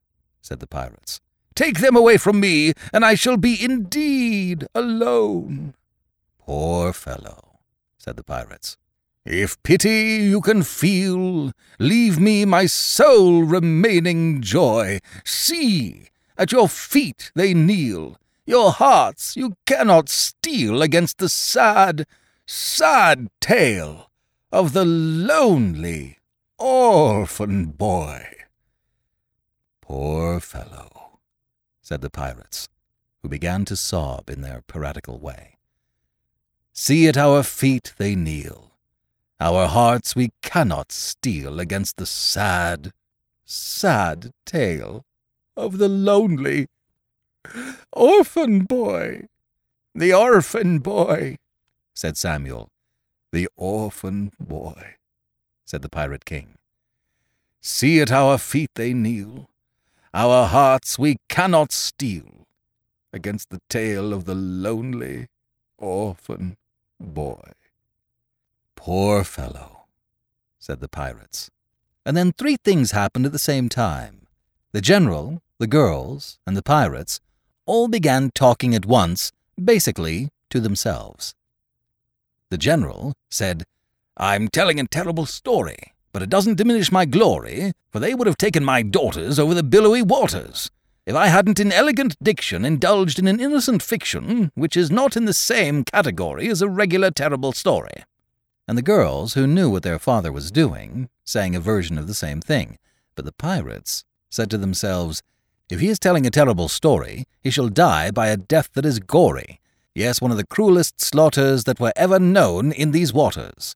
said 0.42 0.60
the 0.60 0.66
pirates. 0.66 1.22
Take 1.54 1.78
them 1.78 1.96
away 1.96 2.18
from 2.18 2.40
me, 2.40 2.74
and 2.92 3.06
I 3.06 3.14
shall 3.14 3.38
be 3.38 3.56
indeed 3.58 4.66
alone. 4.74 5.72
Poor 6.40 6.92
fellow, 6.92 7.60
said 7.96 8.16
the 8.16 8.22
pirates. 8.22 8.76
If 9.24 9.62
pity 9.62 10.28
you 10.28 10.42
can 10.42 10.62
feel, 10.62 11.52
leave 11.78 12.20
me 12.20 12.44
my 12.44 12.66
sole 12.66 13.44
remaining 13.44 14.42
joy. 14.42 14.98
See, 15.24 16.10
at 16.36 16.52
your 16.52 16.68
feet 16.68 17.32
they 17.34 17.54
kneel. 17.54 18.18
Your 18.46 18.70
hearts 18.70 19.36
you 19.36 19.56
cannot 19.66 20.08
steel 20.08 20.80
against 20.80 21.18
the 21.18 21.28
sad, 21.28 22.06
sad 22.46 23.28
tale 23.40 24.08
of 24.52 24.72
the 24.72 24.84
lonely 24.84 26.18
orphan 26.56 27.66
boy. 27.66 28.24
Poor 29.82 30.38
fellow 30.38 31.18
said 31.82 32.02
the 32.02 32.10
pirates, 32.10 32.68
who 33.22 33.28
began 33.28 33.64
to 33.64 33.76
sob 33.76 34.30
in 34.30 34.42
their 34.42 34.62
piratical 34.68 35.18
way. 35.18 35.56
See 36.72 37.08
at 37.08 37.16
our 37.16 37.42
feet 37.42 37.94
they 37.96 38.14
kneel. 38.14 38.72
Our 39.40 39.66
hearts 39.66 40.14
we 40.14 40.30
cannot 40.42 40.92
steel 40.92 41.58
against 41.58 41.96
the 41.96 42.06
sad, 42.06 42.92
sad 43.44 44.32
tale 44.44 45.04
of 45.56 45.78
the 45.78 45.88
lonely 45.88 46.68
orphan 47.92 48.60
boy. 48.64 49.28
The 49.94 50.12
orphan 50.12 50.78
boy, 50.78 51.36
said 51.94 52.16
Samuel. 52.16 52.68
The 53.32 53.48
orphan 53.56 54.32
boy, 54.38 54.96
said 55.64 55.82
the 55.82 55.88
Pirate 55.88 56.24
King. 56.24 56.56
See 57.60 58.00
at 58.00 58.12
our 58.12 58.38
feet 58.38 58.70
they 58.74 58.92
kneel. 58.92 59.50
Our 60.14 60.46
hearts 60.46 60.98
we 60.98 61.18
cannot 61.28 61.72
steel 61.72 62.46
against 63.12 63.50
the 63.50 63.60
tale 63.68 64.12
of 64.12 64.24
the 64.24 64.34
lonely 64.34 65.28
orphan 65.78 66.56
boy. 67.00 67.52
Poor 68.76 69.24
fellow, 69.24 69.86
said 70.58 70.80
the 70.80 70.88
pirates. 70.88 71.50
And 72.04 72.16
then 72.16 72.32
three 72.32 72.56
things 72.56 72.92
happened 72.92 73.26
at 73.26 73.32
the 73.32 73.38
same 73.38 73.68
time. 73.68 74.26
The 74.72 74.80
general, 74.80 75.42
the 75.58 75.66
girls, 75.66 76.38
and 76.46 76.56
the 76.56 76.62
pirates 76.62 77.20
all 77.66 77.88
began 77.88 78.30
talking 78.30 78.74
at 78.74 78.86
once, 78.86 79.32
basically 79.62 80.30
to 80.50 80.60
themselves. 80.60 81.34
The 82.50 82.58
general 82.58 83.14
said, 83.28 83.64
I'm 84.16 84.48
telling 84.48 84.80
a 84.80 84.86
terrible 84.86 85.26
story, 85.26 85.92
but 86.12 86.22
it 86.22 86.30
doesn't 86.30 86.56
diminish 86.56 86.90
my 86.90 87.04
glory, 87.04 87.72
for 87.90 87.98
they 87.98 88.14
would 88.14 88.26
have 88.26 88.38
taken 88.38 88.64
my 88.64 88.82
daughters 88.82 89.38
over 89.38 89.52
the 89.52 89.62
billowy 89.62 90.02
waters. 90.02 90.70
If 91.04 91.14
I 91.14 91.26
hadn't 91.26 91.60
in 91.60 91.70
elegant 91.70 92.16
diction 92.22 92.64
indulged 92.64 93.18
in 93.18 93.28
an 93.28 93.40
innocent 93.40 93.82
fiction, 93.82 94.50
which 94.54 94.76
is 94.76 94.90
not 94.90 95.16
in 95.16 95.24
the 95.24 95.34
same 95.34 95.84
category 95.84 96.48
as 96.48 96.62
a 96.62 96.68
regular 96.68 97.10
terrible 97.10 97.52
story. 97.52 98.02
And 98.66 98.76
the 98.76 98.82
girls, 98.82 99.34
who 99.34 99.46
knew 99.46 99.70
what 99.70 99.84
their 99.84 99.98
father 99.98 100.32
was 100.32 100.50
doing, 100.50 101.08
sang 101.24 101.54
a 101.54 101.60
version 101.60 101.98
of 101.98 102.08
the 102.08 102.14
same 102.14 102.40
thing. 102.40 102.78
But 103.14 103.24
the 103.24 103.32
pirates 103.32 104.04
said 104.30 104.50
to 104.50 104.58
themselves, 104.58 105.22
If 105.68 105.80
he 105.80 105.88
is 105.88 105.98
telling 105.98 106.26
a 106.26 106.30
terrible 106.30 106.68
story, 106.68 107.24
he 107.42 107.50
shall 107.50 107.68
die 107.68 108.12
by 108.12 108.28
a 108.28 108.36
death 108.36 108.70
that 108.74 108.86
is 108.86 109.00
gory. 109.00 109.60
Yes, 109.94 110.20
one 110.20 110.30
of 110.30 110.36
the 110.36 110.46
cruelest 110.46 111.00
slaughters 111.00 111.64
that 111.64 111.80
were 111.80 111.92
ever 111.96 112.20
known 112.20 112.70
in 112.70 112.92
these 112.92 113.12
waters. 113.12 113.74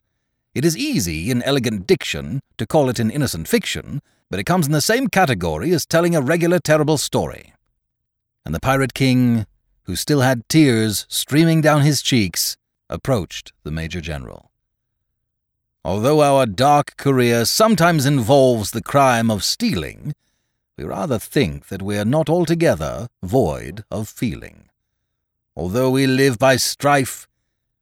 It 0.55 0.65
is 0.65 0.77
easy 0.77 1.31
in 1.31 1.43
elegant 1.43 1.89
diction 1.89 2.41
to 2.59 2.67
call 2.67 2.89
it 2.91 3.01
an 3.01 3.11
innocent 3.11 3.49
fiction, 3.49 4.03
but 4.31 4.39
it 4.39 4.45
comes 4.45 4.67
in 4.67 4.73
the 4.73 4.81
same 4.81 5.09
category 5.09 5.73
as 5.73 5.85
telling 5.85 6.15
a 6.15 6.21
regular 6.21 6.61
terrible 6.61 6.99
story. 6.99 7.55
And 8.45 8.55
the 8.55 8.61
pirate 8.61 8.95
king, 8.95 9.47
who 9.85 9.97
still 9.97 10.21
had 10.21 10.49
tears 10.49 11.07
streaming 11.09 11.61
down 11.61 11.83
his 11.83 12.03
cheeks, 12.03 12.57
approached 12.89 13.53
the 13.65 13.73
major 13.73 14.01
general. 14.01 14.51
Although 15.85 16.21
our 16.21 16.47
dark 16.47 16.97
career 16.97 17.45
sometimes 17.45 18.07
involves 18.07 18.71
the 18.71 18.83
crime 18.83 19.31
of 19.31 19.43
stealing, 19.43 20.15
we 20.81 20.87
rather 20.87 21.19
think 21.19 21.67
that 21.67 21.83
we 21.83 21.99
are 21.99 22.07
not 22.07 22.31
altogether 22.31 23.07
void 23.23 23.85
of 23.91 24.09
feeling. 24.09 24.71
Although 25.55 25.91
we 25.91 26.07
live 26.07 26.39
by 26.39 26.57
strife, 26.57 27.29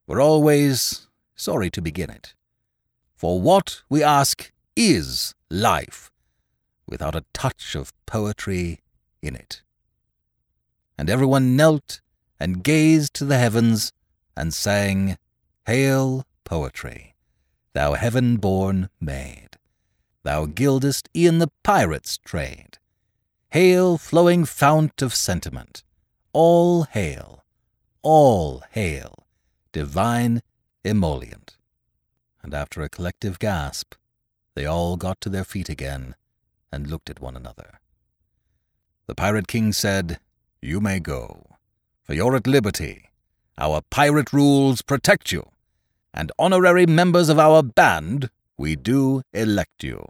we're 0.08 0.20
always 0.20 1.06
sorry 1.36 1.70
to 1.70 1.80
begin 1.80 2.10
it. 2.10 2.34
For 3.14 3.40
what, 3.40 3.82
we 3.88 4.02
ask, 4.02 4.50
is 4.74 5.32
life 5.48 6.10
without 6.88 7.14
a 7.14 7.24
touch 7.32 7.76
of 7.76 7.92
poetry 8.04 8.80
in 9.22 9.36
it? 9.36 9.62
And 10.98 11.08
everyone 11.08 11.54
knelt 11.54 12.00
and 12.40 12.64
gazed 12.64 13.14
to 13.14 13.24
the 13.24 13.38
heavens 13.38 13.92
and 14.36 14.52
sang, 14.52 15.18
Hail, 15.66 16.26
poetry, 16.42 17.14
thou 17.74 17.92
heaven 17.92 18.38
born 18.38 18.90
maid! 19.00 19.50
Thou 20.24 20.46
gildest 20.46 21.08
e'en 21.14 21.38
the 21.38 21.52
pirate's 21.62 22.18
trade. 22.18 22.78
Hail, 23.50 23.98
flowing 23.98 24.44
fount 24.44 25.02
of 25.02 25.14
sentiment! 25.14 25.82
All 26.32 26.84
hail, 26.84 27.44
all 28.02 28.62
hail, 28.70 29.26
divine 29.72 30.42
emollient 30.84 31.58
and 32.48 32.54
after 32.54 32.80
a 32.80 32.88
collective 32.88 33.38
gasp, 33.38 33.94
they 34.54 34.64
all 34.64 34.96
got 34.96 35.20
to 35.20 35.28
their 35.28 35.44
feet 35.44 35.68
again 35.68 36.14
and 36.72 36.86
looked 36.86 37.10
at 37.10 37.20
one 37.20 37.36
another. 37.36 37.78
The 39.06 39.14
Pirate 39.14 39.46
King 39.46 39.74
said, 39.74 40.18
You 40.62 40.80
may 40.80 40.98
go, 40.98 41.56
for 42.02 42.14
you're 42.14 42.36
at 42.36 42.46
liberty. 42.46 43.10
Our 43.58 43.82
pirate 43.90 44.32
rules 44.32 44.80
protect 44.80 45.30
you, 45.30 45.50
and 46.14 46.32
honorary 46.38 46.86
members 46.86 47.28
of 47.28 47.38
our 47.38 47.62
band, 47.62 48.30
we 48.56 48.76
do 48.76 49.20
elect 49.34 49.84
you. 49.84 50.06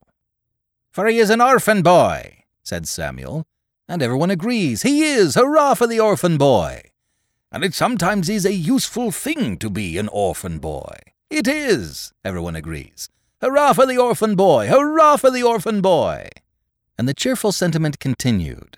For 0.93 1.09
he 1.09 1.18
is 1.18 1.30
an 1.30 1.41
orphan 1.41 1.82
boy, 1.82 2.45
said 2.69 2.87
Samuel, 2.87 3.47
and 3.89 4.03
everyone 4.03 4.31
agrees. 4.31 4.83
He 4.83 5.03
is! 5.03 5.35
Hurrah 5.35 5.73
for 5.73 5.87
the 5.87 5.99
orphan 5.99 6.37
boy! 6.37 6.83
And 7.51 7.64
it 7.64 7.73
sometimes 7.73 8.29
is 8.29 8.45
a 8.45 8.53
useful 8.53 9.11
thing 9.11 9.57
to 9.57 9.71
be 9.71 9.97
an 9.97 10.09
orphan 10.09 10.59
boy. 10.59 10.99
It 11.31 11.49
is, 11.49 12.12
everyone 12.23 12.57
agrees. 12.57 13.09
Hurrah 13.41 13.73
for 13.73 13.87
the 13.87 13.97
orphan 13.97 14.37
boy! 14.37 14.69
Hurrah 14.69 15.16
for 15.16 15.31
the 15.31 15.43
orphan 15.43 15.81
boy! 15.81 16.29
And 16.99 17.09
the 17.09 17.14
cheerful 17.14 17.53
sentiment 17.53 18.01
continued. 18.01 18.77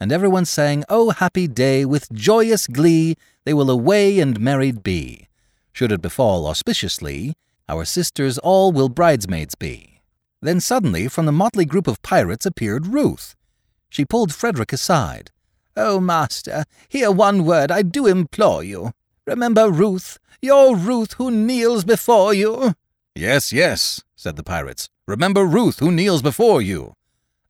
And 0.00 0.10
everyone 0.10 0.46
sang, 0.46 0.84
Oh, 0.88 1.10
happy 1.10 1.46
day, 1.46 1.84
with 1.84 2.10
joyous 2.12 2.66
glee, 2.66 3.16
they 3.44 3.52
will 3.52 3.70
away 3.70 4.20
and 4.20 4.40
married 4.40 4.82
be. 4.82 5.28
Should 5.74 5.92
it 5.92 6.00
befall 6.00 6.46
auspiciously, 6.46 7.34
our 7.68 7.84
sisters 7.84 8.38
all 8.38 8.72
will 8.72 8.88
bridesmaids 8.88 9.54
be. 9.54 9.97
Then 10.40 10.60
suddenly 10.60 11.08
from 11.08 11.26
the 11.26 11.32
motley 11.32 11.64
group 11.64 11.86
of 11.86 12.02
pirates 12.02 12.46
appeared 12.46 12.86
Ruth. 12.86 13.34
She 13.88 14.04
pulled 14.04 14.34
Frederick 14.34 14.72
aside. 14.72 15.30
Oh, 15.76 16.00
master, 16.00 16.64
hear 16.88 17.10
one 17.10 17.44
word, 17.44 17.70
I 17.70 17.82
do 17.82 18.06
implore 18.06 18.62
you. 18.62 18.92
Remember 19.26 19.70
Ruth, 19.70 20.18
your 20.40 20.76
Ruth 20.76 21.14
who 21.14 21.30
kneels 21.30 21.84
before 21.84 22.34
you. 22.34 22.74
Yes, 23.14 23.52
yes, 23.52 24.02
said 24.16 24.36
the 24.36 24.42
pirates. 24.42 24.88
Remember 25.06 25.44
Ruth 25.44 25.78
who 25.80 25.90
kneels 25.90 26.22
before 26.22 26.62
you. 26.62 26.94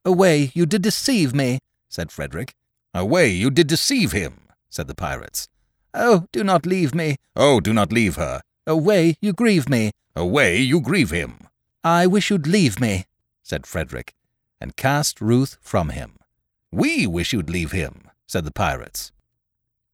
Away, 0.05 0.51
you 0.55 0.65
did 0.65 0.83
deceive 0.83 1.35
me, 1.35 1.59
said 1.89 2.11
Frederick. 2.11 2.55
Away, 2.95 3.29
you 3.29 3.51
did 3.51 3.67
deceive 3.67 4.13
him, 4.13 4.49
said 4.71 4.87
the 4.89 4.95
pirates. 4.95 5.49
Oh, 5.93 6.27
do 6.33 6.45
not 6.45 6.67
leave 6.67 6.95
me. 6.95 7.17
Oh, 7.37 7.61
do 7.61 7.73
not 7.73 7.93
leave 7.93 8.17
her. 8.17 8.41
Away, 8.67 9.17
you 9.21 9.33
grieve 9.33 9.69
me. 9.69 9.91
Away, 10.15 10.59
you 10.59 10.81
grieve 10.81 11.11
him. 11.11 11.49
I 11.85 12.07
wish 12.07 12.31
you'd 12.31 12.47
leave 12.47 12.81
me, 12.81 13.07
said 13.43 13.67
Frederick, 13.67 14.15
and 14.61 14.77
cast 14.77 15.21
Ruth 15.21 15.57
from 15.61 15.91
him. 15.91 16.17
We 16.71 17.07
wish 17.07 17.33
you'd 17.33 17.51
leave 17.51 17.73
him, 17.73 18.11
said 18.27 18.45
the 18.45 18.51
pirates. 18.51 19.13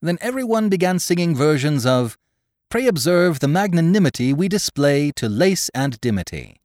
Then 0.00 0.18
everyone 0.20 0.68
began 0.68 0.98
singing 0.98 1.34
versions 1.34 1.86
of 1.86 2.18
Pray 2.74 2.88
observe 2.88 3.38
the 3.38 3.46
magnanimity 3.46 4.32
we 4.32 4.48
display 4.48 5.12
to 5.12 5.28
lace 5.28 5.70
and 5.74 6.00
dimity. 6.00 6.60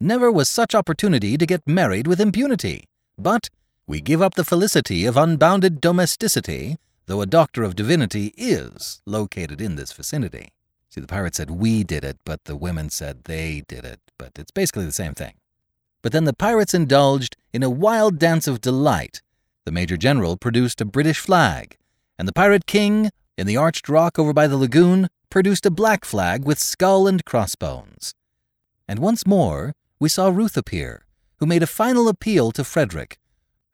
Never 0.00 0.32
was 0.32 0.48
such 0.48 0.74
opportunity 0.74 1.36
to 1.36 1.44
get 1.44 1.68
married 1.68 2.06
with 2.06 2.20
impunity. 2.20 2.88
But 3.18 3.50
we 3.86 4.00
give 4.00 4.22
up 4.22 4.36
the 4.36 4.44
felicity 4.44 5.04
of 5.04 5.18
unbounded 5.18 5.80
domesticity, 5.80 6.78
though 7.04 7.20
a 7.20 7.26
doctor 7.26 7.62
of 7.62 7.76
divinity 7.76 8.32
is 8.38 9.02
located 9.04 9.60
in 9.60 9.76
this 9.76 9.92
vicinity. 9.92 10.48
See, 10.90 11.00
the 11.00 11.06
pirate 11.06 11.36
said 11.36 11.50
we 11.50 11.84
did 11.84 12.04
it, 12.04 12.18
but 12.24 12.44
the 12.44 12.56
women 12.56 12.90
said 12.90 13.24
they 13.24 13.62
did 13.68 13.84
it, 13.84 14.00
but 14.18 14.32
it's 14.36 14.50
basically 14.50 14.84
the 14.84 14.92
same 14.92 15.14
thing. 15.14 15.34
But 16.02 16.10
then 16.10 16.24
the 16.24 16.32
pirates 16.32 16.74
indulged 16.74 17.36
in 17.52 17.62
a 17.62 17.70
wild 17.70 18.18
dance 18.18 18.48
of 18.48 18.60
delight. 18.60 19.22
The 19.64 19.72
Major 19.72 19.96
General 19.96 20.36
produced 20.36 20.80
a 20.80 20.84
British 20.84 21.20
flag, 21.20 21.76
and 22.18 22.26
the 22.26 22.32
Pirate 22.32 22.66
King, 22.66 23.10
in 23.38 23.46
the 23.46 23.56
arched 23.56 23.88
rock 23.88 24.18
over 24.18 24.32
by 24.32 24.48
the 24.48 24.56
lagoon, 24.56 25.08
produced 25.30 25.64
a 25.64 25.70
black 25.70 26.04
flag 26.04 26.44
with 26.44 26.58
skull 26.58 27.06
and 27.06 27.24
crossbones. 27.24 28.14
And 28.88 28.98
once 28.98 29.24
more 29.24 29.74
we 30.00 30.08
saw 30.08 30.28
Ruth 30.28 30.56
appear, 30.56 31.04
who 31.38 31.46
made 31.46 31.62
a 31.62 31.68
final 31.68 32.08
appeal 32.08 32.50
to 32.52 32.64
Frederick, 32.64 33.18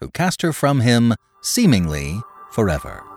who 0.01 0.11
cast 0.11 0.43
her 0.43 0.53
from 0.53 0.81
him, 0.81 1.15
seemingly 1.41 2.21
forever. 2.51 3.16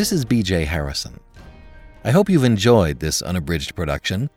This 0.00 0.12
is 0.12 0.24
BJ 0.24 0.64
Harrison. 0.64 1.20
I 2.04 2.10
hope 2.10 2.30
you've 2.30 2.42
enjoyed 2.42 3.00
this 3.00 3.20
unabridged 3.20 3.74
production 3.74 4.30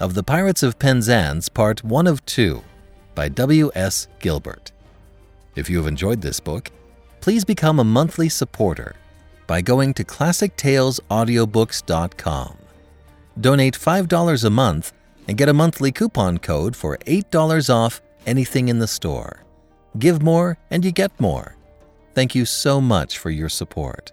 of 0.00 0.14
The 0.14 0.22
Pirates 0.22 0.62
of 0.62 0.78
Penzance 0.78 1.50
Part 1.50 1.84
1 1.84 2.06
of 2.06 2.24
2 2.24 2.64
by 3.14 3.28
W.S. 3.28 4.08
Gilbert. 4.20 4.72
If 5.56 5.68
you 5.68 5.76
have 5.76 5.86
enjoyed 5.86 6.22
this 6.22 6.40
book, 6.40 6.70
please 7.20 7.44
become 7.44 7.78
a 7.78 7.84
monthly 7.84 8.30
supporter 8.30 8.96
by 9.46 9.60
going 9.60 9.92
to 9.92 10.04
ClassicTalesAudiobooks.com. 10.04 12.56
Donate 13.38 13.78
$5 13.78 14.44
a 14.44 14.50
month 14.50 14.92
and 15.28 15.36
get 15.36 15.50
a 15.50 15.52
monthly 15.52 15.92
coupon 15.92 16.38
code 16.38 16.74
for 16.74 16.96
$8 16.96 17.68
off 17.68 18.00
anything 18.24 18.70
in 18.70 18.78
the 18.78 18.88
store. 18.88 19.44
Give 19.98 20.22
more 20.22 20.56
and 20.70 20.82
you 20.82 20.92
get 20.92 21.20
more. 21.20 21.56
Thank 22.14 22.34
you 22.34 22.46
so 22.46 22.80
much 22.80 23.18
for 23.18 23.28
your 23.28 23.50
support. 23.50 24.12